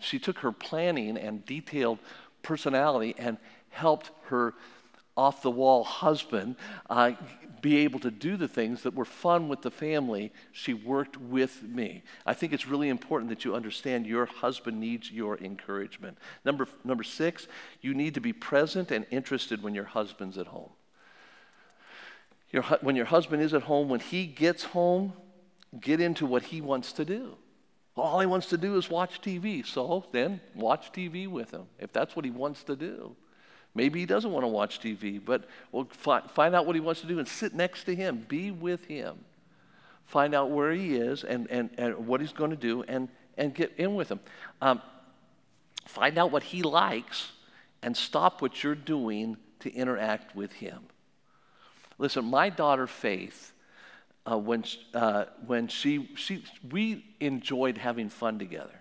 she 0.00 0.18
took 0.18 0.38
her 0.38 0.52
planning 0.52 1.16
and 1.16 1.44
detailed 1.44 1.98
personality 2.42 3.14
and 3.18 3.38
helped 3.70 4.10
her 4.26 4.54
off 5.16 5.42
the 5.42 5.50
wall 5.50 5.84
husband 5.84 6.56
uh, 6.90 7.12
be 7.64 7.78
able 7.78 7.98
to 7.98 8.10
do 8.10 8.36
the 8.36 8.46
things 8.46 8.82
that 8.82 8.94
were 8.94 9.06
fun 9.06 9.48
with 9.48 9.62
the 9.62 9.70
family. 9.70 10.30
She 10.52 10.74
worked 10.74 11.16
with 11.16 11.62
me. 11.62 12.02
I 12.26 12.34
think 12.34 12.52
it's 12.52 12.68
really 12.68 12.90
important 12.90 13.30
that 13.30 13.42
you 13.42 13.54
understand 13.54 14.06
your 14.06 14.26
husband 14.26 14.78
needs 14.78 15.10
your 15.10 15.38
encouragement. 15.38 16.18
Number, 16.44 16.68
number 16.84 17.02
six, 17.02 17.48
you 17.80 17.94
need 17.94 18.12
to 18.12 18.20
be 18.20 18.34
present 18.34 18.90
and 18.90 19.06
interested 19.10 19.62
when 19.62 19.74
your 19.74 19.86
husband's 19.86 20.36
at 20.36 20.48
home. 20.48 20.72
Your, 22.52 22.64
when 22.82 22.96
your 22.96 23.06
husband 23.06 23.42
is 23.42 23.54
at 23.54 23.62
home, 23.62 23.88
when 23.88 24.00
he 24.00 24.26
gets 24.26 24.64
home, 24.64 25.14
get 25.80 26.02
into 26.02 26.26
what 26.26 26.42
he 26.42 26.60
wants 26.60 26.92
to 26.92 27.06
do. 27.06 27.34
All 27.96 28.20
he 28.20 28.26
wants 28.26 28.48
to 28.48 28.58
do 28.58 28.76
is 28.76 28.90
watch 28.90 29.22
TV. 29.22 29.64
So 29.64 30.04
then 30.12 30.42
watch 30.54 30.92
TV 30.92 31.26
with 31.26 31.50
him 31.50 31.64
if 31.78 31.94
that's 31.94 32.14
what 32.14 32.26
he 32.26 32.30
wants 32.30 32.62
to 32.64 32.76
do. 32.76 33.16
Maybe 33.74 34.00
he 34.00 34.06
doesn't 34.06 34.30
want 34.30 34.44
to 34.44 34.48
watch 34.48 34.80
TV, 34.80 35.20
but 35.24 35.44
we'll 35.72 35.88
fi- 35.90 36.20
find 36.20 36.54
out 36.54 36.64
what 36.64 36.76
he 36.76 36.80
wants 36.80 37.00
to 37.00 37.06
do 37.06 37.18
and 37.18 37.26
sit 37.26 37.54
next 37.54 37.84
to 37.84 37.94
him, 37.94 38.24
be 38.28 38.50
with 38.50 38.84
him. 38.84 39.16
Find 40.06 40.34
out 40.34 40.50
where 40.50 40.72
he 40.72 40.94
is 40.94 41.24
and, 41.24 41.50
and, 41.50 41.70
and 41.76 42.06
what 42.06 42.20
he's 42.20 42.32
going 42.32 42.50
to 42.50 42.56
do 42.56 42.84
and, 42.84 43.08
and 43.36 43.54
get 43.54 43.72
in 43.76 43.94
with 43.94 44.10
him. 44.10 44.20
Um, 44.60 44.80
find 45.86 46.18
out 46.18 46.30
what 46.30 46.44
he 46.44 46.62
likes 46.62 47.32
and 47.82 47.96
stop 47.96 48.40
what 48.40 48.62
you're 48.62 48.74
doing 48.74 49.36
to 49.60 49.72
interact 49.72 50.36
with 50.36 50.52
him. 50.52 50.80
Listen, 51.98 52.24
my 52.24 52.50
daughter 52.50 52.86
Faith, 52.86 53.52
uh, 54.26 54.38
when, 54.38 54.64
uh, 54.94 55.24
when 55.46 55.68
she, 55.68 56.08
she, 56.16 56.44
we 56.70 57.04
enjoyed 57.20 57.78
having 57.78 58.08
fun 58.08 58.38
together. 58.38 58.80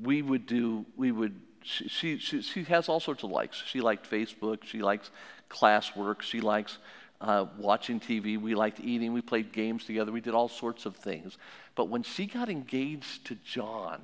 We 0.00 0.22
would 0.22 0.46
do, 0.46 0.86
we 0.96 1.12
would 1.12 1.40
she, 1.62 2.18
she, 2.18 2.42
she 2.42 2.64
has 2.64 2.88
all 2.88 3.00
sorts 3.00 3.22
of 3.22 3.30
likes. 3.30 3.62
She 3.66 3.80
liked 3.80 4.10
Facebook. 4.10 4.64
She 4.64 4.82
likes 4.82 5.10
classwork. 5.50 6.22
She 6.22 6.40
likes 6.40 6.78
uh, 7.20 7.46
watching 7.56 8.00
TV. 8.00 8.40
We 8.40 8.54
liked 8.54 8.80
eating. 8.80 9.12
We 9.12 9.22
played 9.22 9.52
games 9.52 9.84
together. 9.84 10.12
We 10.12 10.20
did 10.20 10.34
all 10.34 10.48
sorts 10.48 10.86
of 10.86 10.96
things. 10.96 11.36
But 11.74 11.88
when 11.88 12.02
she 12.02 12.26
got 12.26 12.48
engaged 12.48 13.26
to 13.26 13.36
John, 13.36 14.00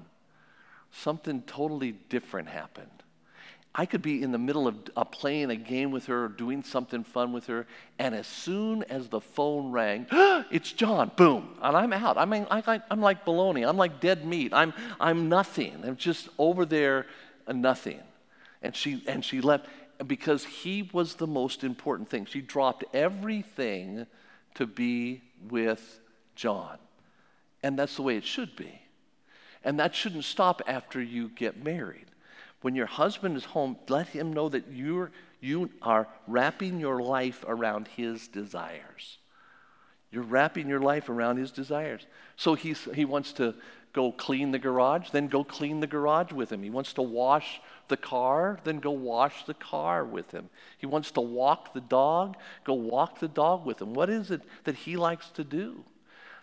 something 0.92 1.42
totally 1.42 1.92
different 1.92 2.48
happened. 2.48 2.90
I 3.76 3.86
could 3.86 4.02
be 4.02 4.22
in 4.22 4.30
the 4.30 4.38
middle 4.38 4.68
of 4.68 4.76
uh, 4.96 5.02
playing 5.02 5.50
a 5.50 5.56
game 5.56 5.90
with 5.90 6.06
her 6.06 6.26
or 6.26 6.28
doing 6.28 6.62
something 6.62 7.02
fun 7.02 7.32
with 7.32 7.48
her, 7.48 7.66
and 7.98 8.14
as 8.14 8.28
soon 8.28 8.84
as 8.84 9.08
the 9.08 9.20
phone 9.20 9.72
rang, 9.72 10.06
it's 10.12 10.70
John, 10.70 11.10
boom, 11.16 11.56
and 11.60 11.76
I'm 11.76 11.92
out. 11.92 12.16
I 12.16 12.24
mean, 12.24 12.46
I, 12.52 12.80
am 12.88 13.00
like 13.00 13.24
baloney. 13.24 13.68
I'm 13.68 13.76
like 13.76 14.00
dead 14.00 14.24
meat. 14.24 14.52
I'm, 14.54 14.72
I'm 15.00 15.28
nothing. 15.28 15.82
I'm 15.84 15.96
just 15.96 16.28
over 16.38 16.64
there 16.64 17.06
nothing. 17.52 18.00
And 18.62 18.74
she, 18.74 19.02
and 19.06 19.24
she 19.24 19.40
left 19.40 19.66
because 20.06 20.44
he 20.44 20.88
was 20.92 21.14
the 21.14 21.26
most 21.26 21.64
important 21.64 22.08
thing. 22.08 22.26
She 22.26 22.40
dropped 22.40 22.84
everything 22.94 24.06
to 24.54 24.66
be 24.66 25.22
with 25.48 26.00
John. 26.34 26.78
And 27.62 27.78
that's 27.78 27.96
the 27.96 28.02
way 28.02 28.16
it 28.16 28.24
should 28.24 28.56
be. 28.56 28.80
And 29.62 29.80
that 29.80 29.94
shouldn't 29.94 30.24
stop 30.24 30.62
after 30.66 31.00
you 31.00 31.28
get 31.28 31.62
married. 31.62 32.06
When 32.60 32.74
your 32.74 32.86
husband 32.86 33.36
is 33.36 33.44
home, 33.44 33.76
let 33.88 34.08
him 34.08 34.32
know 34.32 34.48
that 34.48 34.64
you're, 34.70 35.10
you 35.40 35.70
are 35.82 36.08
wrapping 36.26 36.80
your 36.80 37.00
life 37.00 37.44
around 37.46 37.88
his 37.88 38.28
desires. 38.28 39.18
You're 40.10 40.22
wrapping 40.22 40.68
your 40.68 40.80
life 40.80 41.08
around 41.08 41.38
his 41.38 41.50
desires. 41.50 42.06
So 42.36 42.54
he's, 42.54 42.86
he 42.94 43.04
wants 43.04 43.32
to 43.34 43.54
go 43.94 44.10
clean 44.10 44.50
the 44.50 44.58
garage, 44.58 45.10
then 45.10 45.28
go 45.28 45.44
clean 45.44 45.80
the 45.80 45.86
garage 45.86 46.32
with 46.32 46.52
him. 46.52 46.62
He 46.62 46.68
wants 46.68 46.92
to 46.94 47.02
wash 47.02 47.60
the 47.88 47.96
car, 47.96 48.58
then 48.64 48.80
go 48.80 48.90
wash 48.90 49.44
the 49.44 49.54
car 49.54 50.04
with 50.04 50.32
him. 50.32 50.50
He 50.76 50.86
wants 50.86 51.12
to 51.12 51.20
walk 51.20 51.72
the 51.72 51.80
dog, 51.80 52.36
go 52.64 52.74
walk 52.74 53.20
the 53.20 53.28
dog 53.28 53.64
with 53.64 53.80
him. 53.80 53.94
What 53.94 54.10
is 54.10 54.32
it 54.32 54.42
that 54.64 54.74
he 54.74 54.96
likes 54.96 55.30
to 55.30 55.44
do? 55.44 55.84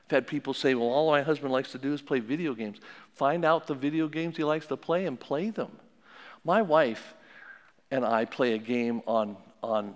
I've 0.05 0.11
had 0.11 0.27
people 0.27 0.53
say, 0.53 0.75
well, 0.75 0.87
all 0.87 1.11
my 1.11 1.21
husband 1.21 1.51
likes 1.51 1.73
to 1.73 1.77
do 1.77 1.93
is 1.93 2.01
play 2.01 2.19
video 2.19 2.55
games. 2.55 2.79
Find 3.13 3.43
out 3.43 3.67
the 3.67 3.75
video 3.75 4.07
games 4.07 4.37
he 4.37 4.45
likes 4.45 4.65
to 4.67 4.77
play 4.77 5.05
and 5.05 5.19
play 5.19 5.49
them. 5.49 5.71
My 6.45 6.61
wife 6.61 7.15
and 7.91 8.05
I 8.05 8.23
play 8.23 8.53
a 8.53 8.57
game 8.57 9.01
on, 9.05 9.35
on 9.61 9.95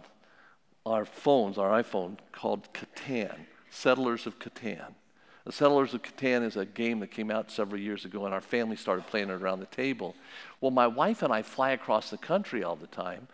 our 0.85 1.05
phones, 1.05 1.57
our 1.57 1.81
iPhone, 1.81 2.17
called 2.33 2.67
Catan, 2.73 3.37
Settlers 3.69 4.27
of 4.27 4.39
Catan. 4.39 4.93
The 5.45 5.51
Settlers 5.51 5.93
of 5.93 6.01
Catan 6.01 6.43
is 6.43 6.57
a 6.57 6.65
game 6.65 6.99
that 7.01 7.11
came 7.11 7.29
out 7.29 7.51
several 7.51 7.79
years 7.79 8.03
ago, 8.03 8.25
and 8.25 8.33
our 8.33 8.41
family 8.41 8.75
started 8.75 9.05
playing 9.05 9.29
it 9.29 9.33
around 9.33 9.59
the 9.59 9.67
table. 9.67 10.15
Well, 10.59 10.71
my 10.71 10.87
wife 10.87 11.21
and 11.21 11.31
I 11.31 11.43
fly 11.43 11.71
across 11.71 12.09
the 12.09 12.17
country 12.17 12.63
all 12.63 12.75
the 12.75 12.87
time, 12.87 13.27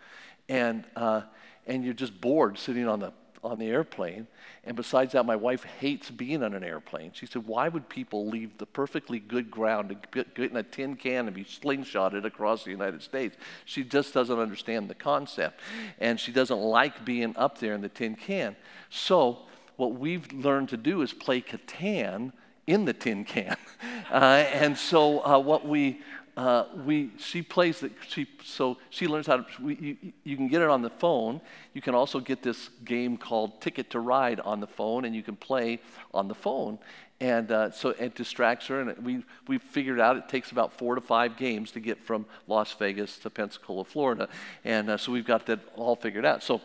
and, 0.46 0.84
uh, 0.94 1.22
and 1.66 1.82
you're 1.82 1.94
just 1.94 2.20
bored 2.20 2.58
sitting 2.58 2.86
on 2.86 3.00
the, 3.00 3.14
on 3.42 3.58
the 3.58 3.68
airplane. 3.68 4.26
And 4.64 4.76
besides 4.76 5.12
that, 5.12 5.24
my 5.24 5.36
wife 5.36 5.64
hates 5.64 6.10
being 6.10 6.42
on 6.42 6.52
an 6.52 6.62
airplane. 6.62 7.12
She 7.14 7.24
said, 7.24 7.46
Why 7.46 7.68
would 7.68 7.88
people 7.88 8.26
leave 8.28 8.58
the 8.58 8.66
perfectly 8.66 9.18
good 9.18 9.50
ground 9.50 9.88
to 9.88 9.96
get, 10.12 10.34
get 10.34 10.50
in 10.50 10.58
a 10.58 10.62
tin 10.62 10.96
can 10.96 11.26
and 11.26 11.34
be 11.34 11.44
slingshotted 11.44 12.26
across 12.26 12.62
the 12.62 12.70
United 12.70 13.00
States? 13.00 13.38
She 13.64 13.84
just 13.84 14.12
doesn't 14.12 14.38
understand 14.38 14.90
the 14.90 14.94
concept. 14.94 15.60
And 15.98 16.20
she 16.20 16.30
doesn't 16.30 16.60
like 16.60 17.06
being 17.06 17.34
up 17.38 17.56
there 17.56 17.72
in 17.72 17.80
the 17.80 17.88
tin 17.88 18.16
can. 18.16 18.54
So, 18.90 19.46
what 19.82 19.98
we've 19.98 20.32
learned 20.32 20.68
to 20.68 20.76
do 20.76 21.02
is 21.02 21.12
play 21.12 21.40
Catan 21.40 22.32
in 22.68 22.84
the 22.84 22.92
tin 22.92 23.24
can. 23.24 23.56
Uh, 24.12 24.44
and 24.52 24.76
so 24.76 25.24
uh, 25.24 25.38
what 25.38 25.66
we, 25.66 25.98
uh, 26.36 26.64
we, 26.84 27.10
she 27.16 27.40
plays 27.40 27.80
that, 27.80 27.90
she, 28.06 28.26
so 28.44 28.76
she 28.90 29.08
learns 29.08 29.26
how 29.26 29.38
to, 29.38 29.62
we, 29.62 29.74
you, 29.74 30.12
you, 30.22 30.36
can 30.36 30.48
get 30.48 30.60
it 30.60 30.68
on 30.68 30.82
the 30.82 30.90
phone. 30.90 31.40
You 31.72 31.80
can 31.80 31.94
also 31.94 32.20
get 32.20 32.42
this 32.42 32.68
game 32.84 33.16
called 33.16 33.62
Ticket 33.62 33.88
to 33.90 34.00
Ride 34.00 34.38
on 34.40 34.60
the 34.60 34.66
phone, 34.66 35.06
and 35.06 35.16
you 35.16 35.22
can 35.22 35.34
play 35.34 35.80
on 36.12 36.28
the 36.28 36.34
phone. 36.34 36.78
And 37.20 37.50
uh, 37.50 37.70
so 37.70 37.90
it 37.90 38.14
distracts 38.14 38.66
her, 38.66 38.82
and 38.82 38.98
we, 38.98 39.24
we 39.48 39.56
figured 39.56 39.98
out 39.98 40.18
it 40.18 40.28
takes 40.28 40.50
about 40.50 40.74
four 40.74 40.94
to 40.94 41.00
five 41.00 41.38
games 41.38 41.70
to 41.70 41.80
get 41.80 41.98
from 41.98 42.26
Las 42.46 42.74
Vegas 42.74 43.18
to 43.20 43.30
Pensacola, 43.30 43.84
Florida. 43.84 44.28
And 44.62 44.90
uh, 44.90 44.98
so 44.98 45.10
we've 45.10 45.26
got 45.26 45.46
that 45.46 45.60
all 45.74 45.96
figured 45.96 46.26
out. 46.26 46.42
So 46.42 46.60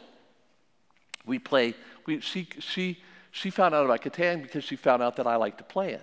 we 1.26 1.39
play, 1.39 1.76
we, 2.05 2.20
she, 2.20 2.49
she, 2.59 2.97
she 3.38 3.51
found 3.51 3.75
out 3.75 3.85
about 3.85 4.01
Catan 4.01 4.41
because 4.41 4.63
she 4.63 4.75
found 4.75 5.03
out 5.03 5.15
that 5.17 5.27
I 5.27 5.35
like 5.35 5.59
to 5.59 5.63
play 5.63 5.91
it. 5.93 6.01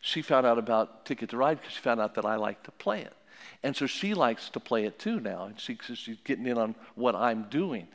She 0.00 0.20
found 0.20 0.44
out 0.44 0.58
about 0.58 1.06
Ticket 1.06 1.30
to 1.30 1.36
Ride 1.36 1.60
because 1.60 1.74
she 1.74 1.80
found 1.80 2.00
out 2.00 2.16
that 2.16 2.24
I 2.24 2.34
like 2.34 2.64
to 2.64 2.72
play 2.72 3.02
it. 3.02 3.12
And 3.62 3.76
so 3.76 3.86
she 3.86 4.14
likes 4.14 4.48
to 4.50 4.58
play 4.58 4.84
it 4.84 4.98
too 4.98 5.20
now, 5.20 5.44
and 5.44 5.60
she, 5.60 5.78
she's 5.94 6.16
getting 6.24 6.44
in 6.44 6.58
on 6.58 6.74
what 6.96 7.14
I'm 7.14 7.44
doing. 7.44 7.86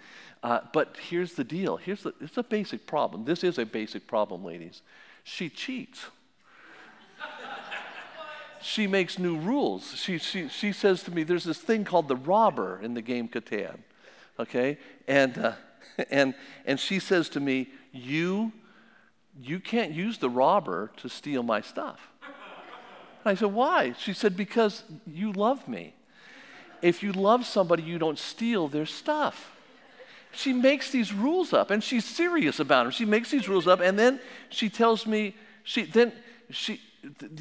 Uh, 0.41 0.61
but 0.71 0.95
here's 1.09 1.33
the 1.33 1.43
deal. 1.43 1.75
Here's 1.75 2.03
the, 2.03 2.13
it's 2.21 2.38
a 2.38 2.43
basic 2.43 2.88
problem. 2.88 3.25
This 3.25 3.43
is 3.43 3.57
a 3.57 3.65
basic 3.65 4.07
problem, 4.07 4.45
ladies. 4.45 4.81
She 5.25 5.49
cheats. 5.49 6.05
she 8.61 8.88
makes 8.88 9.19
new 9.19 9.38
rules. 9.38 9.95
She, 9.95 10.17
she, 10.17 10.47
she 10.47 10.71
says 10.71 11.03
to 11.03 11.11
me, 11.11 11.23
there's 11.23 11.43
this 11.43 11.59
thing 11.59 11.83
called 11.83 12.07
the 12.07 12.15
robber 12.15 12.79
in 12.81 12.93
the 12.93 13.01
game 13.01 13.27
Catan, 13.27 13.79
okay? 14.39 14.77
And, 15.09 15.38
uh, 15.38 15.51
and, 16.09 16.33
and 16.65 16.79
she 16.79 16.99
says 16.99 17.27
to 17.29 17.41
me, 17.41 17.67
you 17.91 18.53
you 19.47 19.59
can't 19.59 19.91
use 19.91 20.17
the 20.17 20.29
robber 20.29 20.91
to 20.97 21.09
steal 21.09 21.43
my 21.43 21.61
stuff. 21.61 21.99
And 23.23 23.31
I 23.31 23.35
said, 23.35 23.53
Why? 23.53 23.93
She 23.97 24.13
said, 24.13 24.35
Because 24.37 24.83
you 25.05 25.31
love 25.31 25.67
me. 25.67 25.93
If 26.81 27.01
you 27.01 27.11
love 27.11 27.45
somebody, 27.45 27.83
you 27.83 27.97
don't 27.97 28.19
steal 28.19 28.67
their 28.67 28.85
stuff. 28.85 29.51
She 30.31 30.53
makes 30.53 30.91
these 30.91 31.11
rules 31.11 31.53
up 31.53 31.71
and 31.71 31.83
she's 31.83 32.05
serious 32.05 32.59
about 32.59 32.83
them. 32.83 32.91
She 32.91 33.05
makes 33.05 33.31
these 33.31 33.49
rules 33.49 33.67
up 33.67 33.79
and 33.79 33.97
then 33.97 34.19
she 34.49 34.69
tells 34.69 35.07
me, 35.07 35.35
she, 35.63 35.83
then 35.83 36.11
she, 36.51 36.79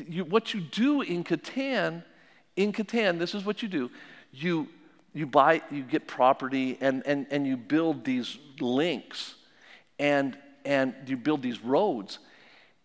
you, 0.08 0.24
what 0.24 0.54
you 0.54 0.60
do 0.60 1.02
in 1.02 1.22
Catan, 1.22 2.02
in 2.56 2.72
Catan, 2.72 3.18
this 3.18 3.34
is 3.34 3.44
what 3.44 3.62
you 3.62 3.68
do. 3.68 3.90
You, 4.32 4.68
you 5.12 5.26
buy, 5.26 5.60
you 5.70 5.82
get 5.82 6.06
property 6.06 6.78
and, 6.80 7.02
and, 7.06 7.26
and 7.30 7.46
you 7.46 7.56
build 7.58 8.04
these 8.04 8.38
links 8.60 9.34
and 9.98 10.38
and 10.66 10.94
you 11.06 11.16
build 11.16 11.40
these 11.40 11.62
roads. 11.62 12.18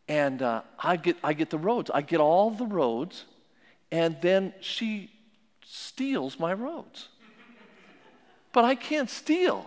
And 0.07 0.41
uh, 0.41 0.61
I, 0.79 0.95
get, 0.95 1.17
I 1.23 1.34
get 1.34 1.49
the 1.49 1.57
roads. 1.57 1.89
I 1.93 2.01
get 2.01 2.19
all 2.19 2.51
the 2.51 2.65
roads, 2.65 3.25
and 3.91 4.17
then 4.21 4.53
she 4.61 5.11
steals 5.65 6.39
my 6.39 6.53
roads. 6.53 7.09
But 8.53 8.65
I 8.65 8.75
can't 8.75 9.09
steal. 9.09 9.65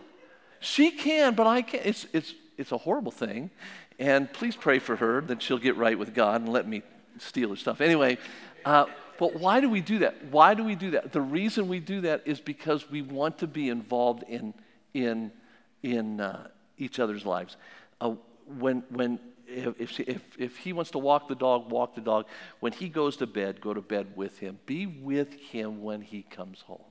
She 0.61 0.91
can, 0.91 1.35
but 1.35 1.47
I 1.47 1.63
can't. 1.63 1.85
It's, 1.85 2.07
it's, 2.13 2.35
it's 2.57 2.73
a 2.73 2.79
horrible 2.79 3.13
thing. 3.13 3.51
And 3.99 4.33
please 4.33 4.57
pray 4.57 4.79
for 4.79 4.97
her 4.97 5.21
that 5.23 5.43
she'll 5.43 5.59
get 5.59 5.77
right 5.77 5.99
with 5.99 6.15
God 6.15 6.41
and 6.41 6.53
let 6.53 6.69
me 6.69 6.83
steal 7.19 7.51
her 7.51 7.57
stuff. 7.57 7.81
Anyway, 7.81 8.19
uh, 8.65 8.87
but 9.19 9.37
why 9.37 9.61
do 9.61 9.71
we 9.71 9.81
do 9.81 10.01
that? 10.01 10.27
Why 10.31 10.55
do 10.55 10.65
we 10.65 10.75
do 10.75 10.93
that? 10.93 11.13
The 11.13 11.21
reason 11.21 11.69
we 11.69 11.81
do 11.81 12.03
that 12.03 12.23
is 12.25 12.41
because 12.41 12.91
we 12.91 13.03
want 13.03 13.39
to 13.39 13.47
be 13.47 13.69
involved 13.69 14.25
in, 14.25 14.53
in, 14.93 15.31
in 15.83 16.21
uh, 16.21 16.49
each 16.77 16.99
other's 16.99 17.25
lives 17.25 17.57
uh, 18.05 18.15
when, 18.59 18.85
when 18.91 19.19
if, 19.47 19.99
if, 20.01 20.23
if 20.39 20.57
he 20.59 20.73
wants 20.73 20.91
to 20.93 20.99
walk 20.99 21.29
the 21.29 21.35
dog, 21.35 21.71
walk 21.71 21.95
the 21.95 22.01
dog. 22.01 22.27
When 22.61 22.73
he 22.73 22.89
goes 22.89 23.17
to 23.19 23.27
bed, 23.27 23.61
go 23.61 23.75
to 23.75 23.81
bed 23.81 24.09
with 24.17 24.39
him. 24.39 24.59
Be 24.67 24.87
with 24.87 25.35
him 25.35 25.83
when 25.83 26.01
he 26.03 26.23
comes 26.23 26.63
home. 26.63 26.85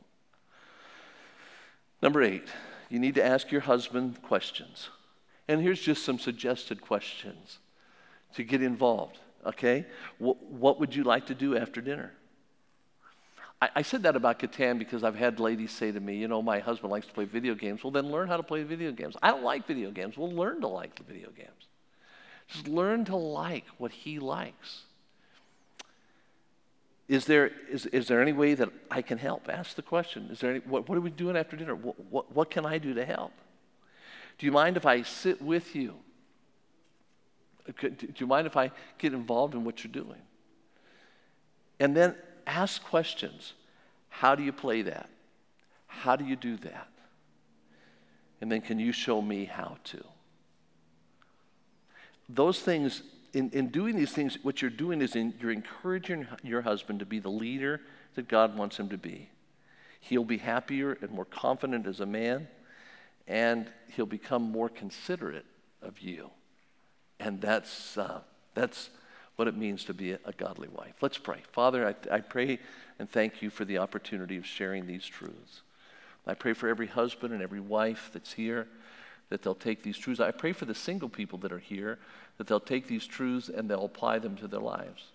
Number 2.01 2.21
eight, 2.21 2.47
you 2.89 2.99
need 2.99 3.15
to 3.15 3.25
ask 3.25 3.51
your 3.51 3.61
husband 3.61 4.21
questions. 4.21 4.89
And 5.47 5.61
here's 5.61 5.81
just 5.81 6.03
some 6.03 6.19
suggested 6.19 6.81
questions 6.81 7.59
to 8.35 8.43
get 8.43 8.61
involved, 8.61 9.19
okay? 9.45 9.85
What, 10.17 10.41
what 10.43 10.79
would 10.79 10.95
you 10.95 11.03
like 11.03 11.27
to 11.27 11.35
do 11.35 11.57
after 11.57 11.81
dinner? 11.81 12.13
I, 13.63 13.69
I 13.75 13.81
said 13.81 14.03
that 14.03 14.17
about 14.17 14.39
Catan 14.39 14.77
because 14.77 15.05
I've 15.05 15.15
had 15.15 15.39
ladies 15.39 15.71
say 15.71 15.89
to 15.91 15.99
me, 15.99 16.17
you 16.17 16.27
know, 16.27 16.41
my 16.41 16.59
husband 16.59 16.91
likes 16.91 17.07
to 17.07 17.13
play 17.13 17.23
video 17.23 17.55
games. 17.55 17.81
Well, 17.81 17.91
then 17.91 18.11
learn 18.11 18.27
how 18.27 18.35
to 18.35 18.43
play 18.43 18.63
video 18.63 18.91
games. 18.91 19.15
I 19.23 19.29
don't 19.29 19.43
like 19.43 19.65
video 19.65 19.89
games. 19.89 20.17
Well, 20.17 20.29
learn 20.29 20.59
to 20.61 20.67
like 20.67 20.95
the 20.95 21.03
video 21.03 21.29
games. 21.29 21.67
Just 22.49 22.67
learn 22.67 23.05
to 23.05 23.15
like 23.15 23.65
what 23.77 23.91
he 23.91 24.19
likes. 24.19 24.81
Is 27.07 27.23
there, 27.23 27.51
is, 27.69 27.85
is 27.87 28.07
there 28.07 28.21
any 28.21 28.33
way 28.33 28.53
that 28.53 28.67
I 28.91 29.01
can 29.01 29.17
help? 29.17 29.47
Ask 29.47 29.77
the 29.77 29.81
question. 29.81 30.27
Is 30.29 30.41
there 30.41 30.51
any, 30.51 30.59
what, 30.59 30.89
what 30.89 30.97
are 30.97 31.01
we 31.01 31.09
doing 31.09 31.37
after 31.37 31.55
dinner? 31.55 31.75
What, 31.75 31.95
what, 32.11 32.35
what 32.35 32.49
can 32.51 32.65
I 32.65 32.77
do 32.79 32.93
to 32.93 33.05
help? 33.05 33.31
Do 34.39 34.45
you 34.45 34.51
mind 34.51 34.75
if 34.75 34.85
I 34.85 35.03
sit 35.03 35.41
with 35.41 35.73
you? 35.73 35.95
Do 37.79 37.95
you 38.17 38.27
mind 38.27 38.45
if 38.45 38.57
I 38.57 38.71
get 38.97 39.13
involved 39.13 39.53
in 39.53 39.63
what 39.63 39.85
you're 39.85 39.93
doing? 39.93 40.19
And 41.79 41.95
then 41.95 42.15
ask 42.47 42.83
questions. 42.83 43.53
How 44.09 44.35
do 44.35 44.43
you 44.43 44.51
play 44.51 44.83
that? 44.83 45.09
How 45.87 46.15
do 46.15 46.25
you 46.25 46.35
do 46.35 46.57
that? 46.57 46.89
And 48.41 48.51
then 48.51 48.61
can 48.61 48.79
you 48.79 48.91
show 48.91 49.21
me 49.21 49.45
how 49.45 49.77
to? 49.85 50.03
Those 52.27 52.59
things, 52.59 53.03
in, 53.33 53.49
in 53.51 53.69
doing 53.69 53.95
these 53.95 54.11
things, 54.11 54.37
what 54.43 54.61
you're 54.61 54.71
doing 54.71 55.01
is 55.01 55.15
in, 55.15 55.33
you're 55.39 55.51
encouraging 55.51 56.27
your 56.43 56.61
husband 56.61 56.99
to 56.99 57.05
be 57.05 57.19
the 57.19 57.29
leader 57.29 57.81
that 58.15 58.27
God 58.27 58.57
wants 58.57 58.77
him 58.77 58.89
to 58.89 58.97
be. 58.97 59.29
He'll 59.99 60.25
be 60.25 60.37
happier 60.37 60.97
and 61.01 61.11
more 61.11 61.25
confident 61.25 61.87
as 61.87 61.99
a 61.99 62.05
man, 62.05 62.47
and 63.27 63.71
he'll 63.95 64.05
become 64.05 64.41
more 64.41 64.69
considerate 64.69 65.45
of 65.81 65.99
you. 65.99 66.29
And 67.19 67.39
that's, 67.39 67.97
uh, 67.97 68.21
that's 68.53 68.89
what 69.35 69.47
it 69.47 69.57
means 69.57 69.83
to 69.85 69.93
be 69.93 70.11
a, 70.11 70.31
godly 70.37 70.67
wife. 70.67 70.93
Let's 71.01 71.17
pray. 71.17 71.39
Father, 71.51 71.87
I, 71.87 72.15
I 72.15 72.19
pray 72.19 72.59
and 72.99 73.09
thank 73.09 73.41
you 73.41 73.49
for 73.49 73.65
the 73.65 73.79
opportunity 73.79 74.37
of 74.37 74.45
sharing 74.45 74.85
these 74.85 75.05
truths. 75.05 75.61
I 76.25 76.35
pray 76.35 76.53
for 76.53 76.69
every 76.69 76.87
husband 76.87 77.33
and 77.33 77.41
every 77.41 77.59
wife 77.59 78.11
that's 78.13 78.33
here 78.33 78.67
that 79.29 79.41
they'll 79.41 79.55
take 79.55 79.81
these 79.81 79.97
truths. 79.97 80.19
I 80.19 80.31
pray 80.31 80.53
for 80.53 80.65
the 80.65 80.75
single 80.75 81.09
people 81.09 81.39
that 81.39 81.51
are 81.51 81.59
here 81.59 81.99
that 82.37 82.47
they'll 82.47 82.59
take 82.59 82.87
these 82.87 83.05
truths 83.05 83.49
and 83.49 83.69
they'll 83.69 83.85
apply 83.85 84.19
them 84.19 84.35
to 84.37 84.47
their 84.47 84.59
lives. 84.59 85.05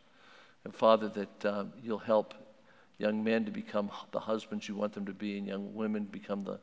And 0.65 0.75
Father, 0.75 1.09
that 1.09 1.47
um, 1.47 1.73
you'll 1.83 1.99
help 1.99 2.35
young 2.99 3.23
men 3.23 3.45
to 3.45 3.51
become 3.51 3.91
the 4.11 4.21
husbands 4.21 4.69
you 4.69 4.75
want 4.75 4.93
them 4.93 5.07
to 5.07 5.13
be 5.13 5.39
and 5.39 5.47
young 5.47 5.73
women 5.75 6.05
become 6.05 6.45
the, 6.45 6.59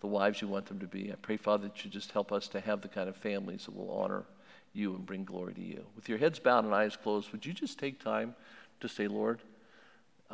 the 0.00 0.06
wives 0.06 0.40
you 0.40 0.48
want 0.48 0.66
them 0.66 0.78
to 0.78 0.86
be. 0.86 1.10
I 1.12 1.16
pray, 1.16 1.36
Father, 1.36 1.64
that 1.64 1.84
you 1.84 1.90
just 1.90 2.12
help 2.12 2.30
us 2.30 2.46
to 2.48 2.60
have 2.60 2.80
the 2.80 2.88
kind 2.88 3.08
of 3.08 3.16
families 3.16 3.64
that 3.64 3.76
will 3.76 3.90
honor 3.90 4.24
you 4.72 4.94
and 4.94 5.04
bring 5.04 5.24
glory 5.24 5.54
to 5.54 5.60
you. 5.60 5.84
With 5.96 6.08
your 6.08 6.18
heads 6.18 6.38
bowed 6.38 6.64
and 6.64 6.74
eyes 6.74 6.96
closed, 6.96 7.30
would 7.32 7.44
you 7.44 7.52
just 7.52 7.78
take 7.78 8.02
time 8.02 8.34
to 8.80 8.88
say, 8.88 9.08
Lord, 9.08 9.40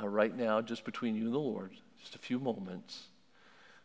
uh, 0.00 0.08
right 0.08 0.36
now, 0.36 0.60
just 0.60 0.84
between 0.84 1.14
you 1.14 1.26
and 1.26 1.34
the 1.34 1.38
Lord, 1.38 1.72
just 2.00 2.14
a 2.14 2.18
few 2.18 2.38
moments, 2.38 3.04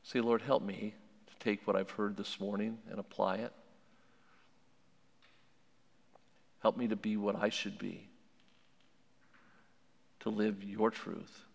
say, 0.04 0.20
Lord, 0.20 0.42
help 0.42 0.62
me 0.62 0.94
to 1.28 1.34
take 1.44 1.66
what 1.66 1.76
I've 1.76 1.92
heard 1.92 2.18
this 2.18 2.40
morning 2.40 2.78
and 2.90 3.00
apply 3.00 3.38
it. 3.38 3.54
Help 6.62 6.78
me 6.78 6.88
to 6.90 6.96
be 6.96 7.18
what 7.18 7.36
I 7.36 7.50
should 7.50 7.80
be, 7.80 8.08
to 10.20 10.30
live 10.30 10.64
your 10.64 10.92
truth. 10.92 11.46